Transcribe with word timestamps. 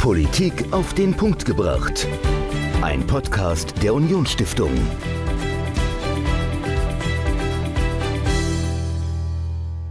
Politik 0.00 0.72
auf 0.72 0.94
den 0.94 1.14
Punkt 1.14 1.44
gebracht. 1.44 2.08
Ein 2.80 3.06
Podcast 3.06 3.74
der 3.82 3.92
Unionsstiftung. 3.92 4.70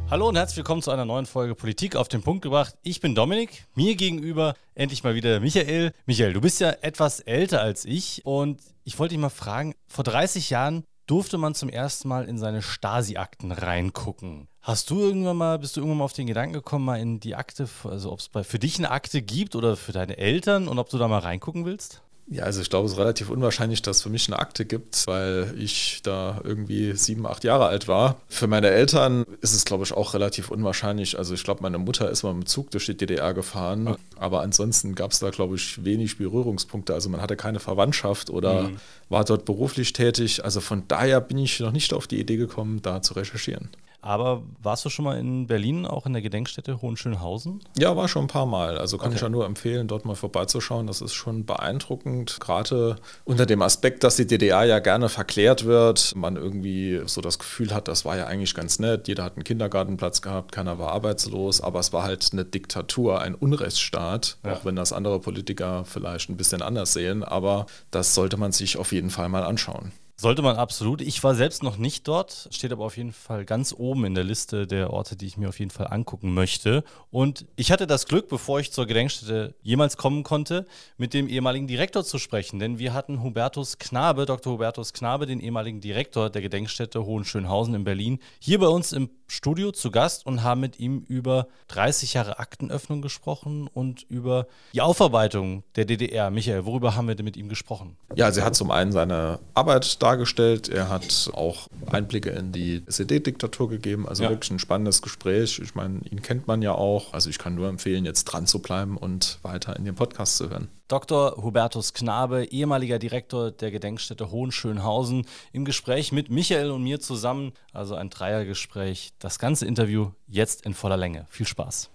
Hallo 0.10 0.30
und 0.30 0.36
herzlich 0.36 0.58
willkommen 0.58 0.82
zu 0.82 0.90
einer 0.90 1.06
neuen 1.06 1.28
Folge 1.28 1.54
Politik 1.54 1.96
auf 1.96 2.08
den 2.08 2.24
Punkt 2.24 2.42
gebracht. 2.42 2.76
Ich 2.82 3.02
bin 3.02 3.14
Dominik, 3.14 3.68
mir 3.76 3.96
gegenüber 3.96 4.56
endlich 4.74 5.04
mal 5.04 5.14
wieder 5.14 5.40
Michael. 5.42 5.92
Michael, 6.08 6.34
du 6.34 6.42
bist 6.42 6.60
ja 6.60 6.72
etwas 6.82 7.20
älter 7.20 7.62
als 7.62 7.86
ich 7.86 8.26
und 8.26 8.64
ich 8.84 8.98
wollte 8.98 9.14
dich 9.14 9.22
mal 9.22 9.30
fragen, 9.30 9.76
vor 9.88 10.04
30 10.04 10.50
Jahren 10.50 10.86
durfte 11.06 11.38
man 11.38 11.54
zum 11.54 11.70
ersten 11.70 12.08
Mal 12.08 12.26
in 12.26 12.40
seine 12.40 12.64
Stasi-Akten 12.64 13.52
reingucken. 13.52 14.49
Hast 14.62 14.90
du 14.90 15.00
irgendwann 15.00 15.38
mal, 15.38 15.58
bist 15.58 15.76
du 15.76 15.82
irgendwann 15.82 16.00
mal 16.00 16.06
auf 16.06 16.14
den 16.14 16.28
Gedanken 16.28 16.54
gekommen, 16.54 16.86
mal 16.86 17.00
in 17.00 17.20
die 17.20 17.36
Akte, 17.36 17.68
also 17.86 18.12
ob 18.12 18.20
es 18.20 18.30
für 18.48 18.60
dich 18.60 18.78
eine 18.78 18.92
Akte 18.92 19.22
gibt 19.22 19.56
oder 19.56 19.78
für 19.78 19.94
deine 19.94 20.18
Eltern 20.18 20.68
und 20.68 20.80
ob 20.80 20.90
du 20.90 20.98
da 20.98 21.08
mal 21.08 21.20
reingucken 21.20 21.66
willst? 21.66 22.02
Ja, 22.32 22.44
also 22.44 22.62
ich 22.62 22.70
glaube, 22.70 22.86
es 22.86 22.92
ist 22.92 23.00
relativ 23.00 23.32
unwahrscheinlich, 23.32 23.82
dass 23.82 23.98
es 23.98 24.04
für 24.04 24.10
mich 24.10 24.28
eine 24.28 24.38
Akte 24.38 24.64
gibt, 24.64 25.08
weil 25.08 25.52
ich 25.58 26.02
da 26.04 26.40
irgendwie 26.44 26.94
sieben, 26.94 27.26
acht 27.26 27.44
Jahre 27.44 27.66
alt 27.66 27.88
war. 27.88 28.22
Für 28.28 28.46
meine 28.46 28.70
Eltern 28.70 29.26
ist 29.42 29.56
es, 29.56 29.66
glaube 29.66 29.84
ich, 29.84 29.94
auch 29.94 30.14
relativ 30.14 30.52
unwahrscheinlich. 30.52 31.18
Also 31.18 31.34
ich 31.34 31.44
glaube, 31.44 31.64
meine 31.64 31.80
Mutter 31.80 32.08
ist 32.12 32.22
mal 32.22 32.36
mit 32.36 32.44
dem 32.44 32.46
Zug 32.46 32.70
durch 32.70 32.86
die 32.86 32.96
DDR 32.96 33.34
gefahren, 33.34 33.88
okay. 33.88 34.02
aber 34.20 34.42
ansonsten 34.42 34.94
gab 34.94 35.12
es 35.12 35.20
da, 35.20 35.32
glaube 35.32 35.56
ich, 35.56 35.84
wenig 35.84 36.20
Berührungspunkte. 36.20 36.94
Also 36.94 37.10
man 37.10 37.20
hatte 37.20 37.36
keine 37.36 37.60
Verwandtschaft 37.60 38.30
oder 38.30 38.64
mhm. 38.64 38.78
war 39.10 39.26
dort 39.26 39.46
beruflich 39.46 39.94
tätig. 39.94 40.46
Also 40.46 40.62
von 40.62 40.84
daher 40.88 41.22
bin 41.22 41.40
ich 41.40 41.60
noch 41.60 41.72
nicht 41.72 41.94
auf 41.94 42.06
die 42.06 42.20
Idee 42.20 42.38
gekommen, 42.38 42.84
da 42.84 43.02
zu 43.02 43.16
recherchieren. 43.16 43.70
Aber 44.02 44.44
warst 44.62 44.86
du 44.86 44.90
schon 44.90 45.06
mal 45.06 45.18
in 45.18 45.48
Berlin, 45.48 45.86
auch 45.86 46.06
in 46.06 46.14
der 46.14 46.22
Gedenkstätte 46.22 46.82
Hohenschönhausen? 46.82 47.62
Ja, 47.78 47.98
war 47.98 48.08
schon 48.08 48.26
ein 48.26 48.28
paar 48.28 48.46
Mal. 48.46 48.78
Also 48.78 48.98
kann 48.98 49.08
okay. 49.08 49.16
ich 49.16 49.22
ja 49.22 49.30
nur 49.30 49.46
empfehlen, 49.46 49.90
dort 49.90 50.06
mal 50.06 50.16
vorbeizuschauen. 50.16 50.88
Das 50.88 51.02
ist 51.02 51.14
schon 51.14 51.46
beeindruckend. 51.46 52.38
Gerade 52.40 52.96
unter 53.26 53.46
dem 53.46 53.62
Aspekt, 53.62 54.04
dass 54.04 54.16
die 54.16 54.26
DDR 54.26 54.64
ja 54.64 54.80
gerne 54.80 55.10
verklärt 55.10 55.66
wird. 55.66 56.16
Man 56.16 56.38
irgendwie 56.38 57.02
so 57.06 57.20
das 57.20 57.40
Gefühl 57.40 57.74
hat, 57.74 57.90
das 57.90 58.06
war 58.06 58.16
ja 58.16 58.28
eigentlich 58.28 58.56
ganz 58.56 58.80
nett. 58.80 59.10
Jeder 59.10 59.24
hat 59.24 59.36
einen 59.36 59.44
Kindergartenplatz 59.44 60.22
gehabt, 60.22 60.54
keiner 60.54 60.80
war 60.80 60.94
arbeitslos. 60.94 61.60
Aber 61.60 61.80
es 61.80 61.92
war 61.92 62.04
halt 62.04 62.30
eine 62.32 62.46
Diktatur, 62.46 63.22
ein 63.22 63.36
Unrechtsstaat. 63.36 64.38
Ja. 64.46 64.54
Auch 64.54 64.66
wenn 64.66 64.78
das 64.78 64.94
andere 64.94 65.20
Politiker 65.20 65.84
vielleicht 65.84 66.30
ein 66.30 66.38
bisschen 66.38 66.62
anders 66.62 66.94
sehen. 66.94 67.24
Aber 67.24 67.66
das 67.92 68.16
sollte 68.16 68.38
man 68.38 68.54
sich 68.54 68.78
auf 68.78 68.94
jeden 68.94 69.10
Fall 69.10 69.28
mal 69.28 69.44
anschauen. 69.44 69.92
Sollte 70.22 70.42
man 70.42 70.58
absolut. 70.58 71.00
Ich 71.00 71.24
war 71.24 71.34
selbst 71.34 71.64
noch 71.64 71.78
nicht 71.78 72.06
dort, 72.06 72.50
steht 72.52 72.74
aber 72.74 72.84
auf 72.84 72.98
jeden 72.98 73.14
Fall 73.14 73.46
ganz 73.46 73.74
oben 73.74 74.04
in 74.04 74.16
der 74.16 74.26
Liste 74.26 74.68
der 74.68 74.92
Orte, 74.92 75.16
die 75.16 75.26
ich 75.26 75.38
mir 75.38 75.48
auf 75.48 75.60
jeden 75.60 75.72
Fall 75.72 75.88
angucken 75.88 76.34
möchte. 76.34 76.84
Und 77.10 77.46
ich 77.56 77.72
hatte 77.72 77.88
das 77.88 78.06
Glück, 78.06 78.28
bevor 78.28 78.60
ich 78.60 78.74
zur 78.74 78.86
Gedenkstätte 78.86 79.56
jemals 79.62 79.96
kommen 79.96 80.24
konnte, 80.24 80.68
mit 80.98 81.14
dem 81.14 81.30
ehemaligen 81.30 81.68
Direktor 81.68 82.04
zu 82.04 82.18
sprechen. 82.18 82.60
Denn 82.60 82.80
wir 82.80 82.94
hatten 82.94 83.24
Hubertus 83.24 83.78
Knabe, 83.78 84.26
Dr. 84.26 84.52
Hubertus 84.52 84.92
Knabe, 84.92 85.26
den 85.26 85.40
ehemaligen 85.40 85.80
Direktor 85.80 86.30
der 86.30 86.42
Gedenkstätte 86.42 87.06
Hohenschönhausen 87.06 87.74
in 87.74 87.86
Berlin, 87.86 88.20
hier 88.42 88.60
bei 88.60 88.68
uns 88.68 88.92
im 88.92 89.10
Studio 89.30 89.72
zu 89.72 89.92
Gast 89.92 90.26
und 90.26 90.44
haben 90.44 90.62
mit 90.62 90.80
ihm 90.80 91.06
über 91.08 91.48
30 91.70 92.16
Jahre 92.16 92.40
Aktenöffnung 92.40 93.02
gesprochen 93.02 93.68
und 93.74 94.04
über 94.10 94.48
die 94.74 94.82
Aufarbeitung 94.82 95.64
der 95.76 95.86
DDR. 95.86 96.30
Michael, 96.32 96.66
worüber 96.66 96.96
haben 96.96 97.08
wir 97.08 97.16
denn 97.16 97.26
mit 97.26 97.38
ihm 97.38 97.48
gesprochen? 97.50 97.96
Ja, 98.16 98.26
also 98.26 98.42
er 98.42 98.48
hat 98.48 98.56
zum 98.56 98.72
einen 98.72 98.92
seine 98.92 99.40
Arbeit 99.54 100.02
dargestellt, 100.02 100.68
er 100.70 100.90
hat 100.90 101.30
auch 101.34 101.68
Einblicke 101.92 102.32
in 102.32 102.52
die 102.52 102.84
SED-Diktatur 102.88 103.70
gegeben, 103.70 104.08
also 104.08 104.24
ja. 104.24 104.30
wirklich 104.30 104.52
ein 104.52 104.60
spannendes 104.60 105.02
Gespräch. 105.02 105.60
Ich 105.64 105.76
meine, 105.76 106.00
ihn 106.10 106.22
kennt 106.22 106.48
man 106.48 106.62
ja 106.62 106.74
auch, 106.74 107.14
also 107.14 107.30
ich 107.30 107.38
kann 107.38 107.56
nur 107.56 107.70
empfehlen, 107.70 108.06
jetzt 108.06 108.26
dran 108.26 108.48
zu 108.48 108.60
bleiben 108.60 108.98
und 108.98 109.40
weiter 109.44 109.76
in 109.76 109.86
den 109.86 109.96
Podcast 109.96 110.38
zu 110.38 110.50
hören. 110.50 110.70
Dr. 110.90 111.36
Hubertus 111.38 111.94
Knabe, 111.94 112.46
ehemaliger 112.46 112.98
Direktor 112.98 113.52
der 113.52 113.70
Gedenkstätte 113.70 114.32
Hohenschönhausen, 114.32 115.28
im 115.54 115.64
Gespräch 115.64 116.12
mit 116.12 116.32
Michael 116.32 116.72
und 116.72 116.82
mir 116.82 117.00
zusammen, 117.00 117.54
also 117.74 117.94
ein 117.94 118.10
Dreiergespräch. 118.10 119.14
Das 119.20 119.38
ganze 119.38 119.68
Interview 119.68 120.10
jetzt 120.28 120.66
in 120.66 120.74
voller 120.74 120.98
Länge. 120.98 121.28
Viel 121.30 121.46
Spaß. 121.46 121.92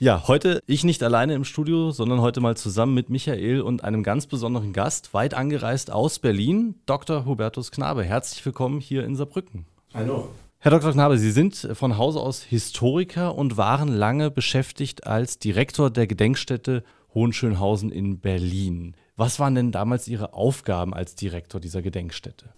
Ja, 0.00 0.26
heute 0.26 0.62
ich 0.66 0.84
nicht 0.84 1.02
alleine 1.02 1.34
im 1.34 1.44
Studio, 1.44 1.90
sondern 1.90 2.22
heute 2.22 2.40
mal 2.40 2.56
zusammen 2.56 2.94
mit 2.94 3.10
Michael 3.10 3.60
und 3.60 3.84
einem 3.84 4.02
ganz 4.02 4.26
besonderen 4.26 4.72
Gast, 4.72 5.12
weit 5.12 5.34
angereist 5.34 5.90
aus 5.90 6.18
Berlin, 6.18 6.76
Dr. 6.86 7.26
Hubertus 7.26 7.70
Knabe. 7.70 8.04
Herzlich 8.04 8.42
willkommen 8.46 8.80
hier 8.80 9.04
in 9.04 9.16
Saarbrücken. 9.16 9.66
Hallo. 9.92 10.30
Herr 10.60 10.70
Dr. 10.70 10.92
Knabe, 10.92 11.18
Sie 11.18 11.30
sind 11.30 11.68
von 11.74 11.98
Hause 11.98 12.20
aus 12.20 12.42
Historiker 12.42 13.34
und 13.34 13.58
waren 13.58 13.88
lange 13.88 14.30
beschäftigt 14.30 15.06
als 15.06 15.38
Direktor 15.38 15.90
der 15.90 16.06
Gedenkstätte 16.06 16.84
Hohenschönhausen 17.18 17.90
in 17.90 18.20
Berlin. 18.20 18.94
Was 19.16 19.40
waren 19.40 19.56
denn 19.56 19.72
damals 19.72 20.06
Ihre 20.06 20.34
Aufgaben 20.34 20.94
als 20.94 21.16
Direktor 21.16 21.60
dieser 21.60 21.82
Gedenkstätte? 21.82 22.50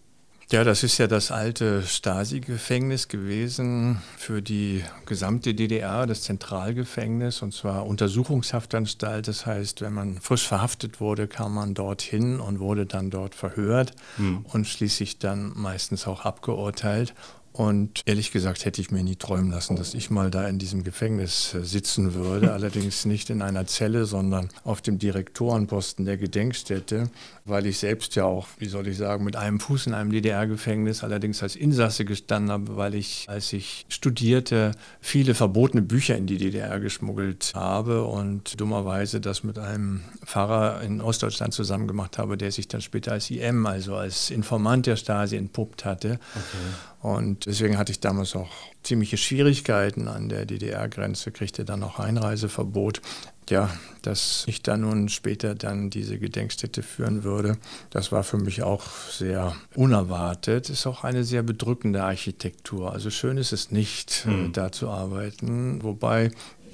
Ja, 0.53 0.65
das 0.65 0.83
ist 0.83 0.99
ja 0.99 1.07
das 1.07 1.31
alte 1.31 1.83
Stasi-Gefängnis 1.83 3.07
gewesen 3.07 4.03
für 4.19 4.43
die 4.43 4.83
gesamte 5.07 5.55
DDR, 5.55 6.07
das 6.07 6.23
Zentralgefängnis, 6.23 7.41
und 7.41 7.55
zwar 7.55 7.87
Untersuchungshaftanstalt. 7.87 9.29
Das 9.29 9.47
heißt, 9.47 9.81
wenn 9.81 9.95
man 9.95 10.19
frisch 10.21 10.47
verhaftet 10.47 11.01
wurde, 11.01 11.29
kam 11.29 11.55
man 11.55 11.75
dorthin 11.75 12.41
und 12.41 12.59
wurde 12.59 12.85
dann 12.85 13.11
dort 13.11 13.37
verhört 13.37 13.95
hm. 14.17 14.45
und 14.53 14.67
schließlich 14.67 15.21
dann 15.21 15.53
meistens 15.55 16.09
auch 16.09 16.25
abgeurteilt. 16.25 17.15
Und 17.53 18.03
ehrlich 18.07 18.31
gesagt 18.31 18.65
hätte 18.65 18.81
ich 18.81 18.93
mir 18.93 19.03
nie 19.03 19.17
träumen 19.17 19.51
lassen, 19.51 19.75
dass 19.75 19.95
ich 19.95 20.09
mal 20.09 20.31
da 20.31 20.47
in 20.47 20.59
diesem 20.59 20.85
Gefängnis 20.85 21.53
äh, 21.53 21.65
sitzen 21.65 22.15
würde. 22.15 22.53
Allerdings 22.55 23.05
nicht 23.05 23.29
in 23.29 23.43
einer 23.43 23.67
Zelle, 23.67 24.05
sondern 24.05 24.49
auf 24.63 24.81
dem 24.81 24.99
Direktorenposten 24.99 26.05
der 26.05 26.17
Gedenkstätte, 26.17 27.11
weil 27.45 27.67
ich 27.67 27.79
selbst 27.79 28.15
ja 28.15 28.25
auch, 28.25 28.47
wie 28.59 28.69
soll 28.69 28.87
ich 28.87 28.97
sagen, 28.97 29.25
mit 29.25 29.35
einem 29.35 29.59
Fuß 29.59 29.89
in 29.89 29.95
einem 29.95 30.13
DDR-Gefängnis, 30.13 31.03
allerdings 31.03 31.43
als 31.43 31.57
Insasse 31.57 32.05
gestanden 32.05 32.53
habe, 32.53 32.77
weil 32.77 32.95
ich, 32.95 33.25
als 33.29 33.53
ich 33.53 33.85
studierte, 33.89 34.71
viele 35.01 35.35
verbotene 35.35 35.83
Bücher 35.83 36.17
in 36.17 36.27
die 36.27 36.39
DDR 36.39 36.79
geschmuggelt 36.79 37.53
habe 37.57 38.05
und 38.05 38.61
dummerweise 38.61 39.21
das 39.21 39.43
mit 39.43 39.59
einem 39.59 40.03
Pfarrer 40.25 40.83
in 40.83 41.01
Ostdeutschland 41.01 41.53
zusammen 41.53 41.89
gemacht 41.89 42.17
habe, 42.17 42.37
der 42.37 42.53
sich 42.53 42.69
dann 42.69 42.81
später 42.81 43.11
als 43.11 43.29
IM, 43.29 43.67
also 43.67 43.97
als 43.97 44.31
Informant 44.31 44.87
der 44.87 44.95
Stasi 44.95 45.37
entpuppt 45.37 45.85
hatte. 45.85 46.21
Okay. 46.35 46.90
Und 47.01 47.47
deswegen 47.47 47.79
hatte 47.79 47.93
ich 47.93 48.01
damals 48.01 48.37
auch 48.37 48.51
ziemliche 48.83 49.17
Schwierigkeiten 49.17 50.07
an 50.07 50.29
der 50.29 50.45
DDR-Grenze, 50.45 51.31
kriegte 51.33 51.65
dann 51.65 51.83
auch 51.83 51.99
Einreiseverbot. 51.99 53.01
Ja, 53.49 53.69
dass 54.03 54.45
ich 54.47 54.63
dann 54.63 54.83
nun 54.83 55.09
später 55.09 55.57
dann 55.57 55.91
diese 55.91 56.21
Gedenkstätte 56.21 56.85
führen 56.85 57.25
würde, 57.25 57.59
das 57.91 58.13
war 58.13 58.23
für 58.23 58.37
mich 58.37 58.63
auch 58.63 58.87
sehr 59.11 59.57
unerwartet. 59.75 60.71
Ist 60.71 60.87
auch 60.87 61.03
eine 61.03 61.25
sehr 61.25 61.43
bedrückende 61.43 62.05
Architektur. 62.05 62.93
Also 62.93 63.11
schön 63.11 63.39
ist 63.39 63.53
es 63.53 63.73
nicht, 63.73 64.25
mhm. 64.25 64.53
da 64.53 64.71
zu 64.71 64.89
arbeiten. 64.89 65.83
Wobei 65.83 66.31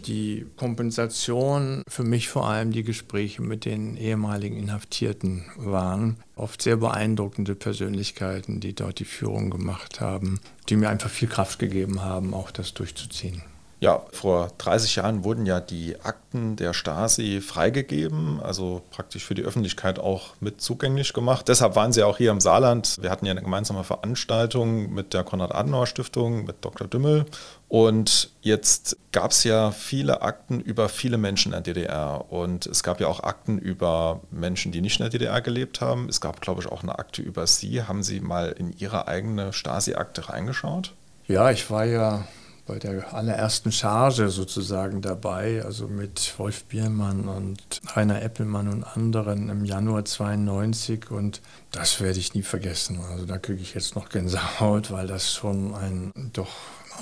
die 0.06 0.46
Kompensation 0.56 1.82
für 1.88 2.04
mich 2.04 2.28
vor 2.28 2.48
allem 2.48 2.72
die 2.72 2.82
Gespräche 2.82 3.42
mit 3.42 3.64
den 3.64 3.96
ehemaligen 3.96 4.56
Inhaftierten 4.56 5.44
waren. 5.56 6.16
Oft 6.34 6.62
sehr 6.62 6.76
beeindruckende 6.76 7.54
Persönlichkeiten, 7.54 8.60
die 8.60 8.74
dort 8.74 8.98
die 8.98 9.04
Führung 9.04 9.50
gemacht 9.50 10.00
haben, 10.00 10.40
die 10.68 10.76
mir 10.76 10.88
einfach 10.88 11.10
viel 11.10 11.28
Kraft 11.28 11.58
gegeben 11.58 12.02
haben, 12.02 12.34
auch 12.34 12.50
das 12.50 12.74
durchzuziehen. 12.74 13.42
Ja, 13.78 14.02
vor 14.10 14.52
30 14.56 14.96
Jahren 14.96 15.22
wurden 15.22 15.44
ja 15.44 15.60
die 15.60 16.00
Akten 16.00 16.56
der 16.56 16.72
Stasi 16.72 17.42
freigegeben, 17.42 18.40
also 18.40 18.80
praktisch 18.90 19.24
für 19.24 19.34
die 19.34 19.42
Öffentlichkeit 19.42 19.98
auch 19.98 20.34
mit 20.40 20.62
zugänglich 20.62 21.12
gemacht. 21.12 21.46
Deshalb 21.48 21.76
waren 21.76 21.92
sie 21.92 22.02
auch 22.02 22.16
hier 22.16 22.30
im 22.30 22.40
Saarland. 22.40 22.96
Wir 23.02 23.10
hatten 23.10 23.26
ja 23.26 23.32
eine 23.32 23.42
gemeinsame 23.42 23.84
Veranstaltung 23.84 24.94
mit 24.94 25.12
der 25.12 25.24
Konrad-Adenauer-Stiftung, 25.24 26.46
mit 26.46 26.64
Dr. 26.64 26.88
Dümmel. 26.88 27.26
Und 27.68 28.30
jetzt 28.40 28.96
gab 29.12 29.32
es 29.32 29.44
ja 29.44 29.72
viele 29.72 30.22
Akten 30.22 30.60
über 30.60 30.88
viele 30.88 31.18
Menschen 31.18 31.52
in 31.52 31.62
der 31.62 31.74
DDR. 31.74 32.32
Und 32.32 32.64
es 32.64 32.82
gab 32.82 32.98
ja 32.98 33.08
auch 33.08 33.24
Akten 33.24 33.58
über 33.58 34.22
Menschen, 34.30 34.72
die 34.72 34.80
nicht 34.80 35.00
in 35.00 35.04
der 35.04 35.10
DDR 35.10 35.42
gelebt 35.42 35.82
haben. 35.82 36.08
Es 36.08 36.22
gab, 36.22 36.40
glaube 36.40 36.62
ich, 36.62 36.68
auch 36.68 36.82
eine 36.82 36.98
Akte 36.98 37.20
über 37.20 37.46
Sie. 37.46 37.82
Haben 37.82 38.02
Sie 38.02 38.20
mal 38.20 38.52
in 38.52 38.72
Ihre 38.78 39.06
eigene 39.06 39.52
Stasi-Akte 39.52 40.30
reingeschaut? 40.30 40.94
Ja, 41.26 41.50
ich 41.50 41.70
war 41.70 41.84
ja 41.84 42.24
bei 42.66 42.78
der 42.78 43.14
allerersten 43.14 43.70
Charge 43.70 44.28
sozusagen 44.28 45.00
dabei, 45.00 45.62
also 45.64 45.86
mit 45.86 46.34
Wolf 46.38 46.64
Biermann 46.64 47.28
und 47.28 47.80
Rainer 47.94 48.20
Eppelmann 48.22 48.68
und 48.68 48.84
anderen 48.84 49.48
im 49.48 49.64
Januar 49.64 50.04
92 50.04 51.10
und 51.10 51.40
das 51.70 52.00
werde 52.00 52.18
ich 52.18 52.34
nie 52.34 52.42
vergessen. 52.42 53.00
Also 53.10 53.24
da 53.24 53.38
kriege 53.38 53.62
ich 53.62 53.74
jetzt 53.74 53.94
noch 53.94 54.08
Gänsehaut, 54.08 54.90
weil 54.90 55.06
das 55.06 55.32
schon 55.32 55.74
ein 55.74 56.12
doch 56.32 56.50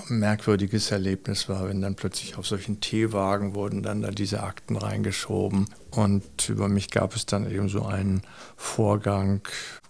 merkwürdiges 0.08 0.90
Erlebnis 0.90 1.49
war, 1.49 1.69
wenn 1.69 1.81
dann 1.81 1.94
plötzlich 1.94 2.37
auf 2.37 2.46
solchen 2.46 2.81
Teewagen 2.81 3.55
wurden 3.55 3.82
dann 3.82 4.02
da 4.02 4.11
diese 4.11 4.43
Akten 4.43 4.76
reingeschoben 4.76 5.66
und 5.90 6.49
über 6.49 6.69
mich 6.69 6.90
gab 6.90 7.14
es 7.16 7.26
dann 7.26 7.50
eben 7.50 7.69
so 7.69 7.87
einen 7.87 8.22
Vorgang 8.56 9.40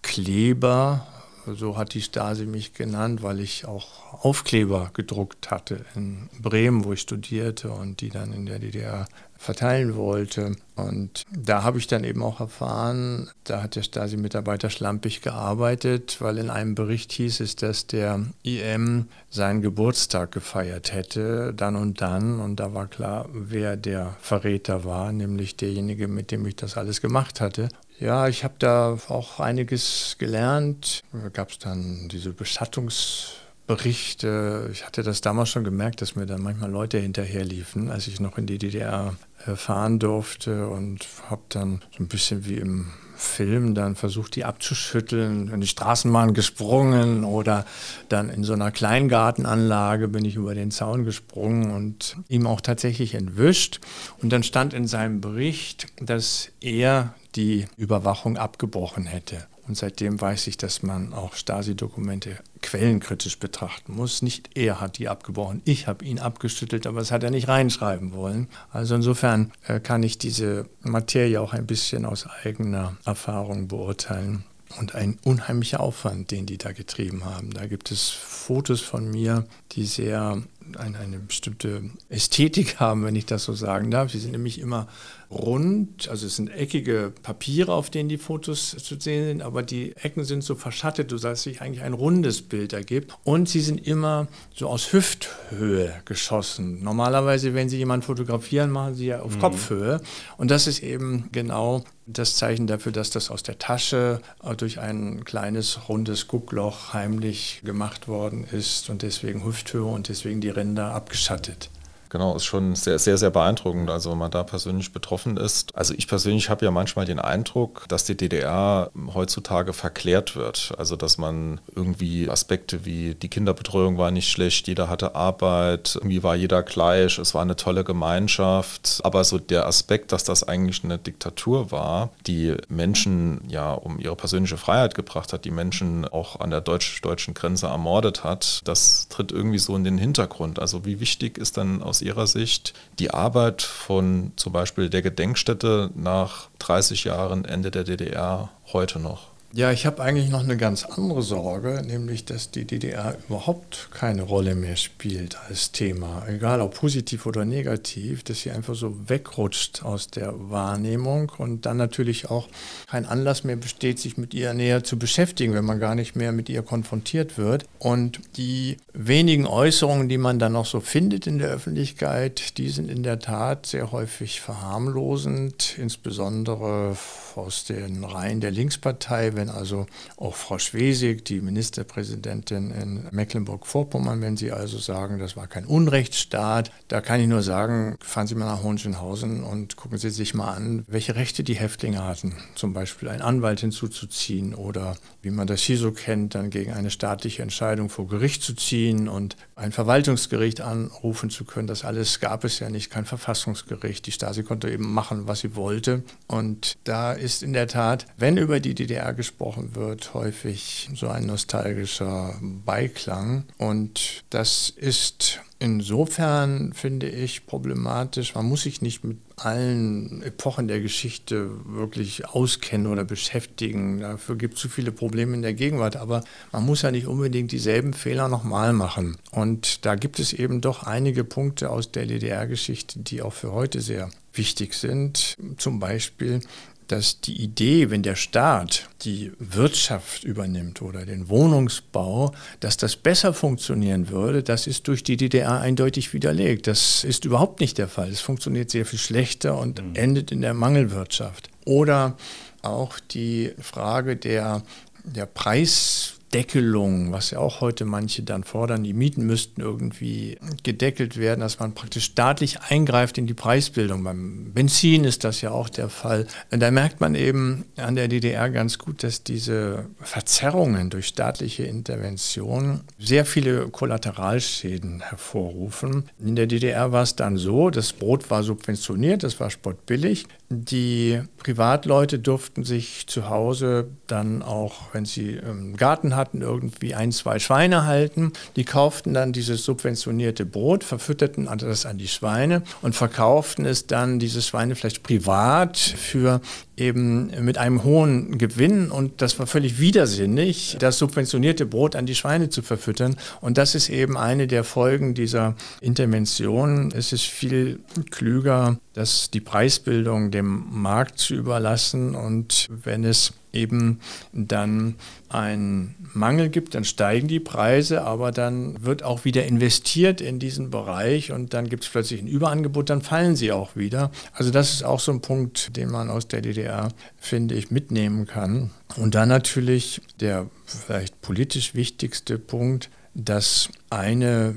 Kleber 0.02 1.06
so 1.46 1.76
hat 1.76 1.94
die 1.94 2.02
Stasi 2.02 2.46
mich 2.46 2.74
genannt, 2.74 3.22
weil 3.22 3.40
ich 3.40 3.66
auch 3.66 4.24
Aufkleber 4.24 4.90
gedruckt 4.94 5.50
hatte 5.50 5.84
in 5.94 6.28
Bremen, 6.40 6.84
wo 6.84 6.92
ich 6.92 7.00
studierte 7.00 7.70
und 7.70 8.00
die 8.00 8.10
dann 8.10 8.32
in 8.32 8.46
der 8.46 8.58
DDR 8.58 9.06
verteilen 9.36 9.94
wollte. 9.94 10.56
Und 10.74 11.24
da 11.30 11.62
habe 11.62 11.78
ich 11.78 11.86
dann 11.86 12.02
eben 12.02 12.22
auch 12.22 12.40
erfahren, 12.40 13.30
da 13.44 13.62
hat 13.62 13.76
der 13.76 13.82
Stasi-Mitarbeiter 13.82 14.70
schlampig 14.70 15.20
gearbeitet, 15.20 16.16
weil 16.20 16.38
in 16.38 16.50
einem 16.50 16.74
Bericht 16.74 17.12
hieß 17.12 17.40
es, 17.40 17.54
dass 17.54 17.86
der 17.86 18.24
IM 18.42 19.08
seinen 19.30 19.60
Geburtstag 19.60 20.32
gefeiert 20.32 20.92
hätte, 20.92 21.52
dann 21.54 21.76
und 21.76 22.00
dann. 22.00 22.40
Und 22.40 22.56
da 22.56 22.74
war 22.74 22.86
klar, 22.86 23.28
wer 23.32 23.76
der 23.76 24.16
Verräter 24.20 24.84
war, 24.84 25.12
nämlich 25.12 25.56
derjenige, 25.56 26.08
mit 26.08 26.30
dem 26.30 26.46
ich 26.46 26.56
das 26.56 26.76
alles 26.76 27.00
gemacht 27.00 27.40
hatte. 27.40 27.68
Ja, 28.00 28.28
ich 28.28 28.44
habe 28.44 28.54
da 28.58 28.98
auch 29.08 29.40
einiges 29.40 30.16
gelernt. 30.18 31.02
Da 31.12 31.28
gab 31.28 31.50
es 31.50 31.58
dann 31.58 32.08
diese 32.08 32.30
Bestattungs- 32.30 33.44
Berichte. 33.66 34.68
Ich 34.72 34.84
hatte 34.84 35.02
das 35.02 35.22
damals 35.22 35.48
schon 35.48 35.64
gemerkt, 35.64 36.02
dass 36.02 36.16
mir 36.16 36.26
dann 36.26 36.42
manchmal 36.42 36.70
Leute 36.70 36.98
hinterherliefen, 36.98 37.90
als 37.90 38.06
ich 38.08 38.20
noch 38.20 38.36
in 38.36 38.46
die 38.46 38.58
DDR 38.58 39.14
äh, 39.46 39.56
fahren 39.56 39.98
durfte 39.98 40.68
und 40.68 41.06
habe 41.30 41.42
dann 41.48 41.82
so 41.96 42.02
ein 42.02 42.08
bisschen 42.08 42.44
wie 42.44 42.56
im 42.56 42.90
Film 43.24 43.74
dann 43.74 43.96
versucht, 43.96 44.36
die 44.36 44.44
abzuschütteln, 44.44 45.48
in 45.48 45.60
die 45.60 45.66
Straßenbahn 45.66 46.34
gesprungen 46.34 47.24
oder 47.24 47.64
dann 48.08 48.30
in 48.30 48.44
so 48.44 48.52
einer 48.52 48.70
Kleingartenanlage 48.70 50.08
bin 50.08 50.24
ich 50.24 50.36
über 50.36 50.54
den 50.54 50.70
Zaun 50.70 51.04
gesprungen 51.04 51.70
und 51.70 52.16
ihm 52.28 52.46
auch 52.46 52.60
tatsächlich 52.60 53.14
entwischt. 53.14 53.80
Und 54.22 54.32
dann 54.32 54.42
stand 54.42 54.74
in 54.74 54.86
seinem 54.86 55.20
Bericht, 55.20 55.86
dass 56.00 56.50
er 56.60 57.14
die 57.34 57.66
Überwachung 57.76 58.36
abgebrochen 58.36 59.06
hätte. 59.06 59.46
Und 59.66 59.76
seitdem 59.76 60.20
weiß 60.20 60.46
ich, 60.46 60.56
dass 60.58 60.82
man 60.82 61.14
auch 61.14 61.34
Stasi-Dokumente 61.34 62.38
quellenkritisch 62.60 63.38
betrachten 63.38 63.94
muss. 63.94 64.22
Nicht 64.22 64.56
er 64.56 64.80
hat 64.80 64.98
die 64.98 65.08
abgebrochen, 65.08 65.62
ich 65.64 65.86
habe 65.86 66.04
ihn 66.04 66.18
abgeschüttelt, 66.18 66.86
aber 66.86 67.00
das 67.00 67.10
hat 67.10 67.22
er 67.22 67.30
nicht 67.30 67.48
reinschreiben 67.48 68.12
wollen. 68.12 68.48
Also 68.70 68.94
insofern 68.94 69.52
äh, 69.66 69.80
kann 69.80 70.02
ich 70.02 70.18
diese 70.18 70.66
Materie 70.82 71.40
auch 71.40 71.52
ein 71.52 71.66
bisschen 71.66 72.04
aus 72.04 72.26
eigener 72.44 72.96
Erfahrung 73.04 73.68
beurteilen. 73.68 74.44
Und 74.80 74.96
ein 74.96 75.18
unheimlicher 75.22 75.78
Aufwand, 75.78 76.32
den 76.32 76.46
die 76.46 76.58
da 76.58 76.72
getrieben 76.72 77.24
haben. 77.24 77.50
Da 77.50 77.66
gibt 77.66 77.92
es 77.92 78.10
Fotos 78.10 78.80
von 78.80 79.08
mir, 79.08 79.46
die 79.72 79.84
sehr 79.84 80.42
eine, 80.78 80.98
eine 80.98 81.18
bestimmte 81.18 81.90
Ästhetik 82.08 82.76
haben, 82.80 83.04
wenn 83.04 83.14
ich 83.14 83.26
das 83.26 83.44
so 83.44 83.52
sagen 83.52 83.90
darf. 83.90 84.10
Sie 84.10 84.18
sind 84.18 84.32
nämlich 84.32 84.58
immer 84.58 84.88
rund, 85.34 86.08
also 86.08 86.26
es 86.26 86.36
sind 86.36 86.48
eckige 86.48 87.12
Papiere, 87.22 87.72
auf 87.74 87.90
denen 87.90 88.08
die 88.08 88.18
Fotos 88.18 88.70
zu 88.70 88.98
sehen 88.98 89.26
sind, 89.26 89.42
aber 89.42 89.62
die 89.62 89.96
Ecken 89.96 90.24
sind 90.24 90.42
so 90.42 90.54
verschattet, 90.54 91.10
sodass 91.10 91.42
sich 91.42 91.60
eigentlich 91.60 91.82
ein 91.82 91.92
rundes 91.92 92.42
Bild 92.42 92.72
ergibt. 92.72 93.14
Und 93.24 93.48
sie 93.48 93.60
sind 93.60 93.86
immer 93.86 94.28
so 94.54 94.68
aus 94.68 94.92
Hüfthöhe 94.92 95.94
geschossen. 96.04 96.82
Normalerweise, 96.82 97.54
wenn 97.54 97.68
Sie 97.68 97.78
jemanden 97.78 98.06
fotografieren, 98.06 98.70
machen 98.70 98.94
Sie 98.94 99.06
ja 99.06 99.20
auf 99.20 99.36
mhm. 99.36 99.40
Kopfhöhe. 99.40 100.00
Und 100.36 100.50
das 100.50 100.66
ist 100.66 100.82
eben 100.82 101.28
genau 101.32 101.84
das 102.06 102.36
Zeichen 102.36 102.66
dafür, 102.66 102.92
dass 102.92 103.10
das 103.10 103.30
aus 103.30 103.42
der 103.42 103.58
Tasche 103.58 104.20
durch 104.58 104.78
ein 104.78 105.24
kleines 105.24 105.88
rundes 105.88 106.28
Guckloch 106.28 106.92
heimlich 106.92 107.62
gemacht 107.64 108.08
worden 108.08 108.44
ist 108.50 108.90
und 108.90 109.02
deswegen 109.02 109.44
Hüfthöhe 109.44 109.84
und 109.84 110.08
deswegen 110.08 110.40
die 110.40 110.50
Ränder 110.50 110.94
abgeschattet. 110.94 111.70
Genau, 112.14 112.36
ist 112.36 112.44
schon 112.44 112.76
sehr, 112.76 113.00
sehr, 113.00 113.18
sehr 113.18 113.30
beeindruckend, 113.30 113.90
also 113.90 114.12
wenn 114.12 114.18
man 114.18 114.30
da 114.30 114.44
persönlich 114.44 114.92
betroffen 114.92 115.36
ist. 115.36 115.74
Also 115.74 115.94
ich 115.94 116.06
persönlich 116.06 116.48
habe 116.48 116.64
ja 116.64 116.70
manchmal 116.70 117.06
den 117.06 117.18
Eindruck, 117.18 117.86
dass 117.88 118.04
die 118.04 118.16
DDR 118.16 118.92
heutzutage 119.12 119.72
verklärt 119.72 120.36
wird. 120.36 120.72
Also 120.78 120.94
dass 120.94 121.18
man 121.18 121.60
irgendwie 121.74 122.30
Aspekte 122.30 122.84
wie 122.84 123.16
die 123.16 123.28
Kinderbetreuung 123.28 123.98
war 123.98 124.12
nicht 124.12 124.30
schlecht, 124.30 124.68
jeder 124.68 124.88
hatte 124.88 125.16
Arbeit, 125.16 125.96
irgendwie 125.96 126.22
war 126.22 126.36
jeder 126.36 126.62
gleich, 126.62 127.18
es 127.18 127.34
war 127.34 127.42
eine 127.42 127.56
tolle 127.56 127.82
Gemeinschaft. 127.82 129.00
Aber 129.02 129.24
so 129.24 129.40
der 129.40 129.66
Aspekt, 129.66 130.12
dass 130.12 130.22
das 130.22 130.46
eigentlich 130.46 130.84
eine 130.84 130.98
Diktatur 130.98 131.72
war, 131.72 132.10
die 132.28 132.54
Menschen 132.68 133.40
ja 133.48 133.72
um 133.72 133.98
ihre 133.98 134.14
persönliche 134.14 134.56
Freiheit 134.56 134.94
gebracht 134.94 135.32
hat, 135.32 135.44
die 135.44 135.50
Menschen 135.50 136.06
auch 136.06 136.38
an 136.38 136.50
der 136.50 136.60
deutsch-deutschen 136.60 137.34
Grenze 137.34 137.66
ermordet 137.66 138.22
hat, 138.22 138.60
das 138.66 139.08
tritt 139.08 139.32
irgendwie 139.32 139.58
so 139.58 139.74
in 139.74 139.82
den 139.82 139.98
Hintergrund. 139.98 140.60
Also 140.60 140.84
wie 140.84 141.00
wichtig 141.00 141.38
ist 141.38 141.56
dann 141.56 141.82
aus 141.82 142.03
Ihrer 142.04 142.26
Sicht 142.26 142.74
die 142.98 143.12
Arbeit 143.12 143.62
von 143.62 144.32
zum 144.36 144.52
Beispiel 144.52 144.90
der 144.90 145.02
Gedenkstätte 145.02 145.90
nach 145.94 146.48
30 146.58 147.04
Jahren 147.04 147.44
Ende 147.44 147.70
der 147.70 147.84
DDR 147.84 148.50
heute 148.72 148.98
noch? 148.98 149.33
Ja, 149.56 149.70
ich 149.70 149.86
habe 149.86 150.02
eigentlich 150.02 150.30
noch 150.30 150.42
eine 150.42 150.56
ganz 150.56 150.84
andere 150.84 151.22
Sorge, 151.22 151.80
nämlich 151.86 152.24
dass 152.24 152.50
die 152.50 152.64
DDR 152.64 153.16
überhaupt 153.28 153.88
keine 153.92 154.22
Rolle 154.22 154.56
mehr 154.56 154.74
spielt 154.74 155.38
als 155.48 155.70
Thema, 155.70 156.26
egal 156.26 156.60
ob 156.60 156.74
positiv 156.74 157.24
oder 157.24 157.44
negativ, 157.44 158.24
dass 158.24 158.40
sie 158.40 158.50
einfach 158.50 158.74
so 158.74 159.08
wegrutscht 159.08 159.84
aus 159.84 160.08
der 160.08 160.34
Wahrnehmung 160.50 161.30
und 161.38 161.66
dann 161.66 161.76
natürlich 161.76 162.32
auch 162.32 162.48
kein 162.88 163.06
Anlass 163.06 163.44
mehr 163.44 163.54
besteht, 163.54 164.00
sich 164.00 164.16
mit 164.16 164.34
ihr 164.34 164.52
näher 164.54 164.82
zu 164.82 164.98
beschäftigen, 164.98 165.54
wenn 165.54 165.64
man 165.64 165.78
gar 165.78 165.94
nicht 165.94 166.16
mehr 166.16 166.32
mit 166.32 166.48
ihr 166.48 166.62
konfrontiert 166.62 167.38
wird. 167.38 167.64
Und 167.78 168.18
die 168.36 168.78
wenigen 168.92 169.46
Äußerungen, 169.46 170.08
die 170.08 170.18
man 170.18 170.40
dann 170.40 170.54
noch 170.54 170.66
so 170.66 170.80
findet 170.80 171.28
in 171.28 171.38
der 171.38 171.50
Öffentlichkeit, 171.50 172.58
die 172.58 172.70
sind 172.70 172.90
in 172.90 173.04
der 173.04 173.20
Tat 173.20 173.66
sehr 173.66 173.92
häufig 173.92 174.40
verharmlosend, 174.40 175.78
insbesondere 175.78 176.96
aus 177.36 177.64
den 177.64 178.04
Reihen 178.04 178.40
der 178.40 178.50
Linkspartei, 178.50 179.34
wenn 179.34 179.43
also 179.48 179.86
auch 180.16 180.34
Frau 180.34 180.58
Schwesig, 180.58 181.24
die 181.24 181.40
Ministerpräsidentin 181.40 182.70
in 182.70 183.08
Mecklenburg-Vorpommern, 183.10 184.20
wenn 184.20 184.36
Sie 184.36 184.52
also 184.52 184.78
sagen, 184.78 185.18
das 185.18 185.36
war 185.36 185.46
kein 185.46 185.64
Unrechtsstaat, 185.64 186.70
da 186.88 187.00
kann 187.00 187.20
ich 187.20 187.26
nur 187.26 187.42
sagen, 187.42 187.96
fahren 188.00 188.26
Sie 188.26 188.34
mal 188.34 188.46
nach 188.46 188.62
Hohenschönhausen 188.62 189.42
und 189.42 189.76
gucken 189.76 189.98
Sie 189.98 190.10
sich 190.10 190.34
mal 190.34 190.52
an, 190.52 190.84
welche 190.86 191.16
Rechte 191.16 191.44
die 191.44 191.54
Häftlinge 191.54 192.04
hatten. 192.04 192.34
Zum 192.54 192.72
Beispiel 192.72 193.08
einen 193.08 193.22
Anwalt 193.22 193.60
hinzuzuziehen 193.60 194.54
oder, 194.54 194.96
wie 195.22 195.30
man 195.30 195.46
das 195.46 195.62
hier 195.62 195.78
so 195.78 195.92
kennt, 195.92 196.34
dann 196.34 196.50
gegen 196.50 196.72
eine 196.72 196.90
staatliche 196.90 197.42
Entscheidung 197.42 197.90
vor 197.90 198.08
Gericht 198.08 198.42
zu 198.42 198.54
ziehen 198.54 199.08
und 199.08 199.36
ein 199.56 199.72
Verwaltungsgericht 199.72 200.60
anrufen 200.60 201.30
zu 201.30 201.44
können. 201.44 201.66
Das 201.66 201.84
alles 201.84 202.20
gab 202.20 202.44
es 202.44 202.58
ja 202.58 202.70
nicht, 202.70 202.90
kein 202.90 203.04
Verfassungsgericht. 203.04 204.06
Die 204.06 204.12
Stasi 204.12 204.42
konnte 204.42 204.70
eben 204.70 204.92
machen, 204.92 205.26
was 205.26 205.40
sie 205.40 205.56
wollte. 205.56 206.02
Und 206.26 206.76
da 206.84 207.12
ist 207.12 207.42
in 207.42 207.52
der 207.52 207.68
Tat, 207.68 208.06
wenn 208.16 208.36
über 208.36 208.60
die 208.60 208.74
DDR 208.74 209.12
gesprochen 209.12 209.33
wird, 209.40 210.14
häufig 210.14 210.90
so 210.94 211.08
ein 211.08 211.26
nostalgischer 211.26 212.34
Beiklang. 212.40 213.44
Und 213.58 214.24
das 214.30 214.70
ist 214.70 215.40
insofern, 215.58 216.72
finde 216.72 217.08
ich, 217.08 217.46
problematisch. 217.46 218.34
Man 218.34 218.46
muss 218.46 218.62
sich 218.62 218.82
nicht 218.82 219.04
mit 219.04 219.18
allen 219.36 220.22
Epochen 220.22 220.68
der 220.68 220.80
Geschichte 220.80 221.50
wirklich 221.66 222.28
auskennen 222.28 222.86
oder 222.86 223.04
beschäftigen. 223.04 224.00
Dafür 224.00 224.36
gibt 224.36 224.54
es 224.54 224.60
zu 224.60 224.68
viele 224.68 224.92
Probleme 224.92 225.34
in 225.34 225.42
der 225.42 225.54
Gegenwart. 225.54 225.96
Aber 225.96 226.22
man 226.52 226.64
muss 226.64 226.82
ja 226.82 226.90
nicht 226.90 227.06
unbedingt 227.06 227.50
dieselben 227.52 227.94
Fehler 227.94 228.28
nochmal 228.28 228.72
machen. 228.72 229.16
Und 229.30 229.84
da 229.84 229.94
gibt 229.94 230.18
es 230.18 230.32
eben 230.32 230.60
doch 230.60 230.84
einige 230.84 231.24
Punkte 231.24 231.70
aus 231.70 231.90
der 231.90 232.06
DDR-Geschichte, 232.06 233.00
die 233.00 233.22
auch 233.22 233.32
für 233.32 233.52
heute 233.52 233.80
sehr 233.80 234.10
wichtig 234.34 234.74
sind. 234.74 235.36
Zum 235.56 235.78
Beispiel 235.80 236.40
dass 236.88 237.20
die 237.20 237.42
Idee, 237.42 237.90
wenn 237.90 238.02
der 238.02 238.16
Staat 238.16 238.88
die 239.02 239.32
Wirtschaft 239.38 240.24
übernimmt 240.24 240.82
oder 240.82 241.06
den 241.06 241.28
Wohnungsbau, 241.28 242.32
dass 242.60 242.76
das 242.76 242.96
besser 242.96 243.34
funktionieren 243.34 244.08
würde, 244.08 244.42
das 244.42 244.66
ist 244.66 244.88
durch 244.88 245.02
die 245.02 245.16
DDR 245.16 245.60
eindeutig 245.60 246.12
widerlegt. 246.12 246.66
Das 246.66 247.04
ist 247.04 247.24
überhaupt 247.24 247.60
nicht 247.60 247.78
der 247.78 247.88
Fall. 247.88 248.08
Es 248.08 248.20
funktioniert 248.20 248.70
sehr 248.70 248.86
viel 248.86 248.98
schlechter 248.98 249.58
und 249.58 249.82
mhm. 249.82 249.94
endet 249.94 250.32
in 250.32 250.40
der 250.40 250.54
Mangelwirtschaft. 250.54 251.50
Oder 251.64 252.16
auch 252.62 252.98
die 252.98 253.52
Frage 253.60 254.16
der, 254.16 254.62
der 255.04 255.26
Preis 255.26 256.13
Deckelung, 256.34 257.12
was 257.12 257.30
ja 257.30 257.38
auch 257.38 257.60
heute 257.60 257.84
manche 257.84 258.24
dann 258.24 258.42
fordern, 258.42 258.82
die 258.82 258.92
Mieten 258.92 259.24
müssten 259.24 259.60
irgendwie 259.60 260.36
gedeckelt 260.64 261.16
werden, 261.16 261.40
dass 261.40 261.60
man 261.60 261.74
praktisch 261.74 262.06
staatlich 262.06 262.60
eingreift 262.60 263.18
in 263.18 263.28
die 263.28 263.34
Preisbildung. 263.34 264.02
Beim 264.02 264.50
Benzin 264.52 265.04
ist 265.04 265.22
das 265.22 265.42
ja 265.42 265.52
auch 265.52 265.68
der 265.68 265.88
Fall. 265.88 266.26
Da 266.50 266.72
merkt 266.72 267.00
man 267.00 267.14
eben 267.14 267.64
an 267.76 267.94
der 267.94 268.08
DDR 268.08 268.50
ganz 268.50 268.78
gut, 268.78 269.04
dass 269.04 269.22
diese 269.22 269.86
Verzerrungen 270.00 270.90
durch 270.90 271.06
staatliche 271.06 271.62
Intervention 271.62 272.80
sehr 272.98 273.24
viele 273.24 273.68
Kollateralschäden 273.68 275.02
hervorrufen. 275.02 276.10
In 276.18 276.34
der 276.34 276.48
DDR 276.48 276.90
war 276.90 277.04
es 277.04 277.14
dann 277.14 277.36
so, 277.36 277.70
das 277.70 277.92
Brot 277.92 278.28
war 278.30 278.42
subventioniert, 278.42 279.22
das 279.22 279.38
war 279.38 279.50
spottbillig. 279.50 280.26
Die 280.50 281.22
Privatleute 281.38 282.18
durften 282.18 282.64
sich 282.64 283.06
zu 283.06 283.30
Hause 283.30 283.88
dann 284.06 284.42
auch, 284.42 284.92
wenn 284.92 285.06
sie 285.06 285.40
einen 285.40 285.70
ähm, 285.70 285.76
Garten 285.76 286.14
hatten, 286.14 286.42
irgendwie 286.42 286.94
ein, 286.94 287.12
zwei 287.12 287.38
Schweine 287.38 287.86
halten. 287.86 288.32
Die 288.56 288.64
kauften 288.64 289.14
dann 289.14 289.32
dieses 289.32 289.64
subventionierte 289.64 290.44
Brot, 290.44 290.84
verfütterten 290.84 291.48
das 291.58 291.86
an 291.86 291.96
die 291.96 292.08
Schweine 292.08 292.62
und 292.82 292.94
verkauften 292.94 293.64
es 293.64 293.86
dann, 293.86 294.18
diese 294.18 294.42
Schweine 294.42 294.74
vielleicht 294.74 295.02
privat 295.02 295.78
für 295.78 296.40
eben 296.76 297.30
mit 297.44 297.58
einem 297.58 297.84
hohen 297.84 298.38
Gewinn 298.38 298.90
und 298.90 299.22
das 299.22 299.38
war 299.38 299.46
völlig 299.46 299.78
widersinnig, 299.78 300.76
das 300.78 300.98
subventionierte 300.98 301.66
Brot 301.66 301.96
an 301.96 302.06
die 302.06 302.14
Schweine 302.14 302.48
zu 302.48 302.62
verfüttern. 302.62 303.16
Und 303.40 303.58
das 303.58 303.74
ist 303.74 303.88
eben 303.88 304.16
eine 304.16 304.46
der 304.46 304.64
Folgen 304.64 305.14
dieser 305.14 305.54
Intervention. 305.80 306.92
Es 306.94 307.12
ist 307.12 307.24
viel 307.24 307.80
klüger, 308.10 308.78
das 308.92 309.30
die 309.30 309.40
Preisbildung 309.40 310.30
dem 310.30 310.64
Markt 310.70 311.18
zu 311.18 311.34
überlassen 311.34 312.14
und 312.14 312.68
wenn 312.70 313.04
es 313.04 313.32
eben 313.54 314.00
dann 314.32 314.96
einen 315.28 315.94
Mangel 316.12 316.48
gibt, 316.48 316.74
dann 316.74 316.84
steigen 316.84 317.28
die 317.28 317.40
Preise, 317.40 318.02
aber 318.02 318.32
dann 318.32 318.84
wird 318.84 319.02
auch 319.02 319.24
wieder 319.24 319.44
investiert 319.44 320.20
in 320.20 320.38
diesen 320.38 320.70
Bereich 320.70 321.32
und 321.32 321.54
dann 321.54 321.68
gibt 321.68 321.84
es 321.84 321.90
plötzlich 321.90 322.20
ein 322.20 322.28
Überangebot, 322.28 322.90
dann 322.90 323.02
fallen 323.02 323.36
sie 323.36 323.52
auch 323.52 323.76
wieder. 323.76 324.10
Also 324.32 324.50
das 324.50 324.72
ist 324.72 324.84
auch 324.84 325.00
so 325.00 325.12
ein 325.12 325.20
Punkt, 325.20 325.76
den 325.76 325.90
man 325.90 326.10
aus 326.10 326.28
der 326.28 326.40
DDR, 326.40 326.88
finde 327.16 327.54
ich, 327.54 327.70
mitnehmen 327.70 328.26
kann. 328.26 328.70
Und 328.96 329.14
dann 329.14 329.28
natürlich 329.28 330.00
der 330.20 330.48
vielleicht 330.66 331.20
politisch 331.20 331.74
wichtigste 331.74 332.38
Punkt, 332.38 332.90
dass 333.14 333.68
eine 333.90 334.56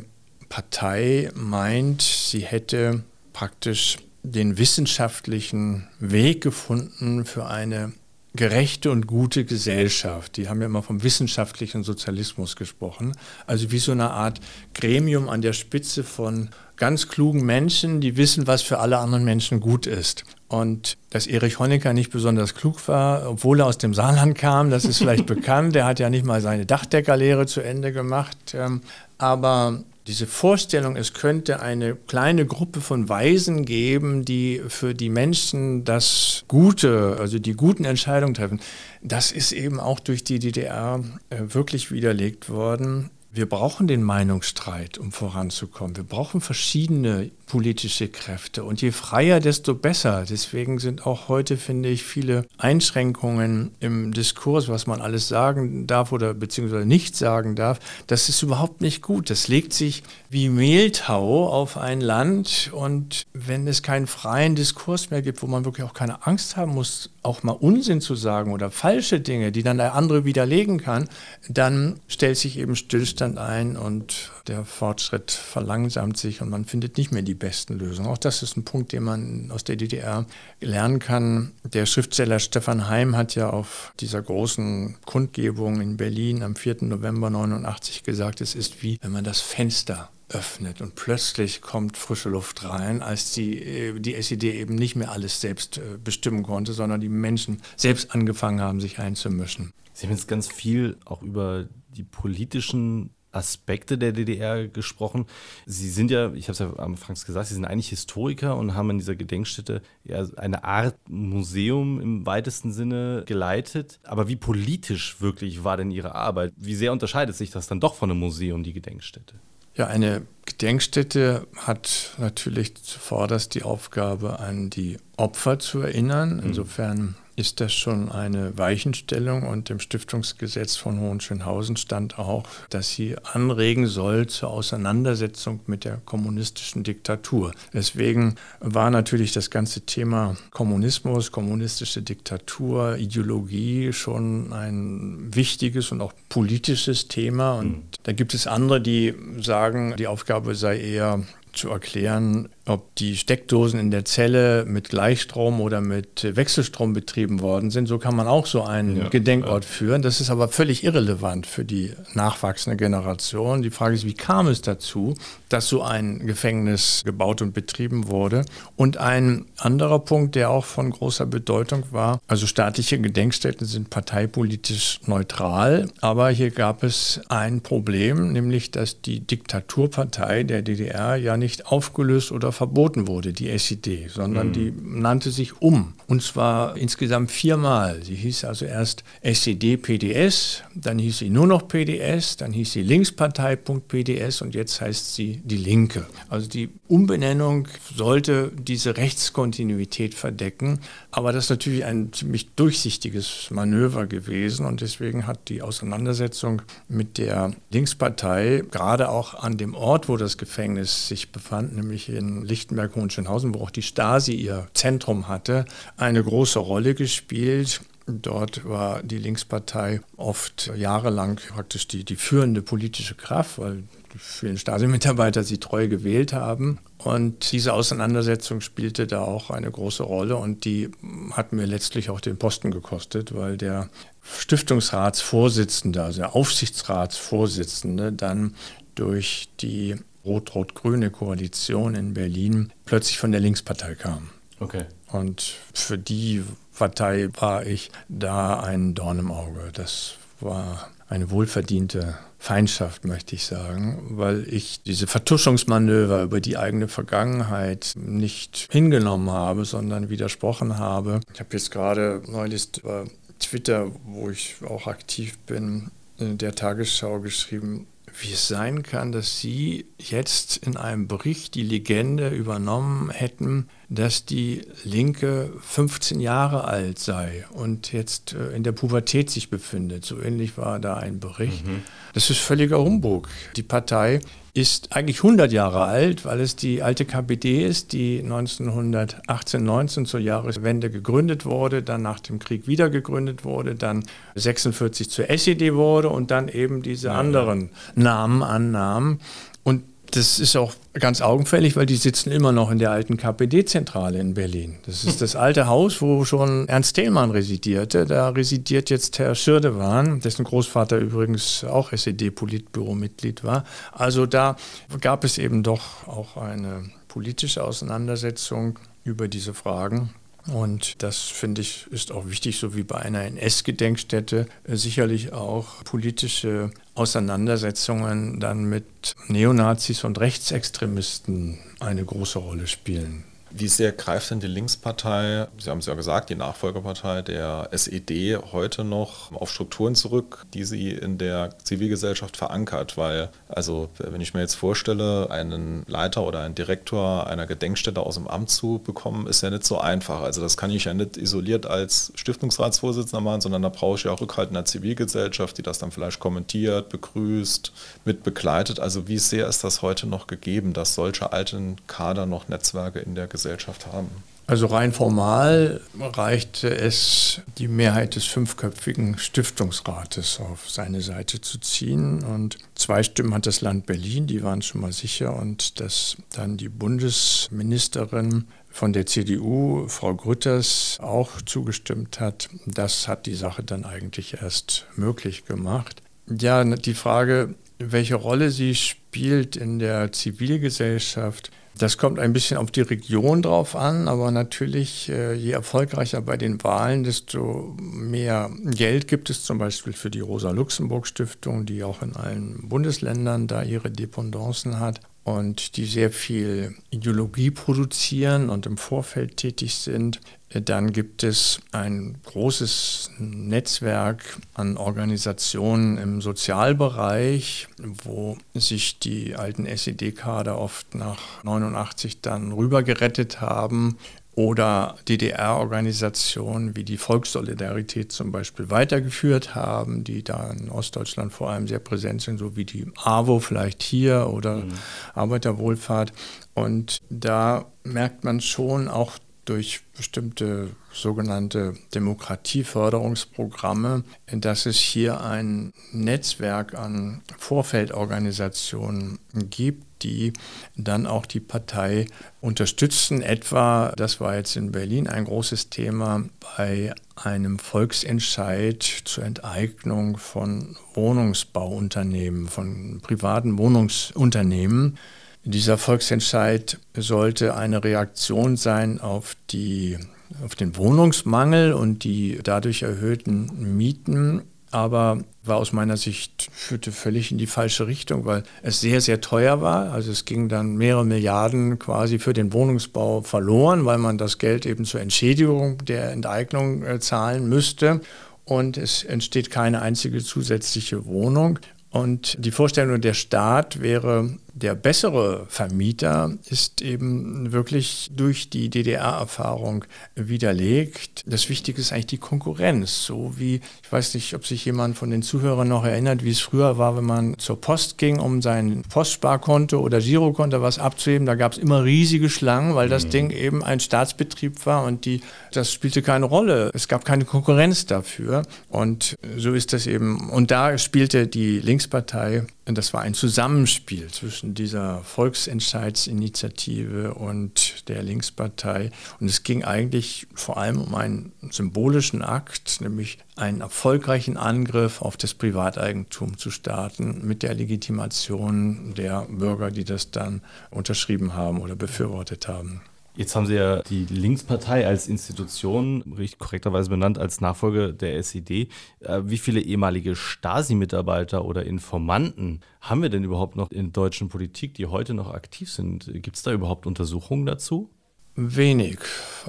Partei 0.50 1.30
meint, 1.36 2.02
sie 2.02 2.40
hätte 2.40 3.04
praktisch 3.34 3.98
den 4.24 4.58
wissenschaftlichen 4.58 5.88
Weg 6.00 6.42
gefunden 6.42 7.26
für 7.26 7.48
eine 7.48 7.94
gerechte 8.38 8.90
und 8.92 9.08
gute 9.08 9.44
Gesellschaft. 9.44 10.38
Die 10.38 10.48
haben 10.48 10.62
ja 10.62 10.68
immer 10.68 10.84
vom 10.84 11.04
wissenschaftlichen 11.04 11.84
Sozialismus 11.84 12.56
gesprochen. 12.56 13.12
Also 13.46 13.72
wie 13.72 13.80
so 13.80 13.92
eine 13.92 14.12
Art 14.12 14.40
Gremium 14.74 15.28
an 15.28 15.42
der 15.42 15.52
Spitze 15.52 16.06
von 16.06 16.50
ganz 16.78 17.10
klugen 17.10 17.46
Menschen, 17.46 18.00
die 18.00 18.16
wissen, 18.16 18.48
was 18.48 18.62
für 18.62 18.80
alle 18.80 19.00
anderen 19.00 19.26
Menschen 19.26 19.60
gut 19.60 19.88
ist. 19.88 20.24
Und 20.48 20.98
dass 21.10 21.28
Erich 21.28 21.60
Honecker 21.60 21.92
nicht 21.92 22.12
besonders 22.12 22.56
klug 22.56 22.88
war, 22.88 23.30
obwohl 23.30 23.60
er 23.60 23.66
aus 23.66 23.78
dem 23.78 23.94
Saarland 23.94 24.38
kam, 24.38 24.70
das 24.70 24.86
ist 24.86 25.00
vielleicht 25.00 25.26
bekannt. 25.28 25.76
Er 25.76 25.86
hat 25.86 26.00
ja 26.00 26.10
nicht 26.10 26.26
mal 26.26 26.40
seine 26.40 26.66
Dachdeckerlehre 26.66 27.48
zu 27.48 27.62
Ende 27.62 27.92
gemacht. 27.92 28.54
Ähm, 28.54 28.82
aber 29.18 29.84
diese 30.08 30.26
Vorstellung, 30.26 30.96
es 30.96 31.14
könnte 31.14 31.60
eine 31.62 31.96
kleine 31.96 32.46
Gruppe 32.46 32.80
von 32.80 33.10
Weisen 33.10 33.66
geben, 33.66 34.24
die 34.24 34.62
für 34.68 34.94
die 34.94 35.10
Menschen 35.10 35.84
das 35.84 36.46
Gute, 36.48 37.18
also 37.20 37.40
die 37.40 37.54
guten 37.54 37.84
Entscheidungen 37.84 38.34
treffen, 38.34 38.62
das 39.02 39.32
ist 39.34 39.52
eben 39.52 39.80
auch 39.80 40.00
durch 40.00 40.24
die 40.24 40.40
DDR 40.40 41.04
äh, 41.30 41.42
wirklich 41.50 41.92
widerlegt 41.92 42.50
worden. 42.50 43.10
Wir 43.30 43.48
brauchen 43.48 43.88
den 43.88 44.04
Meinungsstreit, 44.04 44.98
um 44.98 45.12
voranzukommen. 45.12 45.96
Wir 45.96 46.04
brauchen 46.04 46.42
verschiedene 46.42 47.30
politische 47.46 48.08
Kräfte. 48.08 48.64
Und 48.64 48.82
je 48.82 48.92
freier, 48.92 49.40
desto 49.40 49.76
besser. 49.76 50.26
Deswegen 50.28 50.80
sind 50.80 51.06
auch 51.06 51.28
heute, 51.28 51.58
finde 51.58 51.90
ich, 51.90 52.04
viele 52.04 52.46
Einschränkungen 52.58 53.72
im 53.80 54.14
Diskurs, 54.14 54.70
was 54.70 54.88
man 54.88 55.02
alles 55.02 55.28
sagen 55.28 55.88
darf 55.88 56.12
oder 56.12 56.34
beziehungsweise 56.34 56.86
nicht 56.86 57.16
sagen 57.16 57.56
darf. 57.56 57.80
Das 58.08 58.30
ist 58.30 58.42
überhaupt 58.42 58.82
nicht 58.82 59.02
gut. 59.02 59.30
Das 59.30 59.48
legt 59.48 59.74
sich 59.74 60.04
wie 60.30 60.50
Mehltau 60.50 61.48
auf 61.48 61.78
ein 61.78 62.02
Land. 62.02 62.72
Und 62.74 63.24
wenn 63.34 63.68
es 63.68 63.84
keinen 63.84 64.08
freien 64.08 64.56
Diskurs 64.56 65.10
mehr 65.10 65.22
gibt, 65.22 65.42
wo 65.42 65.48
man 65.48 65.66
wirklich 65.66 65.86
auch 65.86 65.94
keine 65.94 66.26
Angst 66.28 66.58
haben 66.58 66.74
muss, 66.74 67.10
auch 67.24 67.44
mal 67.44 67.52
Unsinn 67.52 68.02
zu 68.02 68.16
sagen 68.16 68.52
oder 68.52 68.72
falsche 68.72 69.20
Dinge, 69.20 69.52
die 69.52 69.64
dann 69.64 69.78
der 69.78 69.94
andere 69.94 70.26
widerlegen 70.26 70.80
kann, 70.80 71.08
dann 71.50 72.00
stellt 72.08 72.38
sich 72.38 72.58
eben 72.58 72.76
Stillstand 72.76 73.38
ein 73.38 73.78
und 73.78 74.32
der 74.48 74.66
Fortschritt 74.66 75.32
verlangsamt 75.32 76.18
sich 76.18 76.42
und 76.42 76.50
man 76.50 76.66
findet 76.66 76.98
nicht 76.98 77.12
mehr 77.12 77.22
die 77.22 77.36
besten 77.36 77.78
Lösungen. 77.78 78.10
Auch 78.10 78.18
das 78.18 78.44
ist 78.44 78.58
ein 78.58 78.66
Punkt, 78.66 78.92
den 78.92 79.04
man 79.04 79.52
aus 79.52 79.64
der 79.64 79.76
DDR 79.76 80.26
lernen 80.62 81.00
kann. 81.00 81.54
Der 81.64 81.86
Schriftsteller 81.86 82.40
Stefan 82.40 82.88
Heim 82.88 83.16
hat 83.16 83.36
ja 83.36 83.50
auf 83.50 83.94
dieser 84.00 84.22
großen 84.22 84.98
Kundgebung 85.06 85.82
in 85.82 85.98
Berlin 85.98 86.44
am 86.44 86.56
4. 86.56 86.78
November 86.82 87.30
89 87.30 88.04
gesagt, 88.04 88.42
es 88.42 88.56
ist 88.56 88.82
wie 88.84 88.98
wenn 89.02 89.12
man 89.12 89.24
das 89.24 89.42
Fenster 89.42 90.10
öffnet 90.30 90.82
und 90.82 90.96
plötzlich 90.96 91.62
kommt 91.62 91.96
frische 91.96 92.30
Luft 92.30 92.66
rein, 92.66 93.02
als 93.02 93.32
die, 93.32 93.62
äh, 93.64 94.00
die 94.00 94.16
SED 94.16 94.52
eben 94.54 94.76
nicht 94.76 94.96
mehr 94.96 95.12
alles 95.12 95.40
selbst 95.40 95.78
äh, 95.78 95.98
bestimmen 96.04 96.44
konnte, 96.44 96.74
sondern 96.74 97.00
die 97.00 97.10
Menschen 97.10 97.62
selbst 97.76 98.14
angefangen 98.14 98.60
haben, 98.60 98.82
sich 98.82 99.00
einzumischen. 99.00 99.74
Sie 99.94 100.06
haben 100.06 100.14
jetzt 100.14 100.28
ganz 100.28 100.48
viel 100.48 100.98
auch 101.06 101.22
über 101.22 101.68
die 101.90 102.04
politischen 102.04 103.12
Aspekte 103.32 103.98
der 103.98 104.12
DDR 104.12 104.68
gesprochen. 104.68 105.26
Sie 105.66 105.90
sind 105.90 106.12
ja, 106.12 106.34
ich 106.34 106.46
habe 106.46 106.54
es 106.54 106.60
ja 106.60 106.68
am 106.68 106.80
Anfangs 106.80 107.26
gesagt, 107.26 107.48
Sie 107.48 107.54
sind 107.54 107.66
eigentlich 107.66 107.90
Historiker 107.90 108.56
und 108.58 108.76
haben 108.76 108.90
in 108.90 108.98
dieser 108.98 109.16
Gedenkstätte 109.16 109.82
ja 110.04 110.26
eine 110.38 110.64
Art 110.64 110.96
Museum 111.10 112.00
im 112.00 112.26
weitesten 112.26 112.72
Sinne 112.72 113.24
geleitet. 113.26 114.00
Aber 114.04 114.28
wie 114.28 114.36
politisch 114.36 115.22
wirklich 115.22 115.64
war 115.64 115.78
denn 115.78 115.92
Ihre 115.92 116.16
Arbeit? 116.16 116.54
Wie 116.56 116.76
sehr 116.76 116.92
unterscheidet 116.92 117.36
sich 117.36 117.52
das 117.52 117.68
dann 117.68 117.80
doch 117.80 117.96
von 117.96 118.12
einem 118.12 118.20
Museum, 118.20 118.64
die 118.64 118.74
Gedenkstätte? 118.74 119.36
Ja, 119.76 119.86
eine 119.86 120.26
Gedenkstätte 120.46 121.46
hat 121.56 122.16
natürlich 122.18 122.76
zuvorderst 122.76 123.54
die 123.54 123.62
Aufgabe, 123.62 124.40
an 124.40 124.72
die 124.72 124.98
Opfer 125.18 125.60
zu 125.60 125.82
erinnern. 125.82 126.38
Mhm. 126.38 126.44
Insofern 126.48 127.16
ist 127.38 127.62
das 127.62 127.72
schon 127.72 128.12
eine 128.12 128.58
Weichenstellung 128.58 129.44
und 129.44 129.70
im 129.70 129.80
Stiftungsgesetz 129.80 130.76
von 130.76 131.00
Hohenschönhausen 131.00 131.78
stand 131.78 132.18
auch, 132.18 132.44
dass 132.72 132.90
sie 132.90 133.16
anregen 133.24 133.86
soll 133.86 134.26
zur 134.26 134.50
Auseinandersetzung 134.50 135.60
mit 135.68 135.86
der 135.86 136.02
kommunistischen 136.04 136.84
Diktatur. 136.84 137.54
Deswegen 137.72 138.36
war 138.60 138.90
natürlich 138.90 139.34
das 139.34 139.52
ganze 139.52 139.82
Thema 139.82 140.36
Kommunismus, 140.50 141.32
kommunistische 141.32 142.02
Diktatur, 142.02 142.98
Ideologie 142.98 143.94
schon 143.94 144.52
ein 144.52 145.28
wichtiges 145.30 145.92
und 145.92 146.02
auch 146.02 146.14
politisches 146.30 147.08
Thema. 147.08 147.54
Und 147.60 147.70
mhm. 147.70 147.84
da 148.02 148.14
gibt 148.14 148.34
es 148.34 148.48
andere, 148.48 148.82
die 148.82 149.14
sagen, 149.40 149.96
die 149.96 150.08
Aufgabe 150.08 150.56
sei 150.56 150.80
eher 150.80 151.22
zu 151.54 151.70
erklären, 151.70 152.50
ob 152.68 152.96
die 152.96 153.16
Steckdosen 153.16 153.80
in 153.80 153.92
der 153.92 154.06
Zelle 154.06 154.66
mit 154.66 154.90
Gleichstrom 154.90 155.62
oder 155.62 155.82
mit 155.82 156.36
Wechselstrom 156.36 156.94
betrieben 156.94 157.42
worden 157.42 157.72
sind. 157.72 157.88
So 157.88 157.98
kann 157.98 158.16
man 158.16 158.28
auch 158.28 158.46
so 158.46 158.64
einen 158.64 158.98
ja, 158.98 159.08
Gedenkort 159.10 159.64
ja. 159.64 159.70
führen. 159.70 160.02
Das 160.02 160.20
ist 160.20 160.30
aber 160.30 160.50
völlig 160.50 160.84
irrelevant 160.84 161.48
für 161.48 161.64
die 161.64 161.94
nachwachsende 162.14 162.78
Generation. 162.78 163.62
Die 163.62 163.70
Frage 163.70 163.96
ist, 163.96 164.06
wie 164.06 164.14
kam 164.14 164.48
es 164.48 164.62
dazu, 164.62 165.16
dass 165.50 165.68
so 165.70 165.82
ein 165.82 166.26
Gefängnis 166.26 167.04
gebaut 167.06 167.42
und 167.42 167.54
betrieben 167.54 168.08
wurde? 168.08 168.44
Und 168.76 168.98
ein 168.98 169.46
anderer 169.58 170.00
Punkt, 170.00 170.36
der 170.36 170.50
auch 170.50 170.66
von 170.66 170.90
großer 170.90 171.26
Bedeutung 171.26 171.84
war, 171.92 172.20
also 172.28 172.48
staatliche 172.48 173.00
Gedenkstätten 173.00 173.66
sind 173.66 173.90
parteipolitisch 173.90 175.00
neutral, 175.06 175.88
aber 176.02 176.30
hier 176.30 176.52
gab 176.52 176.84
es 176.84 177.22
ein 177.30 177.62
Problem, 177.62 178.34
nämlich 178.34 178.72
dass 178.72 179.02
die 179.02 179.22
Diktaturpartei 179.22 180.44
der 180.44 180.62
DDR 180.62 181.16
ja 181.16 181.38
nicht 181.38 181.68
aufgelöst 181.68 182.32
oder 182.32 182.52
verboten 182.58 183.08
wurde, 183.08 183.34
die 183.34 183.50
SED, 183.52 184.10
sondern 184.10 184.48
mhm. 184.48 184.54
die 184.54 184.74
nannte 184.84 185.30
sich 185.30 185.62
um. 185.62 185.94
Und 186.08 186.24
zwar 186.24 186.76
insgesamt 186.76 187.30
viermal. 187.30 188.02
Sie 188.04 188.16
hieß 188.16 188.46
also 188.46 188.66
erst 188.66 189.04
SED-PDS, 189.22 190.64
dann 190.74 190.98
hieß 190.98 191.20
sie 191.20 191.30
nur 191.30 191.46
noch 191.46 191.68
PDS, 191.68 192.38
dann 192.38 192.52
hieß 192.52 192.72
sie 192.72 192.82
Linkspartei.pds 192.82 194.42
und 194.42 194.56
jetzt 194.56 194.82
heißt 194.82 195.14
sie 195.14 195.42
Die 195.44 195.58
Linke. 195.58 196.08
Also 196.30 196.48
die 196.50 196.70
Umbenennung 196.88 197.68
sollte 197.96 198.52
diese 198.58 198.98
Rechtskontinuität 198.98 200.16
verdecken. 200.16 200.80
Aber 201.12 201.34
das 201.34 201.46
ist 201.46 201.50
natürlich 201.52 201.86
ein 201.86 202.12
ziemlich 202.12 202.50
durchsichtiges 202.56 203.50
Manöver 203.52 204.08
gewesen 204.08 204.66
und 204.66 204.82
deswegen 204.82 205.28
hat 205.28 205.50
die 205.50 205.62
Auseinandersetzung 205.62 206.64
mit 206.88 207.20
der 207.20 207.52
Linkspartei 207.70 208.64
gerade 208.72 209.10
auch 209.10 209.36
an 209.36 209.58
dem 209.58 209.76
Ort, 209.76 210.10
wo 210.10 210.18
das 210.18 210.40
Gefängnis 210.40 211.08
sich 211.08 211.32
befand, 211.32 211.76
nämlich 211.76 212.10
in 212.10 212.47
Lichtenberg-Hohenschönhausen, 212.48 213.54
wo 213.54 213.62
auch 213.62 213.72
die 213.72 213.82
Stasi 213.82 214.34
ihr 214.34 214.68
Zentrum 214.74 215.28
hatte, 215.28 215.66
eine 215.98 216.24
große 216.24 216.60
Rolle 216.60 216.96
gespielt. 216.96 217.82
Dort 218.10 218.68
war 218.68 219.04
die 219.04 219.18
Linkspartei 219.18 220.00
oft 220.16 220.72
jahrelang 220.76 221.42
praktisch 221.50 221.88
die, 221.88 222.06
die 222.06 222.16
führende 222.16 222.62
politische 222.62 223.16
Kraft, 223.16 223.60
weil 223.60 223.84
die 224.14 224.18
vielen 224.18 224.58
Stasi-Mitarbeiter 224.58 225.44
sie 225.44 225.58
treu 225.58 225.90
gewählt 225.90 226.32
haben. 226.32 226.80
Und 226.98 227.52
diese 227.52 227.74
Auseinandersetzung 227.74 228.62
spielte 228.62 229.08
da 229.08 229.22
auch 229.22 229.50
eine 229.50 229.70
große 229.70 230.04
Rolle 230.04 230.38
und 230.38 230.64
die 230.64 230.90
hat 231.34 231.52
mir 231.52 231.66
letztlich 231.66 232.10
auch 232.10 232.22
den 232.22 232.38
Posten 232.38 232.72
gekostet, 232.72 233.36
weil 233.36 233.58
der 233.58 233.90
Stiftungsratsvorsitzende, 234.24 236.02
also 236.02 236.22
der 236.22 236.34
Aufsichtsratsvorsitzende, 236.34 238.14
dann 238.14 238.56
durch 238.96 239.50
die 239.60 239.96
rot-rot-grüne 240.28 241.10
Koalition 241.10 241.96
in 241.96 242.14
Berlin 242.14 242.72
plötzlich 242.86 243.18
von 243.18 243.32
der 243.32 243.42
Linkspartei 243.42 243.96
kam. 243.96 244.30
Okay. 244.60 244.86
Und 245.12 245.56
für 245.74 245.98
die 245.98 246.44
Partei 246.78 247.30
war 247.40 247.66
ich 247.66 247.92
da 248.10 248.60
ein 248.60 248.94
Dorn 248.94 249.20
im 249.20 249.32
Auge. 249.32 249.72
Das 249.74 250.16
war 250.40 250.90
eine 251.08 251.32
wohlverdiente 251.32 252.18
Feindschaft, 252.38 253.06
möchte 253.06 253.36
ich 253.36 253.46
sagen, 253.46 253.98
weil 254.12 254.46
ich 254.48 254.84
diese 254.84 255.08
Vertuschungsmanöver 255.08 256.22
über 256.22 256.40
die 256.40 256.58
eigene 256.58 256.88
Vergangenheit 256.88 257.94
nicht 257.96 258.68
hingenommen 258.72 259.32
habe, 259.32 259.66
sondern 259.66 260.10
widersprochen 260.10 260.78
habe. 260.78 261.22
Ich 261.34 261.40
habe 261.40 261.50
jetzt 261.54 261.72
gerade 261.72 262.22
neulich 262.28 262.78
über 262.78 263.06
Twitter, 263.40 263.92
wo 264.06 264.30
ich 264.30 264.58
auch 264.68 264.88
aktiv 264.88 265.38
bin, 265.40 265.90
in 266.18 266.38
der 266.38 266.54
Tagesschau 266.54 267.20
geschrieben, 267.20 267.88
wie 268.20 268.32
es 268.32 268.48
sein 268.48 268.84
kann, 268.84 269.12
dass 269.12 269.40
Sie 269.40 269.86
jetzt 269.98 270.58
in 270.58 270.78
einem 270.78 271.08
Bericht 271.08 271.56
die 271.56 271.64
Legende 271.64 272.30
übernommen 272.30 273.10
hätten, 273.10 273.68
dass 273.90 274.26
die 274.26 274.62
Linke 274.84 275.54
15 275.62 276.20
Jahre 276.20 276.66
alt 276.66 277.00
sei 277.00 277.46
und 277.52 277.94
jetzt 277.94 278.34
äh, 278.34 278.56
in 278.56 278.64
der 278.64 278.72
Pubertät 278.72 279.30
sich 279.30 279.50
befindet. 279.50 280.06
So 280.06 280.20
ähnlich 280.20 280.58
war 280.58 280.80
da 280.80 280.96
ein 280.96 281.20
Bericht. 281.20 281.66
Mhm. 281.66 281.84
Das 282.14 282.30
ist 282.30 282.40
völliger 282.40 282.80
Humbug. 282.80 283.30
Die 283.56 283.64
Partei 283.64 284.22
ist 284.58 284.96
eigentlich 284.96 285.18
100 285.18 285.52
Jahre 285.52 285.84
alt, 285.84 286.26
weil 286.26 286.42
es 286.42 286.56
die 286.56 286.82
alte 286.82 287.06
KPD 287.06 287.64
ist, 287.64 287.94
die 287.94 288.22
1918, 288.24 289.64
19 289.64 290.06
zur 290.08 290.20
Jahreswende 290.20 290.90
gegründet 290.90 291.46
wurde, 291.46 291.84
dann 291.84 292.02
nach 292.02 292.20
dem 292.20 292.40
Krieg 292.40 292.68
wieder 292.68 292.90
gegründet 292.90 293.46
wurde, 293.46 293.76
dann 293.76 294.04
46 294.34 295.12
zur 295.12 295.30
SED 295.30 295.76
wurde 295.76 296.10
und 296.10 296.32
dann 296.32 296.48
eben 296.48 296.82
diese 296.82 297.12
anderen 297.12 297.70
Namen 297.94 298.42
annahm. 298.42 299.20
Und 299.64 299.84
das 300.12 300.40
ist 300.40 300.56
auch 300.56 300.74
ganz 300.94 301.22
augenfällig, 301.22 301.76
weil 301.76 301.86
die 301.86 301.96
sitzen 301.96 302.32
immer 302.32 302.52
noch 302.52 302.72
in 302.72 302.80
der 302.80 302.92
alten 302.92 303.18
KPD-Zentrale 303.18 304.20
in 304.20 304.34
Berlin. 304.34 304.78
Das 304.86 305.04
ist 305.04 305.22
das 305.22 305.36
alte 305.36 305.68
Haus, 305.68 306.02
wo 306.02 306.26
schon 306.26 306.68
Ernst 306.68 306.96
Thälmann 306.96 307.32
residierte. 307.32 308.06
Da 308.06 308.30
residiert 308.30 308.90
jetzt 308.90 309.20
Herr 309.20 309.36
Schirdewan, 309.36 310.20
dessen 310.20 310.46
Großvater 310.46 310.98
übrigens 310.98 311.64
auch 311.64 311.92
SED-Politbüro-Mitglied 311.92 313.44
war. 313.44 313.64
Also 313.92 314.26
da 314.26 314.56
gab 315.02 315.24
es 315.24 315.38
eben 315.38 315.64
doch 315.64 316.08
auch 316.08 316.38
eine 316.38 316.90
politische 317.08 317.64
Auseinandersetzung 317.64 318.80
über 319.04 319.28
diese 319.28 319.54
Fragen. 319.54 320.12
Und 320.48 321.04
das 321.04 321.24
finde 321.24 321.62
ich 321.62 321.88
ist 321.92 322.12
auch 322.12 322.30
wichtig, 322.30 322.58
so 322.58 322.76
wie 322.76 322.84
bei 322.84 322.98
einer 322.98 323.24
NS-Gedenkstätte 323.24 324.48
äh, 324.64 324.76
sicherlich 324.76 325.34
auch 325.34 325.84
politische 325.84 326.72
Auseinandersetzungen 326.96 328.40
dann 328.40 328.66
mit 328.66 329.16
Neonazis 329.28 330.04
und 330.04 330.20
Rechtsextremisten 330.20 331.60
eine 331.80 332.06
große 332.06 332.40
Rolle 332.40 332.68
spielen. 332.68 333.26
Wie 333.60 333.68
sehr 333.70 333.92
greift 333.92 334.30
denn 334.30 334.40
die 334.40 334.46
Linkspartei, 334.46 335.48
Sie 335.58 335.72
haben 335.72 335.80
es 335.80 335.88
ja 335.88 335.96
gesagt, 335.96 336.30
die 336.30 336.36
Nachfolgerpartei 336.36 337.24
der 337.24 337.70
SED 337.72 338.38
heute 338.52 338.84
noch 338.84 339.32
auf 339.32 339.50
Strukturen 339.50 339.96
zurück, 339.96 340.46
die 340.54 340.64
sie 340.64 340.92
in 340.92 341.18
der 341.18 341.58
Zivilgesellschaft 341.64 342.38
verankert? 342.38 342.98
Weil, 342.98 343.30
also, 343.50 343.90
wenn 343.98 344.22
ich 344.22 344.36
mir 344.36 344.42
jetzt 344.42 344.54
vorstelle, 344.54 345.32
einen 345.32 345.84
Leiter 345.88 346.22
oder 346.22 346.42
einen 346.42 346.54
Direktor 346.54 347.26
einer 347.26 347.48
Gedenkstätte 347.48 348.02
aus 348.02 348.14
dem 348.14 348.28
Amt 348.28 348.52
zu 348.52 348.80
bekommen, 348.84 349.26
ist 349.26 349.42
ja 349.42 349.50
nicht 349.50 349.64
so 349.64 349.80
einfach. 349.80 350.22
Also, 350.22 350.40
das 350.40 350.56
kann 350.56 350.70
ich 350.70 350.86
ja 350.86 350.94
nicht 350.94 351.18
isoliert 351.18 351.66
als 351.66 352.12
Stiftungsratsvorsitzender 352.14 353.22
machen, 353.22 353.42
sondern 353.42 353.64
da 353.64 353.70
brauche 353.70 353.98
ich 353.98 354.04
ja 354.04 354.12
auch 354.12 354.22
Rückhalt 354.22 354.50
in 354.50 354.54
der 354.54 354.66
Zivilgesellschaft, 354.66 355.58
die 355.58 355.64
das 355.64 355.80
dann 355.80 355.90
vielleicht 355.90 356.20
kommentiert, 356.20 356.90
begrüßt, 356.90 357.72
mit 358.06 358.22
begleitet. 358.22 358.80
Also, 358.80 359.08
wie 359.08 359.18
sehr 359.18 359.48
ist 359.48 359.64
das 359.64 359.82
heute 359.82 360.06
noch 360.06 360.28
gegeben, 360.28 360.74
dass 360.74 360.94
solche 360.94 361.34
alten 361.34 361.78
Kader 361.88 362.28
noch 362.28 362.50
Netzwerke 362.50 363.00
in 363.00 363.16
der 363.16 363.26
Gesellschaft 363.26 363.47
Gesellschaft 363.48 363.88
haben. 363.88 364.10
Also 364.46 364.68
rein 364.68 364.94
formal 364.94 365.82
reichte 366.00 366.70
es, 366.70 367.42
die 367.58 367.68
Mehrheit 367.68 368.16
des 368.16 368.24
fünfköpfigen 368.26 369.18
Stiftungsrates 369.18 370.40
auf 370.40 370.70
seine 370.70 371.02
Seite 371.02 371.42
zu 371.42 371.60
ziehen. 371.60 372.24
Und 372.24 372.58
zwei 372.76 373.04
Stimmen 373.04 373.34
hat 373.34 373.46
das 373.46 373.60
Land 373.60 373.86
Berlin, 373.88 374.26
die 374.26 374.44
waren 374.44 374.62
schon 374.62 374.80
mal 374.80 374.94
sicher. 374.94 375.36
Und 375.36 375.82
dass 375.82 376.16
dann 376.34 376.56
die 376.56 376.70
Bundesministerin 376.70 378.48
von 378.70 378.94
der 378.94 379.06
CDU, 379.06 379.88
Frau 379.90 380.16
Grütters, 380.16 380.98
auch 381.02 381.42
zugestimmt 381.42 382.22
hat, 382.22 382.50
das 382.66 383.10
hat 383.10 383.26
die 383.26 383.36
Sache 383.36 383.64
dann 383.64 383.84
eigentlich 383.84 384.42
erst 384.42 384.86
möglich 384.96 385.44
gemacht. 385.44 386.02
Ja, 386.30 386.64
die 386.64 386.94
Frage, 386.94 387.56
welche 387.80 388.16
Rolle 388.16 388.52
sie 388.52 388.76
spielt 388.76 389.58
in 389.58 389.80
der 389.80 390.14
Zivilgesellschaft, 390.14 391.52
das 391.78 391.98
kommt 391.98 392.20
ein 392.20 392.34
bisschen 392.34 392.58
auf 392.58 392.72
die 392.72 392.82
Region 392.82 393.42
drauf 393.42 393.76
an, 393.76 394.08
aber 394.08 394.32
natürlich, 394.32 395.10
äh, 395.10 395.34
je 395.34 395.52
erfolgreicher 395.52 396.22
bei 396.22 396.38
den 396.38 396.64
Wahlen, 396.64 397.04
desto 397.04 397.76
mehr 397.80 398.50
Geld 398.64 399.08
gibt 399.08 399.30
es 399.30 399.44
zum 399.44 399.58
Beispiel 399.58 399.94
für 399.94 400.10
die 400.10 400.20
Rosa-Luxemburg-Stiftung, 400.20 401.66
die 401.66 401.84
auch 401.84 402.02
in 402.02 402.16
allen 402.16 402.68
Bundesländern 402.70 403.48
da 403.48 403.64
ihre 403.64 403.92
Dependancen 403.92 404.80
hat 404.80 405.02
und 405.28 405.76
die 405.76 405.84
sehr 405.84 406.10
viel 406.10 406.74
Ideologie 406.90 407.52
produzieren 407.52 408.50
und 408.50 408.66
im 408.66 408.78
Vorfeld 408.78 409.36
tätig 409.36 409.76
sind. 409.76 410.22
Dann 410.54 410.94
gibt 410.94 411.22
es 411.22 411.60
ein 411.74 412.16
großes 412.24 413.12
Netzwerk 413.20 414.40
an 414.54 414.78
Organisationen 414.78 415.98
im 415.98 416.22
Sozialbereich, 416.22 417.68
wo 417.78 418.38
sich 418.54 419.00
die 419.00 419.36
alten 419.36 419.66
SED-Kader 419.66 420.58
oft 420.58 420.96
nach 420.96 421.44
89 421.44 422.22
dann 422.22 422.54
rübergerettet 422.54 423.42
haben 423.42 423.98
oder 424.38 424.96
DDR-Organisationen 425.08 426.76
wie 426.76 426.84
die 426.84 426.98
Volkssolidarität 426.98 428.12
zum 428.12 428.32
Beispiel 428.32 428.70
weitergeführt 428.70 429.56
haben, 429.56 430.04
die 430.04 430.24
da 430.24 430.52
in 430.52 430.70
Ostdeutschland 430.70 431.34
vor 431.34 431.50
allem 431.50 431.68
sehr 431.68 431.80
präsent 431.80 432.22
sind, 432.22 432.38
so 432.38 432.56
wie 432.56 432.64
die 432.64 432.86
AWO 433.04 433.40
vielleicht 433.40 433.82
hier 433.82 434.30
oder 434.32 434.58
mhm. 434.58 434.74
Arbeiterwohlfahrt. 435.16 436.14
Und 436.54 437.02
da 437.10 437.66
merkt 437.84 438.26
man 438.26 438.40
schon 438.40 438.90
auch 438.90 439.14
durch 439.46 439.82
bestimmte 439.96 440.70
sogenannte 440.94 441.74
Demokratieförderungsprogramme, 441.96 444.04
dass 444.34 444.68
es 444.68 444.78
hier 444.78 445.22
ein 445.22 445.74
Netzwerk 445.92 446.76
an 446.76 447.24
Vorfeldorganisationen 447.40 449.18
gibt, 449.50 449.87
die 450.04 450.34
dann 450.76 451.06
auch 451.06 451.26
die 451.26 451.40
Partei 451.40 452.08
unterstützen. 452.42 453.22
Etwa, 453.22 453.94
das 453.96 454.20
war 454.20 454.36
jetzt 454.36 454.56
in 454.56 454.72
Berlin 454.72 455.08
ein 455.08 455.26
großes 455.26 455.70
Thema, 455.70 456.24
bei 456.58 456.94
einem 457.16 457.60
Volksentscheid 457.60 458.84
zur 459.06 459.24
Enteignung 459.24 460.18
von 460.18 460.76
Wohnungsbauunternehmen, 460.94 462.48
von 462.48 463.00
privaten 463.02 463.58
Wohnungsunternehmen. 463.58 464.98
Dieser 465.44 465.78
Volksentscheid 465.78 466.78
sollte 466.94 467.56
eine 467.56 467.84
Reaktion 467.84 468.58
sein 468.58 469.00
auf, 469.00 469.36
die, 469.50 469.98
auf 470.44 470.56
den 470.56 470.76
Wohnungsmangel 470.76 471.74
und 471.74 472.04
die 472.04 472.40
dadurch 472.44 472.82
erhöhten 472.82 473.78
Mieten, 473.78 474.44
aber 474.72 475.20
war 475.44 475.58
aus 475.58 475.72
meiner 475.72 475.98
Sicht 475.98 476.50
führte 476.52 476.92
völlig 476.92 477.32
in 477.32 477.38
die 477.38 477.48
falsche 477.48 477.88
Richtung, 477.88 478.26
weil 478.26 478.44
es 478.64 478.82
sehr, 478.82 479.02
sehr 479.02 479.22
teuer 479.22 479.62
war. 479.62 479.92
Also 479.92 480.12
es 480.12 480.26
ging 480.26 480.50
dann 480.50 480.76
mehrere 480.76 481.06
Milliarden 481.06 481.80
quasi 481.80 482.20
für 482.20 482.34
den 482.34 482.52
Wohnungsbau 482.54 483.22
verloren, 483.22 483.86
weil 483.86 483.98
man 483.98 484.18
das 484.18 484.38
Geld 484.38 484.66
eben 484.66 484.86
zur 484.86 485.02
Entschädigung 485.02 485.78
der 485.86 486.12
Enteignung 486.12 486.84
äh, 486.84 487.00
zahlen 487.00 487.48
müsste 487.48 488.02
und 488.46 488.78
es 488.78 489.04
entsteht 489.04 489.52
keine 489.52 489.82
einzige 489.82 490.24
zusätzliche 490.24 491.06
Wohnung. 491.06 491.60
Und 491.90 492.38
die 492.40 492.52
Vorstellung, 492.52 493.00
der 493.02 493.14
Staat 493.14 493.82
wäre 493.82 494.38
der 494.58 494.76
bessere 494.76 495.46
Vermieter, 495.50 496.32
ist 496.50 496.82
eben 496.82 497.52
wirklich 497.52 498.10
durch 498.16 498.50
die 498.50 498.70
DDR-Erfahrung 498.70 499.86
widerlegt. 500.16 501.24
Das 501.28 501.50
Wichtige 501.50 501.80
ist 501.80 501.94
eigentlich 501.94 502.08
die 502.08 502.18
Konkurrenz. 502.18 503.04
So 503.04 503.34
wie, 503.38 503.62
ich 503.84 503.92
weiß 503.92 504.16
nicht, 504.16 504.34
ob 504.34 504.46
sich 504.46 504.66
jemand 504.66 504.98
von 504.98 505.10
den 505.10 505.22
Zuhörern 505.22 505.68
noch 505.68 505.86
erinnert, 505.86 506.24
wie 506.24 506.32
es 506.32 506.40
früher 506.40 506.78
war, 506.78 506.98
wenn 506.98 507.06
man 507.06 507.38
zur 507.38 507.62
Post 507.62 507.98
ging, 507.98 508.20
um 508.20 508.42
sein 508.42 508.84
Postsparkonto 508.90 509.80
oder 509.80 510.00
Girokonto 510.00 510.62
was 510.62 510.80
abzuheben. 510.80 511.26
Da 511.26 511.36
gab 511.36 511.54
es 511.54 511.58
immer 511.58 511.84
riesige 511.84 512.30
Schlangen, 512.30 512.76
weil 512.76 512.90
das 512.90 513.06
mhm. 513.06 513.10
Ding 513.12 513.30
eben 513.30 513.64
ein 513.64 513.80
Staatsbetrieb 513.80 514.66
war 514.66 514.84
und 514.86 515.06
die, 515.06 515.22
das 515.52 515.72
spielte 515.72 516.02
keine 516.02 516.26
Rolle. 516.26 516.72
Es 516.74 516.88
gab 516.88 517.06
keine 517.06 517.26
Konkurrenz 517.26 517.86
dafür. 517.86 518.44
Und 518.70 519.16
so 519.38 519.54
ist 519.54 519.74
das 519.74 519.88
eben. 519.88 520.30
Und 520.30 520.52
da 520.52 520.78
spielte 520.78 521.28
die 521.28 521.60
Linkspartei 521.60 522.46
das 522.76 522.94
war 522.94 523.02
ein 523.02 523.14
Zusammenspiel 523.14 524.08
zwischen 524.08 524.47
dieser 524.54 525.04
Volksentscheidsinitiative 525.04 527.14
und 527.14 527.88
der 527.88 528.04
Linkspartei. 528.04 528.92
Und 529.20 529.28
es 529.28 529.44
ging 529.44 529.64
eigentlich 529.64 530.28
vor 530.34 530.58
allem 530.58 530.82
um 530.82 530.96
einen 530.96 531.32
symbolischen 531.52 532.22
Akt, 532.22 532.82
nämlich 532.82 533.20
einen 533.36 533.62
erfolgreichen 533.62 534.38
Angriff 534.38 535.02
auf 535.02 535.18
das 535.18 535.34
Privateigentum 535.34 536.38
zu 536.38 536.52
starten 536.52 537.26
mit 537.26 537.44
der 537.44 537.54
Legitimation 537.54 538.94
der 538.96 539.28
Bürger, 539.30 539.72
die 539.72 539.84
das 539.84 540.12
dann 540.12 540.42
unterschrieben 540.72 541.34
haben 541.34 541.62
oder 541.62 541.76
befürwortet 541.76 542.48
haben. 542.48 542.82
Jetzt 543.18 543.36
haben 543.36 543.48
Sie 543.48 543.56
ja 543.56 543.82
die 543.82 544.06
Linkspartei 544.06 544.86
als 544.86 545.08
Institution, 545.08 546.04
richtig 546.20 546.38
korrekterweise 546.38 546.92
benannt, 546.92 547.18
als 547.18 547.42
Nachfolger 547.42 547.92
der 547.92 548.16
SED. 548.16 548.70
Äh, 549.00 549.22
wie 549.26 549.40
viele 549.40 549.60
ehemalige 549.60 550.16
Stasi-Mitarbeiter 550.16 551.44
oder 551.44 551.66
Informanten 551.66 552.60
haben 552.80 553.02
wir 553.02 553.10
denn 553.10 553.24
überhaupt 553.24 553.56
noch 553.56 553.72
in 553.72 553.92
deutschen 553.92 554.30
Politik, 554.30 554.76
die 554.76 554.86
heute 554.86 555.16
noch 555.16 555.34
aktiv 555.34 555.72
sind? 555.72 556.12
Gibt 556.14 556.36
es 556.36 556.44
da 556.44 556.52
überhaupt 556.52 556.86
Untersuchungen 556.86 557.48
dazu? 557.48 557.90
Wenig. 558.38 559.00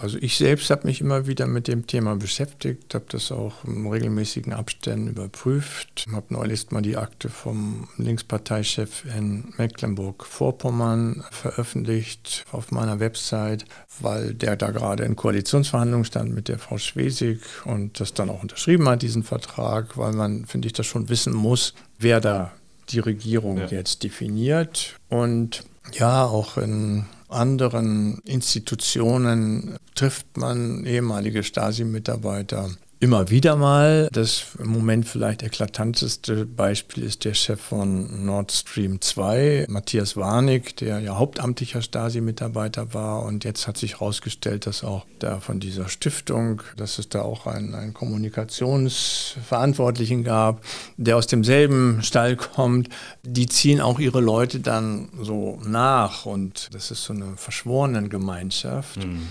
Also 0.01 0.17
ich 0.19 0.39
selbst 0.39 0.71
habe 0.71 0.87
mich 0.87 1.03
immer 1.03 1.27
wieder 1.27 1.47
mit 1.47 1.69
dem 1.69 1.87
Thema 1.87 2.17
beschäftigt, 2.17 2.95
habe 2.95 3.05
das 3.11 3.31
auch 3.31 3.65
in 3.65 3.87
regelmäßigen 3.87 4.55
Abständen 4.55 5.09
überprüft, 5.09 6.07
habe 6.11 6.27
neulich 6.31 6.71
mal 6.71 6.81
die 6.81 6.97
Akte 6.97 7.29
vom 7.29 7.89
Linksparteichef 7.99 9.05
in 9.15 9.53
Mecklenburg-Vorpommern 9.59 11.23
veröffentlicht 11.31 12.47
auf 12.51 12.73
meiner 12.73 12.99
Website, 12.99 13.67
weil 14.01 14.33
der 14.33 14.57
da 14.57 14.71
gerade 14.71 15.05
in 15.05 15.17
Koalitionsverhandlungen 15.17 16.07
stand 16.07 16.35
mit 16.35 16.49
der 16.49 16.59
Frau 16.59 16.79
Schwesig 16.79 17.41
und 17.67 18.01
das 18.01 18.15
dann 18.15 18.31
auch 18.31 18.43
unterschrieben 18.43 18.89
hat, 18.89 19.03
diesen 19.03 19.23
Vertrag, 19.23 19.99
weil 19.99 20.15
man, 20.15 20.47
finde 20.47 20.67
ich, 20.67 20.73
das 20.73 20.87
schon 20.87 21.11
wissen 21.11 21.35
muss, 21.35 21.75
wer 21.99 22.21
da 22.21 22.53
die 22.89 23.01
Regierung 23.01 23.59
ja. 23.59 23.67
jetzt 23.67 24.03
definiert. 24.03 24.95
Und 25.11 25.65
ja, 25.93 26.25
auch 26.25 26.57
in 26.57 27.05
anderen 27.29 28.19
Institutionen 28.25 29.77
trifft 29.95 30.37
man 30.37 30.85
ehemalige 30.85 31.43
Stasi-Mitarbeiter 31.43 32.71
immer 33.01 33.31
wieder 33.31 33.57
mal. 33.57 34.09
Das 34.13 34.45
im 34.59 34.69
Moment 34.69 35.07
vielleicht 35.07 35.43
eklatanteste 35.43 36.45
Beispiel 36.47 37.03
ist 37.05 37.25
der 37.25 37.33
Chef 37.35 37.61
von 37.61 38.25
Nord 38.25 38.53
Stream 38.53 39.01
2, 39.01 39.67
Matthias 39.69 40.17
Warnig, 40.17 40.77
der 40.77 41.01
ja 41.01 41.17
hauptamtlicher 41.17 41.83
Stasi-Mitarbeiter 41.83 42.95
war. 42.95 43.25
Und 43.25 43.43
jetzt 43.45 43.69
hat 43.69 43.77
sich 43.77 43.95
herausgestellt, 43.95 44.67
dass 44.67 44.85
auch 44.85 45.07
da 45.19 45.41
von 45.41 45.59
dieser 45.61 45.89
Stiftung, 45.89 46.63
dass 46.77 46.99
es 46.99 47.09
da 47.09 47.23
auch 47.23 47.47
einen, 47.47 47.75
einen 47.75 47.95
Kommunikationsverantwortlichen 47.95 50.25
gab, 50.25 50.63
der 50.97 51.17
aus 51.17 51.29
demselben 51.29 52.03
Stall 52.03 52.37
kommt. 52.37 52.89
Die 53.23 53.47
ziehen 53.47 53.81
auch 53.81 54.01
ihre 54.01 54.21
Leute 54.21 54.61
dann 54.61 55.09
so 55.21 55.59
nach. 55.65 56.27
Und 56.27 56.75
das 56.75 56.91
ist 56.91 57.05
so 57.05 57.13
eine 57.13 57.37
Verschworenengemeinschaft. 57.37 59.05
Mhm 59.05 59.29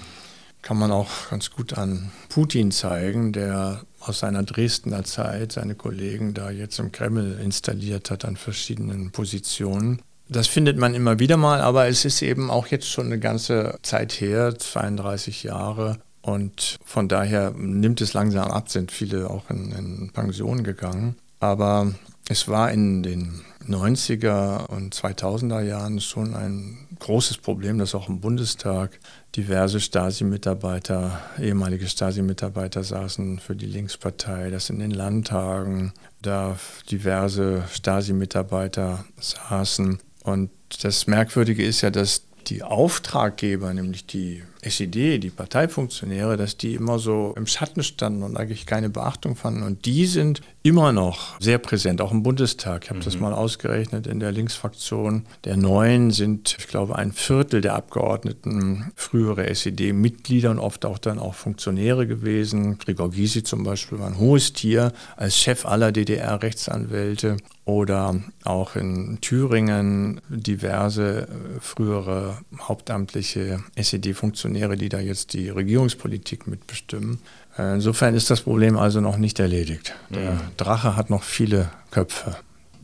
kann 0.61 0.77
man 0.77 0.91
auch 0.91 1.29
ganz 1.29 1.51
gut 1.51 1.77
an 1.77 2.11
Putin 2.29 2.71
zeigen, 2.71 3.33
der 3.33 3.81
aus 3.99 4.19
seiner 4.19 4.43
Dresdner 4.43 5.03
Zeit 5.03 5.53
seine 5.53 5.75
Kollegen 5.75 6.33
da 6.33 6.49
jetzt 6.49 6.79
im 6.79 6.91
Kreml 6.91 7.39
installiert 7.41 8.11
hat 8.11 8.25
an 8.25 8.37
verschiedenen 8.37 9.11
Positionen. 9.11 10.01
Das 10.29 10.47
findet 10.47 10.77
man 10.77 10.93
immer 10.93 11.19
wieder 11.19 11.37
mal, 11.37 11.61
aber 11.61 11.87
es 11.87 12.03
ist 12.03 12.21
eben 12.21 12.51
auch 12.51 12.67
jetzt 12.67 12.89
schon 12.89 13.05
eine 13.05 13.19
ganze 13.19 13.77
Zeit 13.81 14.13
her, 14.13 14.57
32 14.57 15.43
Jahre. 15.43 15.99
Und 16.21 16.77
von 16.83 17.07
daher 17.07 17.51
nimmt 17.51 18.01
es 18.01 18.13
langsam 18.13 18.51
ab, 18.51 18.69
sind 18.69 18.91
viele 18.91 19.29
auch 19.29 19.49
in, 19.49 19.71
in 19.71 20.11
Pension 20.11 20.63
gegangen. 20.63 21.15
Aber 21.39 21.93
es 22.29 22.47
war 22.47 22.71
in 22.71 23.03
den 23.03 23.41
90er 23.67 24.67
und 24.67 24.95
2000er 24.95 25.61
Jahren 25.61 25.99
schon 25.99 26.35
ein 26.35 26.77
großes 26.99 27.37
Problem, 27.37 27.77
dass 27.77 27.95
auch 27.95 28.09
im 28.09 28.19
Bundestag 28.19 28.99
diverse 29.35 29.79
Stasi-Mitarbeiter, 29.79 31.19
ehemalige 31.39 31.87
Stasi-Mitarbeiter 31.87 32.83
saßen 32.83 33.39
für 33.39 33.55
die 33.55 33.65
Linkspartei, 33.65 34.49
dass 34.49 34.69
in 34.69 34.79
den 34.79 34.91
Landtagen 34.91 35.93
da 36.21 36.57
diverse 36.89 37.63
Stasi-Mitarbeiter 37.71 39.05
saßen. 39.19 39.99
Und 40.23 40.49
das 40.81 41.07
Merkwürdige 41.07 41.65
ist 41.65 41.81
ja, 41.81 41.89
dass 41.89 42.23
die 42.47 42.63
Auftraggeber, 42.63 43.73
nämlich 43.73 44.05
die 44.05 44.43
SED, 44.61 45.19
die 45.19 45.29
Parteifunktionäre, 45.29 46.37
dass 46.37 46.57
die 46.57 46.73
immer 46.73 46.99
so 46.99 47.33
im 47.37 47.47
Schatten 47.47 47.83
standen 47.83 48.23
und 48.23 48.37
eigentlich 48.37 48.65
keine 48.65 48.89
Beachtung 48.89 49.35
fanden. 49.35 49.63
Und 49.63 49.85
die 49.85 50.05
sind 50.05 50.41
immer 50.63 50.91
noch 50.91 51.39
sehr 51.39 51.57
präsent, 51.57 52.01
auch 52.01 52.11
im 52.11 52.23
Bundestag. 52.23 52.83
Ich 52.83 52.89
habe 52.89 52.99
mhm. 52.99 53.03
das 53.03 53.19
mal 53.19 53.33
ausgerechnet 53.33 54.07
in 54.07 54.19
der 54.19 54.31
Linksfraktion. 54.31 55.25
Der 55.45 55.57
Neuen 55.57 56.11
sind, 56.11 56.55
ich 56.59 56.67
glaube, 56.67 56.95
ein 56.97 57.13
Viertel 57.13 57.61
der 57.61 57.75
Abgeordneten 57.75 58.91
frühere 58.95 59.47
SED-Mitglieder 59.47 60.51
und 60.51 60.59
oft 60.59 60.85
auch 60.85 60.97
dann 60.97 61.19
auch 61.19 61.35
Funktionäre 61.35 62.07
gewesen. 62.07 62.77
Gregor 62.79 63.11
Gysi 63.11 63.43
zum 63.43 63.63
Beispiel 63.63 63.99
war 63.99 64.07
ein 64.07 64.19
hohes 64.19 64.53
Tier 64.53 64.91
als 65.15 65.37
Chef 65.37 65.65
aller 65.65 65.91
DDR-Rechtsanwälte 65.91 67.37
oder 67.67 68.15
auch 68.45 68.77
in 68.77 69.19
Thüringen 69.19 70.21
diverse 70.29 71.27
frühere 71.59 72.37
hauptamtliche 72.61 73.61
SED-Funktionäre, 73.75 74.46
die 74.53 74.89
da 74.89 74.99
jetzt 74.99 75.33
die 75.33 75.49
Regierungspolitik 75.49 76.47
mitbestimmen. 76.47 77.19
Insofern 77.57 78.13
ist 78.13 78.29
das 78.29 78.41
Problem 78.41 78.77
also 78.77 79.01
noch 79.01 79.17
nicht 79.17 79.39
erledigt. 79.39 79.95
Der 80.09 80.33
mhm. 80.33 80.41
Drache 80.57 80.95
hat 80.95 81.09
noch 81.09 81.23
viele 81.23 81.71
Köpfe. 81.89 82.35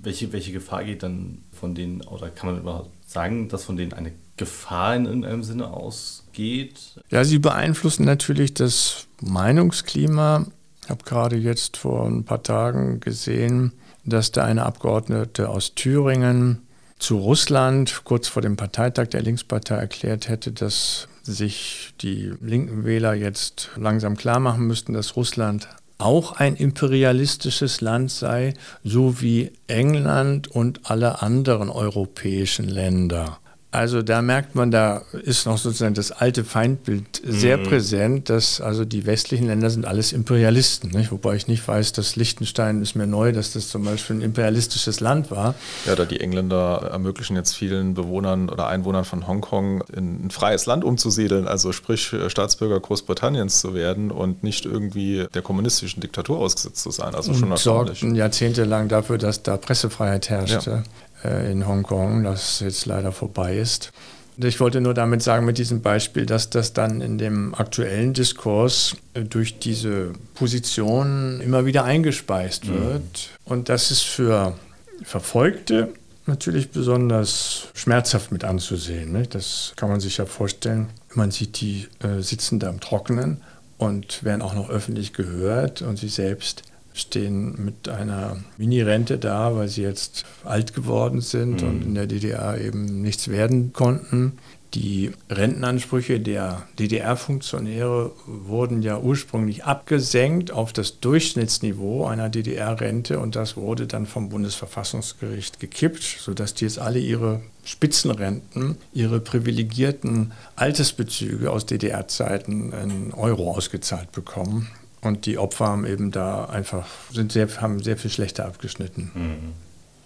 Welche, 0.01 0.33
welche 0.33 0.51
Gefahr 0.51 0.83
geht 0.83 1.03
dann 1.03 1.43
von 1.51 1.75
denen, 1.75 2.01
oder 2.01 2.29
kann 2.29 2.49
man 2.49 2.59
überhaupt 2.59 2.89
sagen, 3.07 3.49
dass 3.49 3.63
von 3.63 3.77
denen 3.77 3.93
eine 3.93 4.11
Gefahr 4.35 4.95
in 4.95 5.05
irgendeinem 5.05 5.43
Sinne 5.43 5.67
ausgeht? 5.67 6.99
Ja, 7.09 7.23
sie 7.23 7.39
beeinflussen 7.39 8.03
natürlich 8.03 8.53
das 8.53 9.07
Meinungsklima. 9.21 10.47
Ich 10.83 10.89
habe 10.89 11.03
gerade 11.03 11.37
jetzt 11.37 11.77
vor 11.77 12.05
ein 12.07 12.25
paar 12.25 12.43
Tagen 12.43 12.99
gesehen, 12.99 13.73
dass 14.05 14.31
da 14.31 14.43
eine 14.43 14.65
Abgeordnete 14.65 15.47
aus 15.49 15.75
Thüringen 15.75 16.63
zu 16.99 17.17
Russland 17.17 18.01
kurz 18.03 18.27
vor 18.27 18.41
dem 18.41 18.55
Parteitag 18.55 19.07
der 19.07 19.21
Linkspartei 19.21 19.75
erklärt 19.75 20.29
hätte, 20.29 20.51
dass 20.51 21.07
sich 21.23 21.93
die 22.01 22.33
linken 22.41 22.85
Wähler 22.85 23.13
jetzt 23.13 23.69
langsam 23.75 24.17
klar 24.17 24.39
machen 24.39 24.67
müssten, 24.67 24.93
dass 24.93 25.15
Russland 25.15 25.67
auch 25.97 26.33
ein 26.33 26.55
imperialistisches 26.55 27.81
Land 27.81 28.11
sei, 28.11 28.53
so 28.83 29.21
wie 29.21 29.51
England 29.67 30.49
und 30.49 30.81
alle 30.89 31.21
anderen 31.21 31.69
europäischen 31.69 32.67
Länder. 32.67 33.39
Also 33.73 34.03
da 34.03 34.21
merkt 34.21 34.53
man, 34.53 34.69
da 34.69 35.01
ist 35.23 35.47
noch 35.47 35.57
sozusagen 35.57 35.95
das 35.95 36.11
alte 36.11 36.43
Feindbild 36.43 37.21
sehr 37.25 37.57
mhm. 37.57 37.63
präsent, 37.63 38.29
dass 38.29 38.61
also 38.61 38.85
die 38.85 39.07
westlichen 39.07 39.47
Länder 39.47 39.71
sind 39.71 39.85
alles 39.85 40.13
Imperialisten. 40.13 40.91
Nicht? 40.91 41.11
Wobei 41.11 41.35
ich 41.35 41.47
nicht 41.47 41.67
weiß, 41.67 41.91
dass 41.93 42.15
Liechtenstein 42.15 42.83
ist 42.83 42.93
mir 42.93 43.07
neu, 43.07 43.31
dass 43.31 43.53
das 43.53 43.69
zum 43.69 43.83
Beispiel 43.83 44.17
ein 44.17 44.21
imperialistisches 44.21 44.99
Land 44.99 45.31
war. 45.31 45.55
Ja, 45.85 45.95
da 45.95 46.05
die 46.05 46.19
Engländer 46.19 46.87
ermöglichen 46.91 47.35
jetzt 47.35 47.55
vielen 47.55 47.95
Bewohnern 47.95 48.47
oder 48.47 48.67
Einwohnern 48.67 49.05
von 49.05 49.25
Hongkong 49.25 49.83
in 49.91 50.27
ein 50.27 50.29
freies 50.29 50.67
Land 50.67 50.83
umzusiedeln, 50.83 51.47
also 51.47 51.71
sprich 51.71 52.13
äh, 52.13 52.29
Staatsbürger 52.29 52.79
Großbritanniens 52.79 53.59
zu 53.59 53.73
werden 53.73 54.11
und 54.11 54.43
nicht 54.43 54.67
irgendwie 54.67 55.25
der 55.33 55.41
kommunistischen 55.41 55.99
Diktatur 55.99 56.37
ausgesetzt 56.37 56.83
zu 56.83 56.91
sein. 56.91 57.15
Also 57.15 57.33
schon 57.33 57.51
und 57.51 57.57
sorgten 57.57 58.13
jahrzehntelang 58.13 58.87
dafür, 58.87 59.17
dass 59.17 59.41
da 59.41 59.57
Pressefreiheit 59.57 60.29
herrschte. 60.29 60.69
Ja. 60.69 60.83
Äh, 61.23 61.51
in 61.51 61.67
Hongkong, 61.67 62.23
das 62.23 62.59
jetzt 62.59 62.85
leider 62.85 63.11
vorbei 63.11 63.57
ist. 63.57 63.91
Ich 64.37 64.59
wollte 64.59 64.81
nur 64.81 64.95
damit 64.95 65.21
sagen, 65.21 65.45
mit 65.45 65.59
diesem 65.59 65.81
Beispiel, 65.81 66.25
dass 66.25 66.49
das 66.49 66.73
dann 66.73 67.01
in 67.01 67.17
dem 67.17 67.53
aktuellen 67.53 68.13
Diskurs 68.13 68.95
äh, 69.13 69.21
durch 69.21 69.59
diese 69.59 70.13
Position 70.33 71.39
immer 71.41 71.65
wieder 71.65 71.83
eingespeist 71.83 72.65
mhm. 72.65 72.73
wird. 72.73 73.01
Mhm. 73.01 73.51
Und 73.51 73.69
das 73.69 73.91
ist 73.91 74.01
für 74.01 74.55
Verfolgte 75.03 75.89
natürlich 76.25 76.71
besonders 76.71 77.67
schmerzhaft 77.73 78.31
mit 78.31 78.43
anzusehen. 78.43 79.11
Ne? 79.11 79.23
Das 79.27 79.73
kann 79.75 79.89
man 79.89 79.99
sich 79.99 80.17
ja 80.17 80.25
vorstellen. 80.25 80.89
Man 81.13 81.31
sieht, 81.31 81.59
die 81.61 81.87
äh, 81.99 82.21
sitzen 82.21 82.59
da 82.59 82.69
im 82.69 82.79
Trockenen 82.79 83.41
und 83.77 84.23
werden 84.23 84.41
auch 84.41 84.55
noch 84.55 84.69
öffentlich 84.69 85.13
gehört 85.13 85.81
und 85.81 85.97
sie 85.97 86.07
selbst 86.07 86.63
stehen 86.93 87.63
mit 87.63 87.89
einer 87.89 88.37
Mini-Rente 88.57 89.17
da, 89.17 89.55
weil 89.55 89.67
sie 89.67 89.81
jetzt 89.81 90.25
alt 90.43 90.73
geworden 90.73 91.21
sind 91.21 91.61
mhm. 91.61 91.67
und 91.67 91.81
in 91.83 91.95
der 91.95 92.07
DDR 92.07 92.59
eben 92.59 93.01
nichts 93.01 93.27
werden 93.27 93.73
konnten. 93.73 94.33
Die 94.73 95.11
Rentenansprüche 95.29 96.19
der 96.19 96.63
DDR-Funktionäre 96.79 98.11
wurden 98.25 98.81
ja 98.81 98.97
ursprünglich 98.97 99.65
abgesenkt 99.65 100.51
auf 100.51 100.73
das 100.73 100.99
Durchschnittsniveau 100.99 102.05
einer 102.05 102.29
DDR-Rente 102.29 103.19
und 103.19 103.35
das 103.35 103.55
wurde 103.55 103.85
dann 103.85 104.07
vom 104.07 104.29
Bundesverfassungsgericht 104.29 105.59
gekippt, 105.59 106.01
sodass 106.01 106.55
die 106.55 106.65
jetzt 106.65 106.79
alle 106.79 106.97
ihre 106.97 107.41
Spitzenrenten, 107.63 108.77
ihre 108.93 109.19
privilegierten 109.19 110.31
Altersbezüge 110.55 111.51
aus 111.51 111.67
DDR-Zeiten 111.67 112.73
in 112.73 113.13
Euro 113.13 113.51
ausgezahlt 113.51 114.11
bekommen. 114.11 114.69
Und 115.03 115.25
die 115.25 115.37
Opfer 115.37 115.67
haben 115.67 115.85
eben 115.85 116.11
da 116.11 116.45
einfach, 116.45 116.87
sind 117.11 117.31
sehr, 117.31 117.47
haben 117.61 117.81
sehr 117.83 117.97
viel 117.97 118.09
schlechter 118.09 118.45
abgeschnitten. 118.45 119.11
Mhm. 119.13 119.53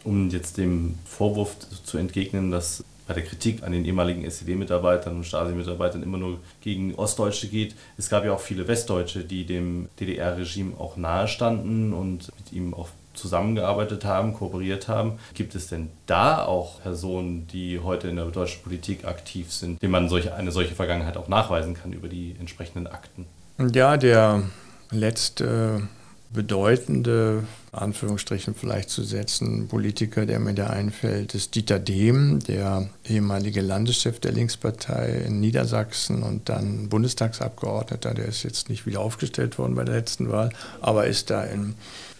Um 0.04 0.30
jetzt 0.30 0.58
dem 0.58 0.96
Vorwurf 1.06 1.56
zu 1.84 1.98
entgegnen, 1.98 2.50
dass 2.50 2.84
bei 3.08 3.14
der 3.14 3.24
Kritik 3.24 3.64
an 3.64 3.72
den 3.72 3.86
ehemaligen 3.86 4.26
SED-Mitarbeitern 4.26 5.16
und 5.16 5.26
Stasi-Mitarbeitern 5.26 6.04
immer 6.04 6.18
nur 6.18 6.40
gegen 6.62 6.94
Ostdeutsche 6.96 7.48
geht. 7.48 7.76
Es 7.98 8.10
gab 8.10 8.26
ja 8.26 8.34
auch 8.34 8.40
viele 8.40 8.68
Westdeutsche, 8.68 9.24
die 9.24 9.46
dem 9.46 9.88
DDR-Regime 10.00 10.78
auch 10.78 10.98
nahestanden 10.98 11.94
und 11.94 12.32
mit 12.38 12.52
ihm 12.52 12.74
auch 12.74 12.90
zusammengearbeitet 13.14 14.06
haben, 14.06 14.34
kooperiert 14.34 14.88
haben. 14.88 15.20
Gibt 15.34 15.56
es 15.56 15.68
denn 15.68 15.90
da 16.06 16.44
auch 16.46 16.82
Personen, 16.82 17.48
die 17.48 17.80
heute 17.80 18.10
in 18.10 18.18
der 18.18 18.26
deutschen 18.26 18.62
Politik 18.62 19.06
aktiv 19.06 19.52
sind, 19.52 19.82
denen 19.82 19.92
man 19.92 20.10
solche, 20.10 20.36
eine 20.36 20.52
solche 20.52 20.76
Vergangenheit 20.76 21.18
auch 21.18 21.28
nachweisen 21.28 21.74
kann 21.74 21.94
über 21.94 22.10
die 22.10 22.36
entsprechenden 22.40 22.88
Akten? 22.88 23.26
Ja, 23.74 23.98
der 23.98 24.44
letzte 24.92 25.88
bedeutende, 26.34 27.44
Anführungsstrichen 27.72 28.54
vielleicht 28.54 28.90
zu 28.90 29.04
setzen, 29.04 29.68
Politiker, 29.68 30.26
der 30.26 30.40
mir 30.40 30.54
da 30.54 30.68
einfällt, 30.68 31.36
ist 31.36 31.56
Dieter 31.56 31.80
Dehm, 31.80 32.40
der 32.40 32.90
ehemalige 33.06 33.62
Landeschef 33.62 34.20
der 34.20 34.34
Linkspartei 34.34 35.24
in 35.26 35.40
Niedersachsen 35.40 36.24
und 36.24 36.50
dann 36.50 36.90
Bundestagsabgeordneter. 36.90 38.14
Der 38.14 38.26
ist 38.26 38.44
jetzt 38.44 38.70
nicht 38.70 38.86
wieder 38.86 39.00
aufgestellt 39.00 39.58
worden 39.58 39.76
bei 39.76 39.86
der 39.86 39.96
letzten 39.96 40.30
Wahl, 40.30 40.52
aber 40.82 41.08
ist 41.08 41.30
da 41.30 41.44
in 41.44 41.76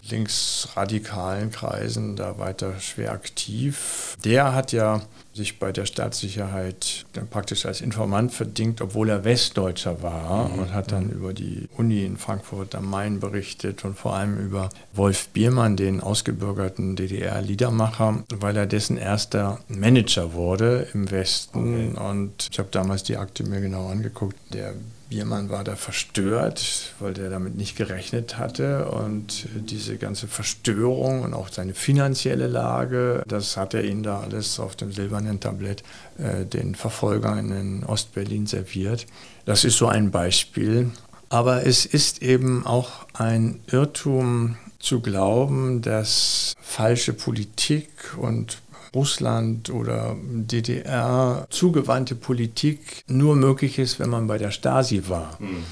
linksradikalen 0.10 1.52
Kreisen 1.52 2.16
da 2.16 2.40
weiter 2.40 2.80
schwer 2.80 3.12
aktiv. 3.12 4.18
Der 4.24 4.54
hat 4.54 4.72
ja 4.72 5.02
sich 5.38 5.60
bei 5.60 5.72
der 5.72 5.86
Staatssicherheit 5.86 7.06
dann 7.14 7.28
praktisch 7.28 7.66
als 7.66 7.80
Informant 7.80 8.34
verdingt, 8.34 8.82
obwohl 8.82 9.10
er 9.10 9.24
Westdeutscher 9.24 10.02
war 10.02 10.50
mhm. 10.50 10.60
und 10.60 10.74
hat 10.74 10.92
dann 10.92 11.10
über 11.10 11.32
die 11.32 11.70
Uni 11.78 12.04
in 12.04 12.18
Frankfurt 12.18 12.76
am 12.76 12.90
Main 12.90 13.20
berichtet 13.20 13.86
und 13.86 13.98
vor 13.98 14.16
allem 14.16 14.38
über 14.40 14.70
Wolf 14.94 15.30
Biermann, 15.30 15.78
den 15.78 16.02
ausgebürgerten 16.02 16.96
DDR-Liedermacher, 16.96 18.24
weil 18.34 18.58
er 18.58 18.66
dessen 18.66 18.98
erster 18.98 19.60
Manager 19.68 20.34
wurde 20.34 20.88
im 20.94 21.10
Westen. 21.12 21.94
Okay. 21.94 22.10
Und 22.10 22.50
ich 22.52 22.60
habe 22.60 22.70
damals 22.72 23.04
die 23.04 23.18
Akte 23.18 23.44
mir 23.44 23.62
genau 23.62 23.90
angeguckt. 23.90 24.36
Der 24.54 24.74
Biermann 25.10 25.50
war 25.50 25.64
da 25.64 25.76
verstört, 25.76 26.94
weil 27.00 27.14
der 27.14 27.30
damit 27.30 27.56
nicht 27.56 27.76
gerechnet 27.76 28.38
hatte. 28.38 28.90
Und 28.90 29.48
diese 29.56 29.98
ganze 29.98 30.28
Verstörung 30.28 31.22
und 31.22 31.34
auch 31.34 31.50
seine 31.50 31.74
finanzielle 31.74 32.48
Lage, 32.48 33.24
das 33.28 33.58
hat 33.58 33.74
er 33.74 33.84
ihnen 33.84 34.04
da 34.04 34.20
alles 34.20 34.60
auf 34.60 34.76
dem 34.76 34.92
silbernen 34.92 35.40
Tablett 35.40 35.84
äh, 36.18 36.46
den 36.46 36.76
Verfolgern 36.76 37.52
in 37.52 37.84
Ostberlin 37.84 38.48
serviert. 38.48 39.06
Das 39.46 39.64
ist 39.64 39.78
so 39.78 39.88
ein 39.88 40.12
Beispiel. 40.12 40.92
Aber 41.30 41.66
es 41.66 41.86
ist 41.86 42.22
eben 42.22 42.66
auch 42.66 43.06
ein 43.14 43.60
Irrtum 43.68 44.58
zu 44.80 45.02
glauben, 45.02 45.82
dass 45.82 46.54
falsche 46.62 47.14
Politik 47.14 47.90
und 48.18 48.60
Russland 48.98 49.70
oder 49.70 50.16
DDR 50.24 51.46
zugewandte 51.52 52.16
Politik 52.16 53.04
nur 53.08 53.36
möglich 53.36 53.78
ist, 53.78 54.00
wenn 54.00 54.10
man 54.10 54.26
bei 54.26 54.40
der 54.40 54.50
Stasi 54.50 55.04
war. 55.08 55.38
Mhm. 55.40 55.64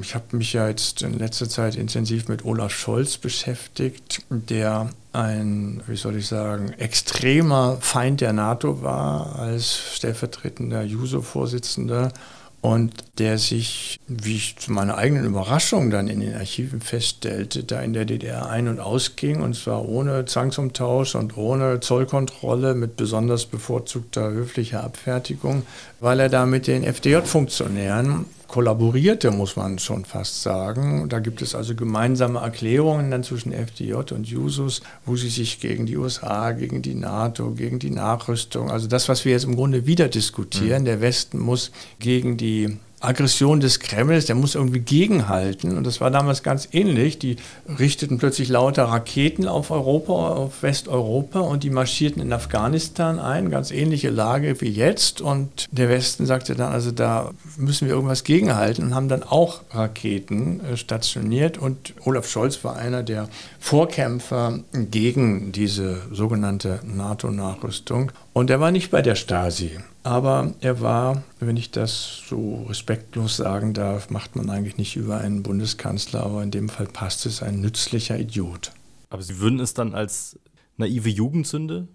Ich 0.00 0.14
habe 0.14 0.34
mich 0.36 0.54
ja 0.54 0.66
jetzt 0.66 1.02
in 1.02 1.18
letzter 1.18 1.46
Zeit 1.46 1.76
intensiv 1.76 2.28
mit 2.28 2.44
Olaf 2.46 2.72
Scholz 2.72 3.18
beschäftigt, 3.18 4.22
der 4.30 4.88
ein, 5.12 5.82
wie 5.86 5.96
soll 5.96 6.16
ich 6.16 6.26
sagen, 6.26 6.72
extremer 6.78 7.76
Feind 7.80 8.22
der 8.22 8.32
NATO 8.32 8.82
war 8.82 9.38
als 9.38 9.76
stellvertretender 9.96 10.82
JUSO-Vorsitzender 10.82 12.12
und 12.62 12.92
der 13.18 13.38
sich, 13.38 14.00
wie 14.06 14.36
ich 14.36 14.56
zu 14.58 14.70
meiner 14.72 14.98
eigenen 14.98 15.24
Überraschung 15.24 15.90
dann 15.90 16.08
in 16.08 16.20
den 16.20 16.34
Archiven 16.34 16.82
feststellte, 16.82 17.64
da 17.64 17.80
in 17.80 17.94
der 17.94 18.04
DDR 18.04 18.50
ein- 18.50 18.68
und 18.68 18.80
ausging. 18.80 19.40
Und 19.40 19.56
zwar 19.56 19.88
ohne 19.88 20.26
Zwangsumtausch 20.26 21.14
und 21.14 21.38
ohne 21.38 21.80
Zollkontrolle 21.80 22.74
mit 22.74 22.96
besonders 22.96 23.46
bevorzugter 23.46 24.30
höflicher 24.30 24.84
Abfertigung, 24.84 25.62
weil 26.00 26.20
er 26.20 26.28
da 26.28 26.44
mit 26.44 26.66
den 26.66 26.84
FDJ-Funktionären 26.84 28.26
kollaborierte, 28.50 29.30
muss 29.30 29.54
man 29.54 29.78
schon 29.78 30.04
fast 30.04 30.42
sagen. 30.42 31.08
Da 31.08 31.20
gibt 31.20 31.40
es 31.40 31.54
also 31.54 31.76
gemeinsame 31.76 32.40
Erklärungen 32.40 33.10
dann 33.10 33.22
zwischen 33.22 33.52
FDJ 33.52 33.94
und 34.12 34.26
Jusos, 34.26 34.82
wo 35.06 35.14
sie 35.14 35.28
sich 35.28 35.60
gegen 35.60 35.86
die 35.86 35.96
USA, 35.96 36.50
gegen 36.50 36.82
die 36.82 36.96
NATO, 36.96 37.52
gegen 37.52 37.78
die 37.78 37.90
Nachrüstung, 37.90 38.70
also 38.70 38.88
das, 38.88 39.08
was 39.08 39.24
wir 39.24 39.32
jetzt 39.32 39.44
im 39.44 39.54
Grunde 39.54 39.86
wieder 39.86 40.08
diskutieren, 40.08 40.82
mhm. 40.82 40.86
der 40.86 41.00
Westen 41.00 41.38
muss 41.38 41.70
gegen 42.00 42.36
die 42.36 42.76
Aggression 43.00 43.60
des 43.60 43.80
Kremls, 43.80 44.26
der 44.26 44.34
muss 44.34 44.54
irgendwie 44.54 44.80
gegenhalten. 44.80 45.76
Und 45.76 45.86
das 45.86 46.00
war 46.02 46.10
damals 46.10 46.42
ganz 46.42 46.68
ähnlich. 46.72 47.18
Die 47.18 47.36
richteten 47.78 48.18
plötzlich 48.18 48.48
lauter 48.48 48.84
Raketen 48.84 49.48
auf 49.48 49.70
Europa, 49.70 50.12
auf 50.12 50.62
Westeuropa 50.62 51.40
und 51.40 51.64
die 51.64 51.70
marschierten 51.70 52.20
in 52.20 52.32
Afghanistan 52.32 53.18
ein. 53.18 53.50
Ganz 53.50 53.70
ähnliche 53.70 54.10
Lage 54.10 54.60
wie 54.60 54.68
jetzt. 54.68 55.22
Und 55.22 55.66
der 55.72 55.88
Westen 55.88 56.26
sagte 56.26 56.54
dann, 56.54 56.72
also 56.72 56.90
da 56.90 57.30
müssen 57.56 57.88
wir 57.88 57.94
irgendwas 57.94 58.22
gegenhalten 58.22 58.84
und 58.84 58.94
haben 58.94 59.08
dann 59.08 59.22
auch 59.22 59.62
Raketen 59.70 60.60
äh, 60.60 60.76
stationiert. 60.76 61.56
Und 61.56 61.94
Olaf 62.04 62.28
Scholz 62.28 62.62
war 62.64 62.76
einer 62.76 63.02
der 63.02 63.28
Vorkämpfer 63.58 64.60
gegen 64.72 65.52
diese 65.52 66.02
sogenannte 66.12 66.80
NATO-Nachrüstung. 66.84 68.12
Und 68.32 68.50
er 68.50 68.60
war 68.60 68.70
nicht 68.70 68.90
bei 68.90 69.02
der 69.02 69.16
Stasi. 69.16 69.78
Aber 70.02 70.54
er 70.60 70.80
war, 70.80 71.24
wenn 71.40 71.56
ich 71.56 71.70
das 71.70 72.22
so 72.28 72.64
respektlos 72.68 73.36
sagen 73.36 73.74
darf, 73.74 74.10
macht 74.10 74.36
man 74.36 74.48
eigentlich 74.50 74.76
nicht 74.76 74.96
über 74.96 75.18
einen 75.18 75.42
Bundeskanzler, 75.42 76.22
aber 76.22 76.42
in 76.42 76.50
dem 76.50 76.68
Fall 76.68 76.86
passt 76.86 77.26
es, 77.26 77.42
ein 77.42 77.60
nützlicher 77.60 78.18
Idiot. 78.18 78.72
Aber 79.10 79.22
Sie 79.22 79.40
würden 79.40 79.58
es 79.58 79.74
dann 79.74 79.94
als 79.94 80.38
naive 80.76 81.08
Jugendsünde 81.08 81.88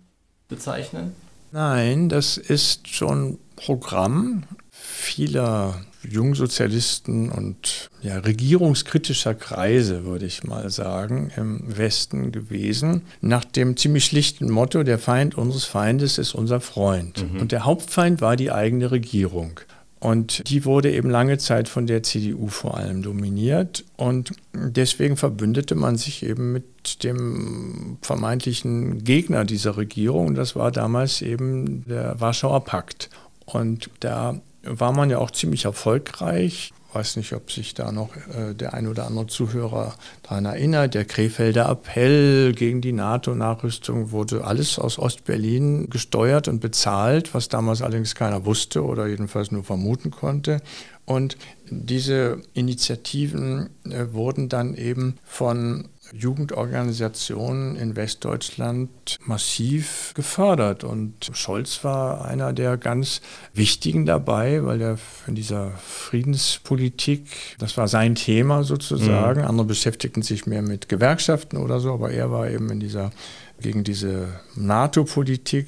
bezeichnen? 0.50 1.14
Nein, 1.52 2.10
das 2.10 2.38
ist 2.38 2.90
schon 2.90 3.40
Programm 3.56 4.44
vieler 4.70 5.82
Jungsozialisten 6.10 7.32
und 7.32 7.90
ja, 8.02 8.18
regierungskritischer 8.18 9.34
Kreise, 9.34 10.06
würde 10.06 10.26
ich 10.26 10.44
mal 10.44 10.70
sagen, 10.70 11.32
im 11.36 11.78
Westen 11.78 12.32
gewesen, 12.32 13.04
nach 13.22 13.46
dem 13.46 13.78
ziemlich 13.78 14.06
schlichten 14.06 14.50
Motto, 14.50 14.84
der 14.84 15.00
Feind 15.00 15.36
unseres 15.36 15.66
Feindes 15.66 16.18
ist 16.18 16.36
unser 16.36 16.62
Freund. 16.62 17.32
Mhm. 17.32 17.42
Und 17.42 17.52
der 17.52 17.66
Hauptfeind 17.66 18.22
war 18.22 18.36
die 18.36 18.52
eigene 18.52 18.92
Regierung. 18.92 19.60
Und 20.00 20.48
die 20.50 20.66
wurde 20.66 20.92
eben 20.92 21.10
lange 21.10 21.40
Zeit 21.40 21.68
von 21.68 21.88
der 21.88 22.04
CDU 22.04 22.48
vor 22.48 22.78
allem 22.78 23.02
dominiert. 23.02 23.84
Und 23.98 24.34
deswegen 24.54 25.18
verbündete 25.18 25.74
man 25.74 25.98
sich 25.98 26.22
eben 26.22 26.52
mit 26.52 27.04
dem 27.04 27.98
vermeintlichen 28.02 29.04
Gegner 29.04 29.46
dieser 29.46 29.78
Regierung. 29.78 30.36
Das 30.36 30.56
war 30.56 30.72
damals 30.72 31.24
eben 31.24 31.86
der 31.86 32.20
Warschauer 32.20 32.64
Pakt. 32.66 33.10
Und 33.46 33.90
da 34.00 34.40
war 34.66 34.92
man 34.92 35.10
ja 35.10 35.20
auch 35.20 35.32
ziemlich 35.32 35.66
erfolgreich. 35.66 36.74
Ich 36.90 36.96
weiß 36.96 37.18
nicht, 37.18 37.34
ob 37.34 37.52
sich 37.52 37.74
da 37.74 37.92
noch 37.92 38.16
äh, 38.16 38.54
der 38.54 38.74
ein 38.74 38.88
oder 38.88 39.06
andere 39.06 39.28
Zuhörer 39.28 39.96
daran 40.24 40.46
erinnert. 40.46 40.94
Der 40.94 41.04
Krefelder 41.04 41.70
Appell 41.70 42.54
gegen 42.54 42.80
die 42.80 42.94
NATO-Nachrüstung 42.94 44.12
wurde 44.12 44.46
alles 44.46 44.80
aus 44.80 44.98
Ostberlin 44.98 45.90
gesteuert 45.90 46.48
und 46.48 46.62
bezahlt, 46.62 47.34
was 47.34 47.50
damals 47.50 47.82
allerdings 47.82 48.16
keiner 48.16 48.46
wusste 48.46 48.84
oder 48.84 49.08
jedenfalls 49.08 49.52
nur 49.52 49.66
vermuten 49.66 50.10
konnte. 50.10 50.62
Und 51.06 51.38
diese 51.70 52.42
Initiativen 52.54 53.70
äh, 53.84 54.06
wurden 54.12 54.50
dann 54.50 54.74
eben 54.76 55.18
von 55.26 55.90
Jugendorganisationen 56.14 57.76
in 57.76 57.96
Westdeutschland 57.96 58.90
massiv 59.26 60.14
gefördert. 60.16 60.84
Und 60.84 61.32
Scholz 61.34 61.84
war 61.84 62.26
einer 62.26 62.54
der 62.54 62.78
ganz 62.78 63.22
wichtigen 63.54 64.06
dabei, 64.06 64.64
weil 64.64 64.82
er 64.82 65.00
in 65.28 65.36
dieser 65.36 65.72
Friedenspolitik, 65.72 67.58
das 67.60 67.78
war 67.78 67.88
sein 67.88 68.16
Thema 68.16 68.64
sozusagen. 68.64 69.42
Mhm. 69.42 69.48
Andere 69.48 69.68
beschäftigten 69.68 70.22
sich 70.22 70.46
mehr 70.46 70.62
mit 70.62 70.90
Gewerkschaften 70.90 71.58
oder 71.58 71.80
so, 71.80 71.94
aber 71.94 72.12
er 72.12 72.32
war 72.32 72.50
eben 72.50 72.70
in 72.70 72.80
dieser, 72.80 73.12
gegen 73.60 73.84
diese 73.84 74.28
NATO-Politik 74.56 75.68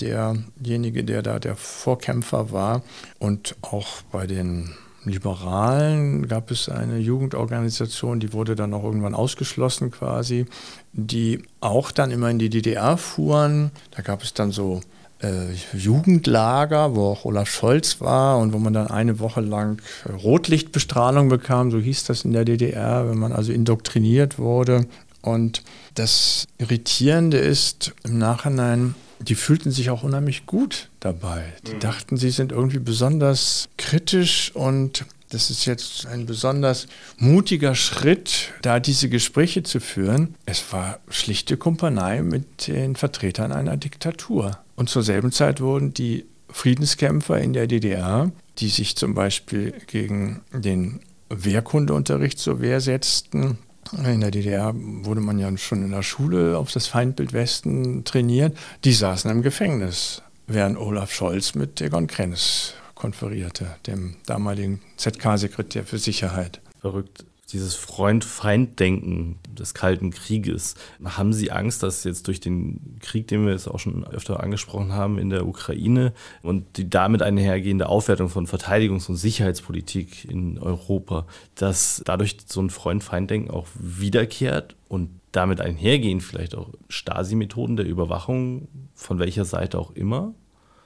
derjenige, 0.00 1.04
der 1.04 1.22
da 1.22 1.38
der 1.38 1.56
Vorkämpfer 1.56 2.52
war 2.52 2.82
und 3.18 3.56
auch 3.62 4.02
bei 4.12 4.26
den 4.26 4.74
Liberalen 5.04 6.28
gab 6.28 6.50
es 6.50 6.68
eine 6.68 6.98
Jugendorganisation, 6.98 8.20
die 8.20 8.32
wurde 8.32 8.54
dann 8.54 8.74
auch 8.74 8.84
irgendwann 8.84 9.14
ausgeschlossen 9.14 9.90
quasi, 9.90 10.46
die 10.92 11.42
auch 11.60 11.92
dann 11.92 12.10
immer 12.10 12.30
in 12.30 12.38
die 12.38 12.50
DDR 12.50 12.96
fuhren. 12.96 13.70
Da 13.92 14.02
gab 14.02 14.22
es 14.22 14.34
dann 14.34 14.50
so 14.50 14.80
äh, 15.20 15.52
Jugendlager, 15.72 16.94
wo 16.94 17.06
auch 17.06 17.24
Olaf 17.24 17.48
Scholz 17.48 18.00
war 18.00 18.38
und 18.38 18.52
wo 18.52 18.58
man 18.58 18.72
dann 18.72 18.88
eine 18.88 19.18
Woche 19.18 19.40
lang 19.40 19.80
Rotlichtbestrahlung 20.06 21.28
bekam, 21.28 21.70
so 21.70 21.78
hieß 21.78 22.04
das 22.04 22.24
in 22.24 22.32
der 22.32 22.44
DDR, 22.44 23.08
wenn 23.08 23.18
man 23.18 23.32
also 23.32 23.52
indoktriniert 23.52 24.38
wurde. 24.38 24.86
Und 25.22 25.62
das 25.94 26.46
Irritierende 26.58 27.38
ist 27.38 27.92
im 28.04 28.18
Nachhinein, 28.18 28.94
die 29.20 29.34
fühlten 29.34 29.70
sich 29.70 29.90
auch 29.90 30.02
unheimlich 30.02 30.46
gut 30.46 30.88
dabei. 31.00 31.52
Die 31.66 31.74
mhm. 31.74 31.80
dachten, 31.80 32.16
sie 32.16 32.30
sind 32.30 32.52
irgendwie 32.52 32.78
besonders 32.78 33.68
kritisch 33.76 34.52
und 34.54 35.04
das 35.30 35.50
ist 35.50 35.66
jetzt 35.66 36.06
ein 36.06 36.24
besonders 36.24 36.86
mutiger 37.18 37.74
Schritt, 37.74 38.50
da 38.62 38.80
diese 38.80 39.08
Gespräche 39.08 39.62
zu 39.62 39.78
führen. 39.78 40.34
Es 40.46 40.72
war 40.72 41.00
schlichte 41.10 41.56
Kumpanei 41.58 42.22
mit 42.22 42.66
den 42.66 42.96
Vertretern 42.96 43.52
einer 43.52 43.76
Diktatur. 43.76 44.58
Und 44.74 44.88
zur 44.88 45.02
selben 45.02 45.32
Zeit 45.32 45.60
wurden 45.60 45.92
die 45.92 46.24
Friedenskämpfer 46.50 47.38
in 47.38 47.52
der 47.52 47.66
DDR, 47.66 48.30
die 48.58 48.68
sich 48.68 48.96
zum 48.96 49.14
Beispiel 49.14 49.74
gegen 49.86 50.40
den 50.52 51.00
Wehrkundeunterricht 51.28 52.38
zur 52.38 52.60
Wehr 52.60 52.80
setzten, 52.80 53.58
in 53.92 54.20
der 54.20 54.30
DDR 54.30 54.72
wurde 54.74 55.20
man 55.20 55.38
ja 55.38 55.56
schon 55.56 55.84
in 55.84 55.90
der 55.90 56.02
Schule 56.02 56.58
auf 56.58 56.72
das 56.72 56.86
Feindbild 56.86 57.32
Westen 57.32 58.04
trainiert. 58.04 58.56
Die 58.84 58.92
saßen 58.92 59.30
im 59.30 59.42
Gefängnis, 59.42 60.22
während 60.46 60.78
Olaf 60.78 61.12
Scholz 61.12 61.54
mit 61.54 61.80
Egon 61.80 62.06
Krenz 62.06 62.74
konferierte, 62.94 63.76
dem 63.86 64.16
damaligen 64.26 64.80
ZK-Sekretär 64.96 65.84
für 65.84 65.98
Sicherheit. 65.98 66.60
Verrückt 66.80 67.24
dieses 67.52 67.74
Freund-Feind-Denken 67.74 69.38
des 69.58 69.72
Kalten 69.72 70.10
Krieges. 70.10 70.74
Haben 71.02 71.32
Sie 71.32 71.50
Angst, 71.50 71.82
dass 71.82 72.04
jetzt 72.04 72.26
durch 72.26 72.40
den 72.40 72.98
Krieg, 73.00 73.26
den 73.28 73.46
wir 73.46 73.52
jetzt 73.52 73.68
auch 73.68 73.78
schon 73.78 74.06
öfter 74.06 74.42
angesprochen 74.42 74.92
haben 74.92 75.18
in 75.18 75.30
der 75.30 75.46
Ukraine 75.46 76.12
und 76.42 76.76
die 76.76 76.90
damit 76.90 77.22
einhergehende 77.22 77.88
Aufwertung 77.88 78.28
von 78.28 78.46
Verteidigungs- 78.46 79.08
und 79.08 79.16
Sicherheitspolitik 79.16 80.26
in 80.26 80.58
Europa, 80.58 81.26
dass 81.54 82.02
dadurch 82.04 82.36
so 82.46 82.60
ein 82.60 82.70
Freund-Feind-Denken 82.70 83.50
auch 83.50 83.66
wiederkehrt 83.74 84.76
und 84.88 85.10
damit 85.32 85.60
einhergehen 85.60 86.20
vielleicht 86.20 86.54
auch 86.54 86.68
Stasi-Methoden 86.88 87.76
der 87.76 87.86
Überwachung, 87.86 88.68
von 88.94 89.18
welcher 89.18 89.44
Seite 89.44 89.78
auch 89.78 89.92
immer? 89.92 90.34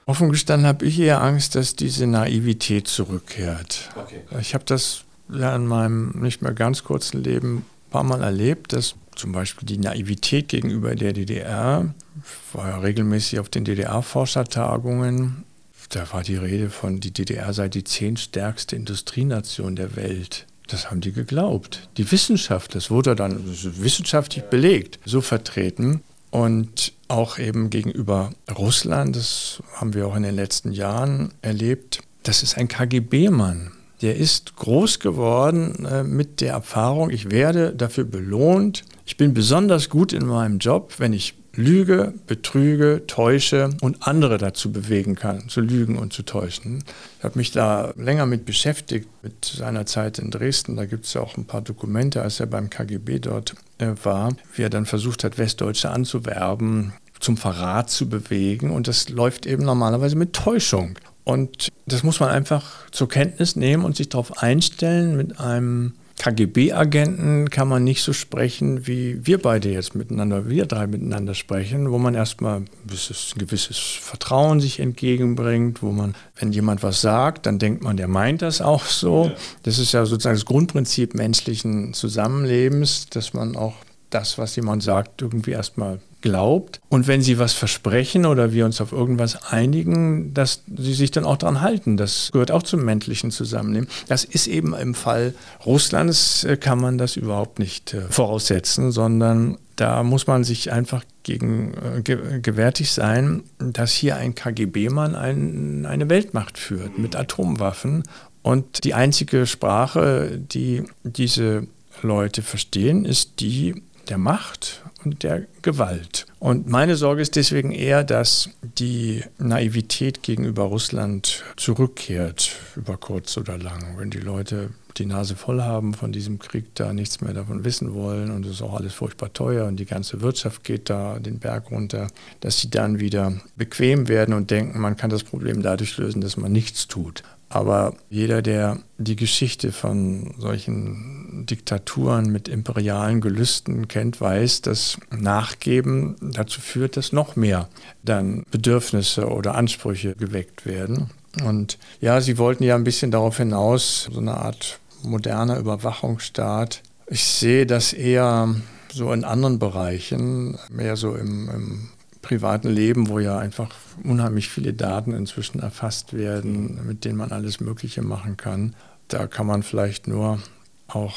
Offen 0.05 0.29
gestanden 0.29 0.67
habe 0.67 0.85
ich 0.85 0.99
eher 0.99 1.21
Angst, 1.21 1.55
dass 1.55 1.75
diese 1.75 2.07
Naivität 2.07 2.87
zurückkehrt. 2.87 3.89
Okay. 3.95 4.21
Ich 4.39 4.53
habe 4.53 4.65
das 4.65 5.05
ja 5.39 5.55
in 5.55 5.67
meinem 5.67 6.11
nicht 6.21 6.41
mehr 6.41 6.53
ganz 6.53 6.83
kurzen 6.83 7.23
Leben 7.23 7.57
ein 7.57 7.89
paar 7.91 8.03
Mal 8.03 8.21
erlebt, 8.21 8.73
dass 8.73 8.95
zum 9.15 9.31
Beispiel 9.31 9.67
die 9.67 9.77
Naivität 9.77 10.47
gegenüber 10.49 10.95
der 10.95 11.13
DDR, 11.13 11.93
ich 12.17 12.55
war 12.55 12.69
ja 12.69 12.77
regelmäßig 12.79 13.39
auf 13.39 13.49
den 13.49 13.65
DDR-Forschertagungen, 13.65 15.43
da 15.89 16.11
war 16.11 16.23
die 16.23 16.37
Rede 16.37 16.69
von, 16.69 16.99
die 16.99 17.11
DDR 17.11 17.53
sei 17.53 17.69
die 17.69 17.83
zehntstärkste 17.83 18.75
Industrienation 18.75 19.75
der 19.75 19.95
Welt. 19.95 20.47
Das 20.67 20.89
haben 20.89 21.01
die 21.01 21.11
geglaubt. 21.11 21.89
Die 21.97 22.11
Wissenschaft, 22.11 22.73
das 22.73 22.89
wurde 22.89 23.15
dann 23.15 23.43
wissenschaftlich 23.45 24.45
belegt, 24.45 24.99
so 25.05 25.21
vertreten. 25.21 26.01
Und 26.31 26.93
auch 27.09 27.37
eben 27.37 27.69
gegenüber 27.69 28.31
Russland, 28.57 29.15
das 29.15 29.61
haben 29.75 29.93
wir 29.93 30.07
auch 30.07 30.15
in 30.15 30.23
den 30.23 30.35
letzten 30.35 30.71
Jahren 30.71 31.31
erlebt, 31.43 31.99
das 32.23 32.41
ist 32.41 32.57
ein 32.57 32.67
KGB-Mann 32.67 33.71
der 34.03 34.17
ist 34.17 34.57
groß 34.57 34.99
geworden 34.99 35.85
äh, 35.85 36.03
mit 36.03 36.41
der 36.41 36.51
Erfahrung, 36.51 37.09
ich 37.09 37.31
werde 37.31 37.73
dafür 37.73 38.03
belohnt. 38.03 38.83
Ich 39.05 39.15
bin 39.15 39.33
besonders 39.33 39.89
gut 39.89 40.11
in 40.11 40.25
meinem 40.25 40.59
Job, 40.59 40.95
wenn 40.97 41.13
ich 41.13 41.35
lüge, 41.55 42.13
betrüge, 42.27 43.03
täusche 43.07 43.69
und 43.81 44.05
andere 44.05 44.37
dazu 44.37 44.71
bewegen 44.71 45.15
kann, 45.15 45.47
zu 45.47 45.61
lügen 45.61 45.97
und 45.97 46.11
zu 46.11 46.23
täuschen. 46.23 46.83
Ich 47.19 47.23
habe 47.23 47.37
mich 47.37 47.51
da 47.51 47.93
länger 47.95 48.25
mit 48.25 48.45
beschäftigt, 48.45 49.07
mit 49.21 49.45
seiner 49.45 49.85
Zeit 49.85 50.19
in 50.19 50.31
Dresden. 50.31 50.75
Da 50.75 50.85
gibt 50.85 51.05
es 51.05 51.13
ja 51.13 51.21
auch 51.21 51.37
ein 51.37 51.45
paar 51.45 51.61
Dokumente, 51.61 52.21
als 52.21 52.39
er 52.39 52.47
beim 52.47 52.69
KGB 52.69 53.19
dort 53.19 53.55
äh, 53.77 53.91
war, 54.03 54.35
wie 54.55 54.63
er 54.63 54.69
dann 54.69 54.85
versucht 54.85 55.23
hat, 55.23 55.37
Westdeutsche 55.37 55.91
anzuwerben, 55.91 56.91
zum 57.21 57.37
Verrat 57.37 57.89
zu 57.89 58.09
bewegen. 58.09 58.71
Und 58.71 58.89
das 58.89 59.07
läuft 59.07 59.45
eben 59.45 59.63
normalerweise 59.63 60.17
mit 60.17 60.33
Täuschung. 60.33 60.97
Und 61.23 61.69
das 61.85 62.03
muss 62.03 62.19
man 62.19 62.29
einfach 62.29 62.89
zur 62.91 63.07
Kenntnis 63.07 63.55
nehmen 63.55 63.85
und 63.85 63.95
sich 63.95 64.09
darauf 64.09 64.41
einstellen. 64.41 65.15
Mit 65.15 65.39
einem 65.39 65.93
KGB-Agenten 66.19 67.49
kann 67.49 67.67
man 67.67 67.83
nicht 67.83 68.03
so 68.03 68.13
sprechen, 68.13 68.87
wie 68.87 69.25
wir 69.25 69.41
beide 69.41 69.69
jetzt 69.69 69.95
miteinander, 69.95 70.47
wir 70.47 70.65
drei 70.65 70.87
miteinander 70.87 71.33
sprechen, 71.33 71.91
wo 71.91 71.97
man 71.97 72.13
erstmal 72.13 72.61
ein 72.61 72.69
gewisses, 72.85 73.33
ein 73.35 73.39
gewisses 73.39 73.77
Vertrauen 73.77 74.59
sich 74.59 74.79
entgegenbringt, 74.79 75.81
wo 75.81 75.91
man, 75.91 76.15
wenn 76.35 76.51
jemand 76.51 76.83
was 76.83 77.01
sagt, 77.01 77.45
dann 77.45 77.59
denkt 77.59 77.83
man, 77.83 77.97
der 77.97 78.07
meint 78.07 78.41
das 78.41 78.61
auch 78.61 78.85
so. 78.85 79.31
Das 79.63 79.79
ist 79.79 79.91
ja 79.91 80.05
sozusagen 80.05 80.35
das 80.35 80.45
Grundprinzip 80.45 81.13
menschlichen 81.15 81.93
Zusammenlebens, 81.93 83.07
dass 83.09 83.33
man 83.33 83.55
auch 83.55 83.75
das, 84.09 84.37
was 84.37 84.55
jemand 84.55 84.83
sagt, 84.83 85.21
irgendwie 85.21 85.51
erstmal 85.51 85.99
glaubt. 86.23 86.81
Und 86.89 87.07
wenn 87.07 87.21
sie 87.21 87.37
was 87.37 87.53
versprechen 87.53 88.25
oder 88.25 88.51
wir 88.51 88.65
uns 88.65 88.81
auf 88.81 88.91
irgendwas 88.91 89.51
einigen, 89.51 90.33
dass 90.33 90.63
sie 90.75 90.93
sich 90.93 91.11
dann 91.11 91.25
auch 91.25 91.37
daran 91.37 91.61
halten. 91.61 91.97
Das 91.97 92.31
gehört 92.31 92.49
auch 92.49 92.63
zum 92.63 92.83
menschlichen 92.83 93.29
Zusammenleben. 93.29 93.87
Das 94.07 94.23
ist 94.23 94.47
eben 94.47 94.73
im 94.73 94.95
Fall 94.95 95.35
Russlands, 95.65 96.43
äh, 96.45 96.57
kann 96.57 96.79
man 96.79 96.97
das 96.97 97.17
überhaupt 97.17 97.59
nicht 97.59 97.93
äh, 97.93 98.01
voraussetzen, 98.09 98.91
sondern 98.91 99.59
da 99.75 100.03
muss 100.03 100.25
man 100.25 100.43
sich 100.43 100.71
einfach 100.71 101.03
gegen 101.23 101.73
äh, 101.73 102.39
gewärtig 102.39 102.91
sein, 102.91 103.43
dass 103.59 103.91
hier 103.91 104.15
ein 104.15 104.33
KGB-Mann 104.33 105.15
ein, 105.15 105.85
eine 105.85 106.09
Weltmacht 106.09 106.57
führt 106.57 106.97
mit 106.97 107.15
Atomwaffen. 107.15 108.03
Und 108.41 108.83
die 108.85 108.93
einzige 108.93 109.45
Sprache, 109.45 110.39
die 110.39 110.83
diese 111.03 111.67
Leute 112.01 112.41
verstehen, 112.41 113.03
ist 113.03 113.41
die 113.41 113.83
der 114.09 114.17
Macht 114.17 114.83
und 115.05 115.23
der 115.23 115.45
Gewalt. 115.61 116.25
Und 116.39 116.67
meine 116.67 116.95
Sorge 116.95 117.21
ist 117.21 117.35
deswegen 117.35 117.71
eher, 117.71 118.03
dass 118.03 118.49
die 118.61 119.23
Naivität 119.37 120.23
gegenüber 120.23 120.63
Russland 120.63 121.43
zurückkehrt, 121.57 122.51
über 122.75 122.97
kurz 122.97 123.37
oder 123.37 123.57
lang. 123.57 123.97
Wenn 123.97 124.09
die 124.09 124.19
Leute 124.19 124.69
die 124.97 125.05
Nase 125.05 125.35
voll 125.35 125.61
haben 125.61 125.93
von 125.93 126.11
diesem 126.11 126.39
Krieg, 126.39 126.75
da 126.75 126.93
nichts 126.93 127.21
mehr 127.21 127.33
davon 127.33 127.63
wissen 127.65 127.93
wollen 127.93 128.31
und 128.31 128.45
es 128.45 128.53
ist 128.53 128.61
auch 128.61 128.75
alles 128.75 128.93
furchtbar 128.93 129.33
teuer 129.33 129.65
und 129.65 129.77
die 129.77 129.85
ganze 129.85 130.21
Wirtschaft 130.21 130.63
geht 130.63 130.89
da 130.89 131.19
den 131.19 131.39
Berg 131.39 131.71
runter, 131.71 132.07
dass 132.39 132.59
sie 132.59 132.69
dann 132.69 132.99
wieder 132.99 133.33
bequem 133.55 134.07
werden 134.07 134.33
und 134.33 134.51
denken, 134.51 134.79
man 134.79 134.97
kann 134.97 135.09
das 135.09 135.23
Problem 135.23 135.61
dadurch 135.61 135.97
lösen, 135.97 136.21
dass 136.21 136.37
man 136.37 136.51
nichts 136.51 136.87
tut. 136.87 137.23
Aber 137.53 137.93
jeder, 138.09 138.41
der 138.41 138.79
die 138.97 139.15
Geschichte 139.15 139.71
von 139.71 140.33
solchen 140.39 141.45
Diktaturen 141.47 142.31
mit 142.31 142.47
imperialen 142.47 143.21
Gelüsten 143.21 143.87
kennt, 143.87 144.19
weiß, 144.19 144.61
dass 144.61 144.97
Nachgeben 145.15 146.15
dazu 146.19 146.61
führt, 146.61 146.97
dass 146.97 147.13
noch 147.13 147.35
mehr 147.35 147.69
dann 148.01 148.43
Bedürfnisse 148.49 149.27
oder 149.27 149.53
Ansprüche 149.53 150.15
geweckt 150.15 150.65
werden. 150.65 151.11
Und 151.45 151.77
ja, 152.01 152.21
sie 152.21 152.39
wollten 152.39 152.63
ja 152.63 152.73
ein 152.73 152.83
bisschen 152.83 153.11
darauf 153.11 153.37
hinaus, 153.37 154.09
so 154.11 154.19
eine 154.19 154.35
Art 154.35 154.79
moderner 155.03 155.57
Überwachungsstaat. 155.57 156.81
Ich 157.07 157.23
sehe 157.23 157.65
das 157.65 157.93
eher 157.93 158.55
so 158.91 159.11
in 159.11 159.23
anderen 159.23 159.59
Bereichen, 159.59 160.57
mehr 160.69 160.95
so 160.95 161.15
im, 161.15 161.49
im 161.49 161.89
privaten 162.21 162.69
Leben, 162.69 163.09
wo 163.09 163.19
ja 163.19 163.37
einfach 163.37 163.69
unheimlich 164.03 164.49
viele 164.49 164.73
Daten 164.73 165.13
inzwischen 165.13 165.59
erfasst 165.59 166.13
werden, 166.13 166.79
mit 166.87 167.05
denen 167.05 167.17
man 167.17 167.31
alles 167.31 167.59
Mögliche 167.59 168.01
machen 168.01 168.37
kann. 168.37 168.75
Da 169.07 169.27
kann 169.27 169.45
man 169.45 169.61
vielleicht 169.61 170.07
nur 170.07 170.39
auch 170.87 171.15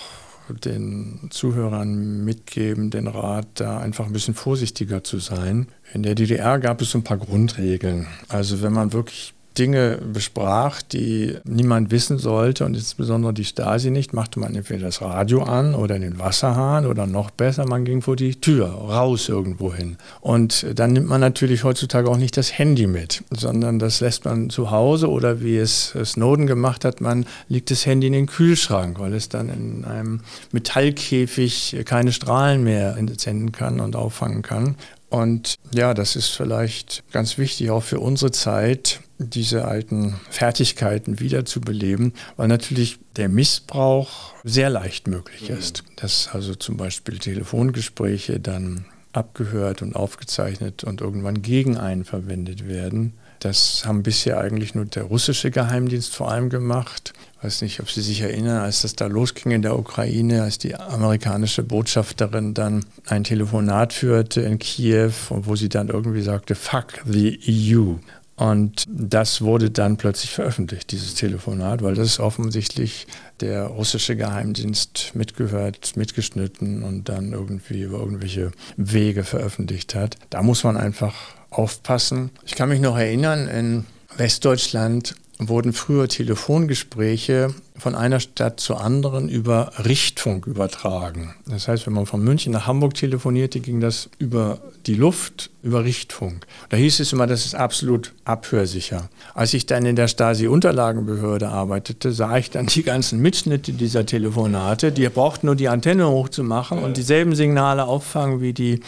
den 0.48 1.28
Zuhörern 1.30 2.24
mitgeben, 2.24 2.90
den 2.90 3.06
Rat, 3.06 3.46
da 3.54 3.78
einfach 3.78 4.06
ein 4.06 4.12
bisschen 4.12 4.34
vorsichtiger 4.34 5.02
zu 5.02 5.18
sein. 5.18 5.68
In 5.92 6.02
der 6.02 6.14
DDR 6.14 6.58
gab 6.58 6.80
es 6.80 6.90
so 6.90 6.98
ein 6.98 7.04
paar 7.04 7.18
Grundregeln. 7.18 8.06
Also 8.28 8.62
wenn 8.62 8.72
man 8.72 8.92
wirklich 8.92 9.34
Dinge 9.58 9.98
besprach, 10.12 10.82
die 10.82 11.36
niemand 11.44 11.90
wissen 11.90 12.18
sollte 12.18 12.64
und 12.64 12.74
insbesondere 12.74 13.32
die 13.32 13.44
Stasi 13.44 13.90
nicht, 13.90 14.12
machte 14.12 14.38
man 14.38 14.54
entweder 14.54 14.86
das 14.86 15.00
Radio 15.00 15.42
an 15.42 15.74
oder 15.74 15.98
den 15.98 16.18
Wasserhahn 16.18 16.86
oder 16.86 17.06
noch 17.06 17.30
besser, 17.30 17.66
man 17.66 17.84
ging 17.84 18.02
vor 18.02 18.16
die 18.16 18.34
Tür, 18.34 18.66
raus 18.66 19.28
irgendwo 19.28 19.72
hin. 19.72 19.96
Und 20.20 20.66
dann 20.74 20.92
nimmt 20.92 21.08
man 21.08 21.20
natürlich 21.20 21.64
heutzutage 21.64 22.10
auch 22.10 22.18
nicht 22.18 22.36
das 22.36 22.58
Handy 22.58 22.86
mit, 22.86 23.22
sondern 23.30 23.78
das 23.78 24.00
lässt 24.00 24.24
man 24.24 24.50
zu 24.50 24.70
Hause 24.70 25.10
oder 25.10 25.40
wie 25.40 25.56
es 25.56 25.96
Snowden 26.04 26.46
gemacht 26.46 26.84
hat, 26.84 27.00
man 27.00 27.26
legt 27.48 27.70
das 27.70 27.86
Handy 27.86 28.08
in 28.08 28.12
den 28.12 28.26
Kühlschrank, 28.26 28.98
weil 28.98 29.14
es 29.14 29.28
dann 29.28 29.48
in 29.48 29.84
einem 29.84 30.20
Metallkäfig 30.52 31.76
keine 31.84 32.12
Strahlen 32.12 32.62
mehr 32.62 32.96
entsenden 32.96 33.52
kann 33.52 33.80
und 33.80 33.96
auffangen 33.96 34.42
kann. 34.42 34.76
Und 35.08 35.54
ja, 35.72 35.94
das 35.94 36.16
ist 36.16 36.28
vielleicht 36.28 37.04
ganz 37.12 37.38
wichtig 37.38 37.70
auch 37.70 37.82
für 37.82 38.00
unsere 38.00 38.32
Zeit, 38.32 39.00
diese 39.18 39.64
alten 39.64 40.20
Fertigkeiten 40.30 41.20
wiederzubeleben, 41.20 42.12
weil 42.36 42.48
natürlich 42.48 42.98
der 43.16 43.28
Missbrauch 43.28 44.34
sehr 44.44 44.70
leicht 44.70 45.08
möglich 45.08 45.48
mhm. 45.48 45.56
ist. 45.56 45.84
Dass 45.96 46.28
also 46.32 46.54
zum 46.54 46.76
Beispiel 46.76 47.18
Telefongespräche 47.18 48.40
dann 48.40 48.84
abgehört 49.12 49.82
und 49.82 49.96
aufgezeichnet 49.96 50.84
und 50.84 51.00
irgendwann 51.00 51.42
gegen 51.42 51.78
einen 51.78 52.04
verwendet 52.04 52.68
werden. 52.68 53.14
Das 53.40 53.84
haben 53.84 54.02
bisher 54.02 54.40
eigentlich 54.40 54.74
nur 54.74 54.86
der 54.86 55.04
russische 55.04 55.50
Geheimdienst 55.50 56.14
vor 56.14 56.30
allem 56.30 56.48
gemacht. 56.48 57.12
Ich 57.38 57.44
weiß 57.44 57.62
nicht, 57.62 57.80
ob 57.80 57.90
Sie 57.90 58.00
sich 58.00 58.22
erinnern, 58.22 58.58
als 58.58 58.82
das 58.82 58.96
da 58.96 59.06
losging 59.06 59.52
in 59.52 59.62
der 59.62 59.78
Ukraine, 59.78 60.42
als 60.42 60.58
die 60.58 60.74
amerikanische 60.74 61.62
Botschafterin 61.62 62.54
dann 62.54 62.84
ein 63.06 63.24
Telefonat 63.24 63.92
führte 63.92 64.40
in 64.40 64.58
Kiew, 64.58 65.12
wo 65.28 65.54
sie 65.54 65.68
dann 65.68 65.88
irgendwie 65.88 66.22
sagte, 66.22 66.54
fuck 66.54 67.02
the 67.06 67.38
EU. 67.46 67.96
Und 68.36 68.84
das 68.88 69.40
wurde 69.40 69.70
dann 69.70 69.96
plötzlich 69.96 70.30
veröffentlicht, 70.30 70.92
dieses 70.92 71.14
Telefonat, 71.14 71.82
weil 71.82 71.94
das 71.94 72.20
offensichtlich 72.20 73.06
der 73.40 73.64
russische 73.64 74.14
Geheimdienst 74.14 75.12
mitgehört, 75.14 75.96
mitgeschnitten 75.96 76.82
und 76.82 77.08
dann 77.08 77.32
irgendwie 77.32 77.82
über 77.82 77.98
irgendwelche 77.98 78.52
Wege 78.76 79.24
veröffentlicht 79.24 79.94
hat. 79.94 80.16
Da 80.28 80.42
muss 80.42 80.64
man 80.64 80.76
einfach 80.76 81.14
aufpassen. 81.48 82.30
Ich 82.44 82.54
kann 82.54 82.68
mich 82.68 82.80
noch 82.80 82.98
erinnern, 82.98 83.48
in 83.48 83.86
Westdeutschland 84.16 85.14
wurden 85.38 85.72
früher 85.72 86.08
Telefongespräche 86.08 87.54
von 87.76 87.94
einer 87.94 88.20
Stadt 88.20 88.58
zur 88.58 88.80
anderen 88.80 89.28
über 89.28 89.72
Richtfunk 89.84 90.46
übertragen. 90.46 91.34
Das 91.46 91.68
heißt, 91.68 91.86
wenn 91.86 91.92
man 91.92 92.06
von 92.06 92.22
München 92.22 92.52
nach 92.52 92.66
Hamburg 92.66 92.94
telefonierte, 92.94 93.60
ging 93.60 93.80
das 93.80 94.08
über 94.18 94.60
die 94.86 94.94
Luft, 94.94 95.50
über 95.62 95.84
Richtfunk. 95.84 96.46
Da 96.70 96.78
hieß 96.78 97.00
es 97.00 97.12
immer, 97.12 97.26
das 97.26 97.44
ist 97.44 97.54
absolut 97.54 98.14
abhörsicher. 98.24 99.10
Als 99.34 99.52
ich 99.52 99.66
dann 99.66 99.84
in 99.84 99.96
der 99.96 100.08
Stasi-Unterlagenbehörde 100.08 101.48
arbeitete, 101.48 102.12
sah 102.12 102.38
ich 102.38 102.50
dann 102.50 102.66
die 102.66 102.82
ganzen 102.82 103.20
Mitschnitte 103.20 103.72
dieser 103.72 104.06
Telefonate. 104.06 104.90
Die 104.90 105.08
brauchten 105.08 105.46
nur 105.46 105.56
die 105.56 105.68
Antenne 105.68 106.08
hochzumachen 106.08 106.78
und 106.78 106.96
dieselben 106.96 107.34
Signale 107.34 107.84
auffangen 107.84 108.40
wie 108.40 108.54
die 108.54 108.80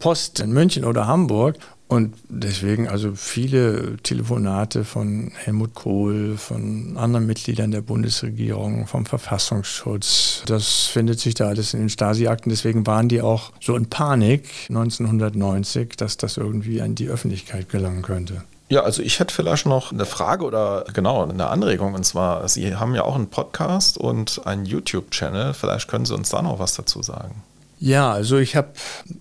Post 0.00 0.40
in 0.40 0.52
München 0.52 0.84
oder 0.84 1.06
Hamburg. 1.06 1.56
Und 1.86 2.14
deswegen 2.28 2.88
also 2.88 3.12
viele 3.14 3.98
Telefonate 3.98 4.84
von 4.84 5.32
Helmut 5.36 5.74
Kohl, 5.74 6.36
von 6.38 6.96
anderen 6.96 7.26
Mitgliedern 7.26 7.70
der 7.70 7.82
Bundesregierung, 7.82 8.86
vom 8.86 9.04
Verfassungsschutz. 9.04 10.42
Das 10.46 10.86
findet 10.86 11.20
sich 11.20 11.34
da 11.34 11.48
alles 11.48 11.74
in 11.74 11.80
den 11.80 11.90
Stasi-Akten. 11.90 12.48
Deswegen 12.48 12.86
waren 12.86 13.08
die 13.08 13.20
auch 13.20 13.52
so 13.60 13.76
in 13.76 13.90
Panik 13.90 14.48
1990, 14.70 15.96
dass 15.96 16.16
das 16.16 16.38
irgendwie 16.38 16.80
an 16.80 16.94
die 16.94 17.08
Öffentlichkeit 17.08 17.68
gelangen 17.68 18.02
könnte. 18.02 18.44
Ja, 18.70 18.82
also 18.82 19.02
ich 19.02 19.20
hätte 19.20 19.34
vielleicht 19.34 19.66
noch 19.66 19.92
eine 19.92 20.06
Frage 20.06 20.44
oder 20.44 20.86
genau 20.94 21.22
eine 21.28 21.48
Anregung. 21.48 21.92
Und 21.94 22.04
zwar, 22.04 22.48
Sie 22.48 22.74
haben 22.74 22.94
ja 22.94 23.04
auch 23.04 23.14
einen 23.14 23.28
Podcast 23.28 23.98
und 23.98 24.40
einen 24.46 24.64
YouTube-Channel. 24.64 25.52
Vielleicht 25.52 25.86
können 25.88 26.06
Sie 26.06 26.14
uns 26.14 26.30
da 26.30 26.40
noch 26.40 26.58
was 26.58 26.74
dazu 26.74 27.02
sagen. 27.02 27.42
Ja, 27.84 28.12
also 28.12 28.38
ich 28.38 28.56
habe 28.56 28.72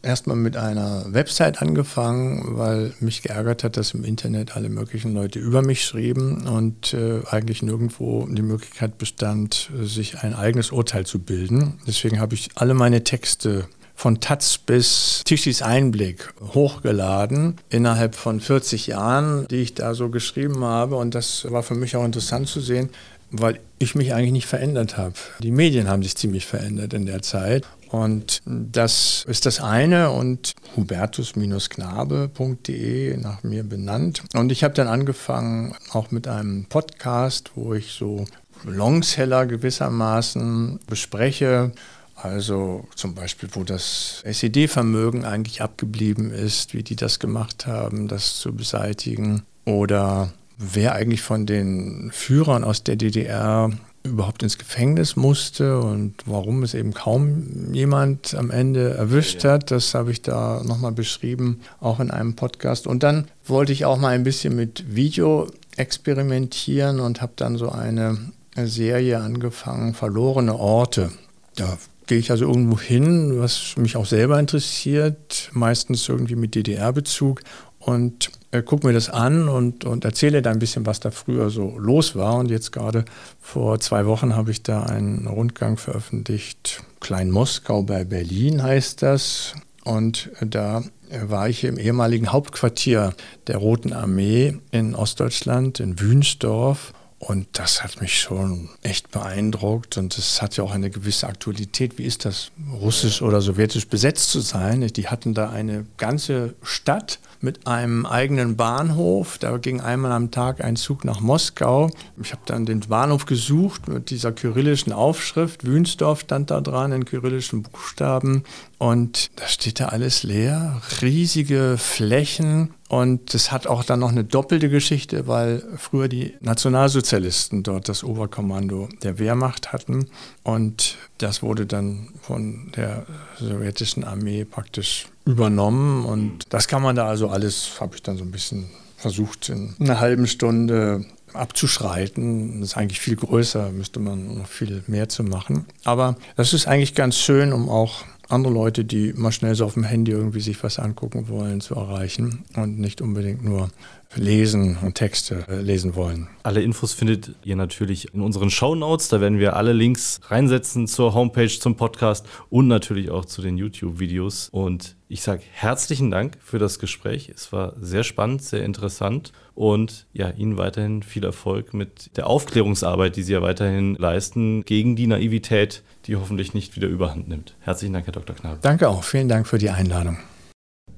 erstmal 0.04 0.38
mit 0.38 0.56
einer 0.56 1.04
Website 1.10 1.62
angefangen, 1.62 2.58
weil 2.58 2.94
mich 3.02 3.22
geärgert 3.22 3.66
hat, 3.66 3.76
dass 3.76 3.94
im 3.94 4.06
Internet 4.06 4.56
alle 4.56 4.70
möglichen 4.70 5.14
Leute 5.14 5.38
über 5.38 5.62
mich 5.62 5.84
schrieben 5.84 6.48
und 6.48 6.94
äh, 6.94 7.20
eigentlich 7.30 7.62
nirgendwo 7.62 8.26
die 8.26 8.42
Möglichkeit 8.42 8.98
bestand, 8.98 9.70
sich 9.82 10.20
ein 10.20 10.34
eigenes 10.34 10.72
Urteil 10.72 11.06
zu 11.06 11.20
bilden. 11.20 11.82
Deswegen 11.86 12.22
habe 12.22 12.36
ich 12.36 12.52
alle 12.56 12.74
meine 12.74 13.04
Texte 13.04 13.68
von 13.96 14.22
Taz 14.22 14.58
bis 14.60 15.24
Tischis 15.26 15.62
Einblick 15.62 16.34
hochgeladen 16.54 17.58
innerhalb 17.70 18.16
von 18.16 18.40
40 18.40 18.88
Jahren, 18.88 19.46
die 19.50 19.58
ich 19.58 19.74
da 19.74 19.94
so 19.94 20.08
geschrieben 20.08 20.64
habe. 20.64 20.96
Und 20.96 21.16
das 21.16 21.52
war 21.52 21.64
für 21.64 21.76
mich 21.76 21.98
auch 21.98 22.06
interessant 22.06 22.48
zu 22.48 22.62
sehen, 22.62 22.92
weil 23.30 23.60
ich 23.78 23.94
mich 23.94 24.14
eigentlich 24.14 24.32
nicht 24.32 24.48
verändert 24.48 24.96
habe. 24.96 25.16
Die 25.40 25.52
Medien 25.52 25.90
haben 25.90 26.02
sich 26.02 26.16
ziemlich 26.16 26.46
verändert 26.46 26.94
in 26.94 27.06
der 27.06 27.22
Zeit. 27.22 27.66
Und 27.94 28.42
das 28.48 29.24
ist 29.28 29.46
das 29.46 29.60
eine 29.60 30.10
und 30.10 30.56
hubertus-knabe.de 30.76 33.18
nach 33.18 33.44
mir 33.44 33.64
benannt. 33.64 34.24
Und 34.34 34.52
ich 34.52 34.64
habe 34.64 34.74
dann 34.74 34.88
angefangen 34.88 35.76
auch 35.92 36.10
mit 36.10 36.28
einem 36.28 36.66
Podcast, 36.66 37.52
wo 37.54 37.76
ich 37.76 37.92
so 37.92 38.26
Longseller 38.64 39.46
gewissermaßen 39.46 40.80
bespreche. 40.88 41.72
Also 42.16 42.88
zum 42.96 43.14
Beispiel, 43.14 43.50
wo 43.52 43.64
das 43.64 44.24
SED-Vermögen 44.26 45.24
eigentlich 45.24 45.62
abgeblieben 45.62 46.32
ist, 46.32 46.74
wie 46.74 46.82
die 46.82 46.96
das 46.96 47.20
gemacht 47.20 47.68
haben, 47.68 48.08
das 48.08 48.40
zu 48.40 48.56
beseitigen. 48.56 49.44
Oder 49.66 50.34
wer 50.58 50.96
eigentlich 50.96 51.22
von 51.22 51.46
den 51.46 52.10
Führern 52.12 52.64
aus 52.64 52.84
der 52.84 52.96
DDR 52.96 53.70
überhaupt 54.04 54.44
ins 54.44 54.58
Gefängnis 54.58 55.16
musste 55.16 55.80
und 55.80 56.16
warum 56.26 56.64
es 56.64 56.74
eben 56.74 56.94
kaum 56.94 57.74
jemand 57.74 58.36
am 58.36 58.52
Ende 58.52 58.94
erwischt 58.94 59.44
hat, 59.46 59.72
das 59.72 59.94
habe 59.94 60.12
ich 60.12 60.22
da 60.22 60.62
nochmal 60.64 60.92
beschrieben, 60.92 61.62
auch 61.80 62.00
in 62.00 62.12
einem 62.12 62.36
Podcast. 62.36 62.86
Und 62.86 63.04
dann 63.04 63.28
wollte 63.46 63.72
ich 63.72 63.86
auch 63.86 63.98
mal 63.98 64.10
ein 64.10 64.24
bisschen 64.24 64.56
mit 64.56 64.96
Video 64.96 65.48
experimentieren 65.78 67.00
und 67.00 67.22
habe 67.22 67.34
dann 67.38 67.58
so 67.58 67.70
eine 67.70 68.18
Serie 68.56 69.20
angefangen, 69.20 69.94
Verlorene 69.94 70.56
Orte. 70.56 71.12
Da 71.56 71.78
gehe 72.08 72.18
ich 72.18 72.32
also 72.32 72.46
irgendwo 72.46 72.80
hin, 72.80 73.40
was 73.40 73.76
mich 73.78 73.96
auch 73.96 74.06
selber 74.06 74.40
interessiert, 74.40 75.50
meistens 75.54 76.08
irgendwie 76.10 76.36
mit 76.36 76.56
DDR-Bezug 76.56 77.42
und 77.86 78.32
äh, 78.52 78.62
gucke 78.62 78.88
mir 78.88 78.94
das 78.94 79.10
an 79.10 79.50
und, 79.50 79.84
und 79.84 80.06
erzähle 80.06 80.42
da 80.42 80.52
ein 80.52 80.60
bisschen, 80.60 80.86
was 80.86 81.00
da 81.00 81.12
früher 81.12 81.50
so 81.50 81.78
los 81.78 82.16
war. 82.16 82.36
Und 82.36 82.50
jetzt 82.50 82.72
gerade 82.72 83.04
vor 83.42 83.80
zwei 83.80 84.06
Wochen 84.06 84.36
habe 84.36 84.52
ich 84.52 84.64
da 84.64 84.84
einen 84.84 85.28
Rundgang 85.28 85.78
veröffentlicht. 85.78 86.82
Klein 87.00 87.32
Moskau 87.32 87.84
bei 87.84 88.04
Berlin 88.04 88.64
heißt 88.64 89.02
das. 89.02 89.54
Und 89.84 90.32
da 90.40 90.84
war 91.22 91.50
ich 91.50 91.64
im 91.66 91.78
ehemaligen 91.78 92.32
Hauptquartier 92.32 93.14
der 93.48 93.58
Roten 93.58 93.92
Armee 93.92 94.58
in 94.72 94.96
Ostdeutschland, 94.96 95.80
in 95.80 96.00
Wünsdorf. 96.00 96.94
Und 97.20 97.48
das 97.54 97.84
hat 97.84 98.02
mich 98.02 98.20
schon 98.20 98.70
echt 98.82 99.12
beeindruckt 99.12 99.98
und 99.98 100.18
es 100.18 100.42
hat 100.42 100.58
ja 100.58 100.64
auch 100.66 100.74
eine 100.74 100.90
gewisse 100.90 101.28
Aktualität. 101.28 101.98
Wie 101.98 102.04
ist 102.04 102.26
das, 102.26 102.52
russisch 102.74 103.22
oder 103.22 103.40
sowjetisch 103.40 103.88
besetzt 103.88 104.30
zu 104.30 104.42
sein? 104.42 104.86
Die 104.88 105.08
hatten 105.08 105.34
da 105.34 105.50
eine 105.50 105.86
ganze 105.98 106.56
Stadt 106.64 107.20
mit 107.44 107.68
einem 107.68 108.06
eigenen 108.06 108.56
Bahnhof. 108.56 109.38
Da 109.38 109.58
ging 109.58 109.82
einmal 109.82 110.14
am 110.14 110.32
Tag 110.32 110.64
ein 110.64 110.78
Zug 110.78 111.04
nach 111.04 111.20
Moskau. 111.20 111.92
Ich 112.22 112.32
habe 112.32 112.42
dann 112.46 112.66
den 112.66 112.80
Bahnhof 112.80 113.26
gesucht 113.26 113.88
mit 113.88 114.10
dieser 114.10 114.32
kyrillischen 114.32 114.94
Aufschrift. 114.94 115.66
Wünsdorf 115.66 116.22
stand 116.22 116.52
da 116.52 116.62
dran 116.62 116.94
in 116.94 117.06
kyrillischen 117.06 117.64
Buchstaben. 117.64 118.44
Und 118.84 119.32
da 119.38 119.48
steht 119.48 119.80
da 119.80 119.86
alles 119.86 120.24
leer, 120.24 120.82
riesige 121.02 121.78
Flächen. 121.78 122.74
Und 122.90 123.34
das 123.34 123.50
hat 123.50 123.66
auch 123.66 123.86
dann 123.86 124.02
noch 124.02 124.12
eine 124.12 124.26
doppelte 124.26 124.68
Geschichte, 124.68 125.26
weil 125.26 125.64
früher 125.78 126.10
die 126.10 126.34
Nationalsozialisten 126.42 127.64
dort 127.64 127.88
das 127.88 128.04
Oberkommando 128.04 128.90
der 129.02 129.20
Wehrmacht 129.20 129.72
hatten. 129.72 130.10
Und 130.44 130.98
das 131.18 131.42
wurde 131.42 131.66
dann 131.66 132.10
von 132.22 132.74
der 132.76 133.06
sowjetischen 133.40 134.04
Armee 134.04 134.44
praktisch 134.44 135.08
übernommen. 135.24 136.04
Und 136.04 136.40
das 136.50 136.68
kann 136.68 136.82
man 136.82 136.98
da 136.98 137.08
also 137.08 137.30
alles, 137.30 137.80
habe 137.80 137.96
ich 137.96 138.04
dann 138.04 138.18
so 138.18 138.26
ein 138.26 138.32
bisschen 138.32 138.66
versucht, 138.98 139.48
in 139.48 139.76
einer 139.80 140.02
halben 140.02 140.28
Stunde 140.28 141.06
abzuschreiten. 141.32 142.60
Das 142.60 142.72
ist 142.72 142.78
eigentlich 142.78 143.00
viel 143.00 143.16
größer, 143.16 143.72
müsste 143.72 144.02
man 144.02 144.40
noch 144.40 144.48
viel 144.48 144.84
mehr 144.88 145.08
zu 145.08 145.24
machen. 145.24 145.68
Aber 145.86 146.18
das 146.36 146.52
ist 146.52 146.68
eigentlich 146.68 146.96
ganz 146.96 147.18
schön, 147.18 147.54
um 147.54 147.70
auch 147.70 148.04
andere 148.34 148.54
Leute, 148.54 148.84
die 148.84 149.14
mal 149.14 149.32
schnell 149.32 149.56
so 149.56 149.66
auf 149.66 149.76
dem 149.76 149.84
Handy 149.84 150.12
irgendwie 150.12 150.42
sich 150.42 150.62
was 150.64 150.80
angucken 150.80 151.30
wollen, 151.30 151.62
zu 151.62 151.76
erreichen 151.76 152.44
und 152.56 152.80
nicht 152.80 153.02
unbedingt 153.02 153.44
nur 153.44 153.70
lesen 154.16 154.78
und 154.82 154.96
Texte 154.96 155.46
äh, 155.48 155.62
lesen 155.62 155.96
wollen. 155.96 156.28
Alle 156.44 156.62
Infos 156.62 156.94
findet 156.94 157.34
ihr 157.44 157.56
natürlich 157.56 158.14
in 158.14 158.22
unseren 158.22 158.50
Show 158.50 158.76
Notes. 158.76 159.08
Da 159.08 159.22
werden 159.22 159.40
wir 159.40 159.56
alle 159.56 159.74
Links 159.74 160.20
reinsetzen 160.28 160.88
zur 160.88 161.14
Homepage, 161.14 161.48
zum 161.48 161.76
Podcast 161.76 162.28
und 162.50 162.68
natürlich 162.68 163.10
auch 163.10 163.26
zu 163.26 163.42
den 163.42 163.58
YouTube-Videos. 163.58 164.50
Und 164.50 164.96
ich 165.08 165.22
sage 165.22 165.42
herzlichen 165.52 166.12
Dank 166.12 166.38
für 166.42 166.60
das 166.60 166.80
Gespräch. 166.80 167.32
Es 167.34 167.52
war 167.52 167.74
sehr 167.80 168.04
spannend, 168.04 168.44
sehr 168.44 168.64
interessant 168.64 169.32
und 169.56 170.08
ja, 170.14 170.30
Ihnen 170.32 170.58
weiterhin 170.58 171.04
viel 171.04 171.24
Erfolg 171.24 171.74
mit 171.74 172.16
der 172.18 172.28
Aufklärungsarbeit, 172.28 173.16
die 173.16 173.24
Sie 173.24 173.34
ja 173.34 173.42
weiterhin 173.42 173.96
leisten, 173.96 174.66
gegen 174.66 174.96
die 174.96 175.08
Naivität, 175.08 175.84
die 176.08 176.16
hoffentlich 176.16 176.54
nicht 176.54 176.76
wieder 176.76 176.88
überhand 176.88 177.28
nimmt. 177.28 177.56
Herzlichen 177.62 177.94
Dank, 177.94 178.06
Herr 178.06 178.14
Dr. 178.14 178.36
Knabe. 178.36 178.60
Danke 178.62 178.90
auch. 178.90 179.04
Vielen 179.04 179.30
Dank 179.30 179.48
für 179.48 179.58
die 179.58 179.70
Einladung. 179.70 180.18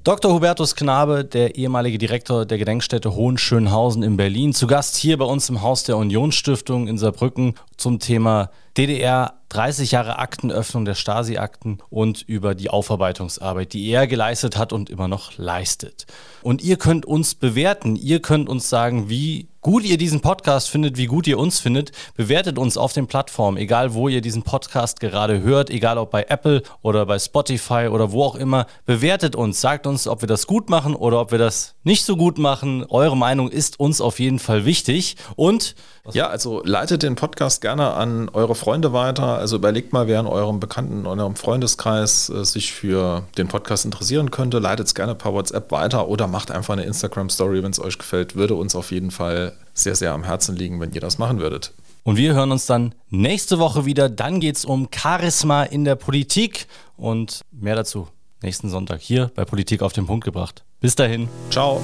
Dr. 0.05 0.31
Hubertus 0.35 0.75
Knabe, 0.75 1.25
der 1.25 1.55
ehemalige 1.55 1.97
Direktor 1.97 2.45
der 2.45 2.59
Gedenkstätte 2.59 3.15
Hohenschönhausen 3.15 4.03
in 4.03 4.17
Berlin, 4.17 4.53
zu 4.53 4.67
Gast 4.67 4.97
hier 4.97 5.17
bei 5.17 5.25
uns 5.25 5.49
im 5.49 5.63
Haus 5.63 5.83
der 5.83 5.97
Unionsstiftung 5.97 6.87
in 6.87 6.99
Saarbrücken 6.99 7.55
zum 7.75 7.97
Thema 7.97 8.51
DDR 8.77 9.39
30 9.49 9.91
Jahre 9.91 10.19
Aktenöffnung 10.19 10.85
der 10.85 10.93
Stasi-Akten 10.93 11.79
und 11.89 12.21
über 12.21 12.53
die 12.53 12.69
Aufarbeitungsarbeit, 12.69 13.73
die 13.73 13.89
er 13.89 14.05
geleistet 14.05 14.57
hat 14.57 14.73
und 14.73 14.91
immer 14.91 15.07
noch 15.07 15.39
leistet. 15.39 16.05
Und 16.43 16.61
ihr 16.61 16.77
könnt 16.77 17.07
uns 17.07 17.33
bewerten, 17.33 17.95
ihr 17.95 18.21
könnt 18.21 18.47
uns 18.47 18.69
sagen, 18.69 19.09
wie 19.09 19.47
gut 19.65 19.83
ihr 19.83 19.97
diesen 19.97 20.21
Podcast 20.21 20.69
findet, 20.69 20.95
wie 20.95 21.07
gut 21.07 21.25
ihr 21.25 21.39
uns 21.39 21.59
findet. 21.59 21.91
Bewertet 22.15 22.59
uns 22.59 22.77
auf 22.77 22.93
den 22.93 23.07
Plattformen, 23.07 23.57
egal 23.57 23.95
wo 23.95 24.07
ihr 24.07 24.21
diesen 24.21 24.43
Podcast 24.43 24.99
gerade 24.99 25.41
hört, 25.41 25.71
egal 25.71 25.97
ob 25.97 26.11
bei 26.11 26.27
Apple 26.29 26.61
oder 26.83 27.07
bei 27.07 27.17
Spotify 27.17 27.87
oder 27.91 28.11
wo 28.11 28.21
auch 28.21 28.35
immer. 28.35 28.67
Bewertet 28.85 29.35
uns, 29.35 29.61
sagt 29.61 29.87
uns, 29.87 30.07
ob 30.07 30.21
wir 30.21 30.27
das 30.27 30.45
gut 30.45 30.69
machen 30.69 30.95
oder 30.95 31.19
ob 31.19 31.31
wir 31.31 31.39
das 31.39 31.73
nicht 31.83 32.05
so 32.05 32.15
gut 32.15 32.37
machen. 32.37 32.85
Eure 32.89 33.17
Meinung 33.17 33.49
ist 33.49 33.79
uns 33.79 34.01
auf 34.01 34.19
jeden 34.19 34.37
Fall 34.37 34.65
wichtig. 34.65 35.15
Und 35.35 35.73
ja, 36.11 36.27
also 36.27 36.61
leitet 36.63 37.01
den 37.01 37.15
Podcast 37.15 37.61
gerne 37.61 37.95
an 37.95 38.29
eure 38.29 38.53
Freunde 38.53 38.93
weiter. 38.93 39.39
Also 39.39 39.55
überlegt 39.55 39.93
mal, 39.93 40.05
wer 40.05 40.19
in 40.19 40.27
eurem 40.27 40.59
Bekannten, 40.59 40.99
in 40.99 41.19
eurem 41.19 41.35
Freundeskreis 41.35 42.29
äh, 42.29 42.45
sich 42.45 42.71
für 42.71 43.23
den 43.39 43.47
Podcast 43.47 43.85
interessieren 43.85 44.29
könnte. 44.29 44.59
Leitet 44.59 44.85
es 44.85 44.93
gerne 44.93 45.15
per 45.15 45.33
WhatsApp 45.33 45.71
weiter 45.71 46.07
oder 46.07 46.27
macht 46.27 46.51
einfach 46.51 46.73
eine 46.73 46.83
Instagram-Story, 46.83 47.63
wenn 47.63 47.71
es 47.71 47.79
euch 47.79 47.97
gefällt. 47.97 48.35
Würde 48.35 48.53
uns 48.53 48.75
auf 48.75 48.91
jeden 48.91 49.09
Fall 49.09 49.54
sehr, 49.73 49.95
sehr 49.95 50.13
am 50.13 50.23
Herzen 50.23 50.55
liegen, 50.55 50.79
wenn 50.79 50.91
ihr 50.93 51.01
das 51.01 51.17
machen 51.17 51.39
würdet. 51.39 51.73
Und 52.03 52.17
wir 52.17 52.33
hören 52.33 52.51
uns 52.51 52.65
dann 52.65 52.93
nächste 53.09 53.57
Woche 53.57 53.85
wieder. 53.85 54.09
Dann 54.09 54.39
geht 54.39 54.57
es 54.57 54.65
um 54.65 54.89
Charisma 54.93 55.63
in 55.63 55.85
der 55.85 55.95
Politik 55.95 56.67
und 56.97 57.41
mehr 57.51 57.75
dazu 57.75 58.07
nächsten 58.43 58.69
Sonntag 58.69 59.01
hier 59.01 59.31
bei 59.33 59.43
Politik 59.43 59.81
auf 59.81 59.91
den 59.91 60.05
Punkt 60.05 60.23
gebracht. 60.23 60.63
Bis 60.79 60.95
dahin. 60.95 61.27
Ciao. 61.49 61.81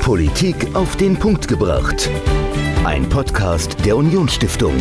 Politik 0.00 0.74
auf 0.74 0.96
den 0.96 1.18
Punkt 1.18 1.48
gebracht. 1.48 2.10
Ein 2.84 3.08
Podcast 3.08 3.76
der 3.84 3.96
Unionsstiftung. 3.96 4.74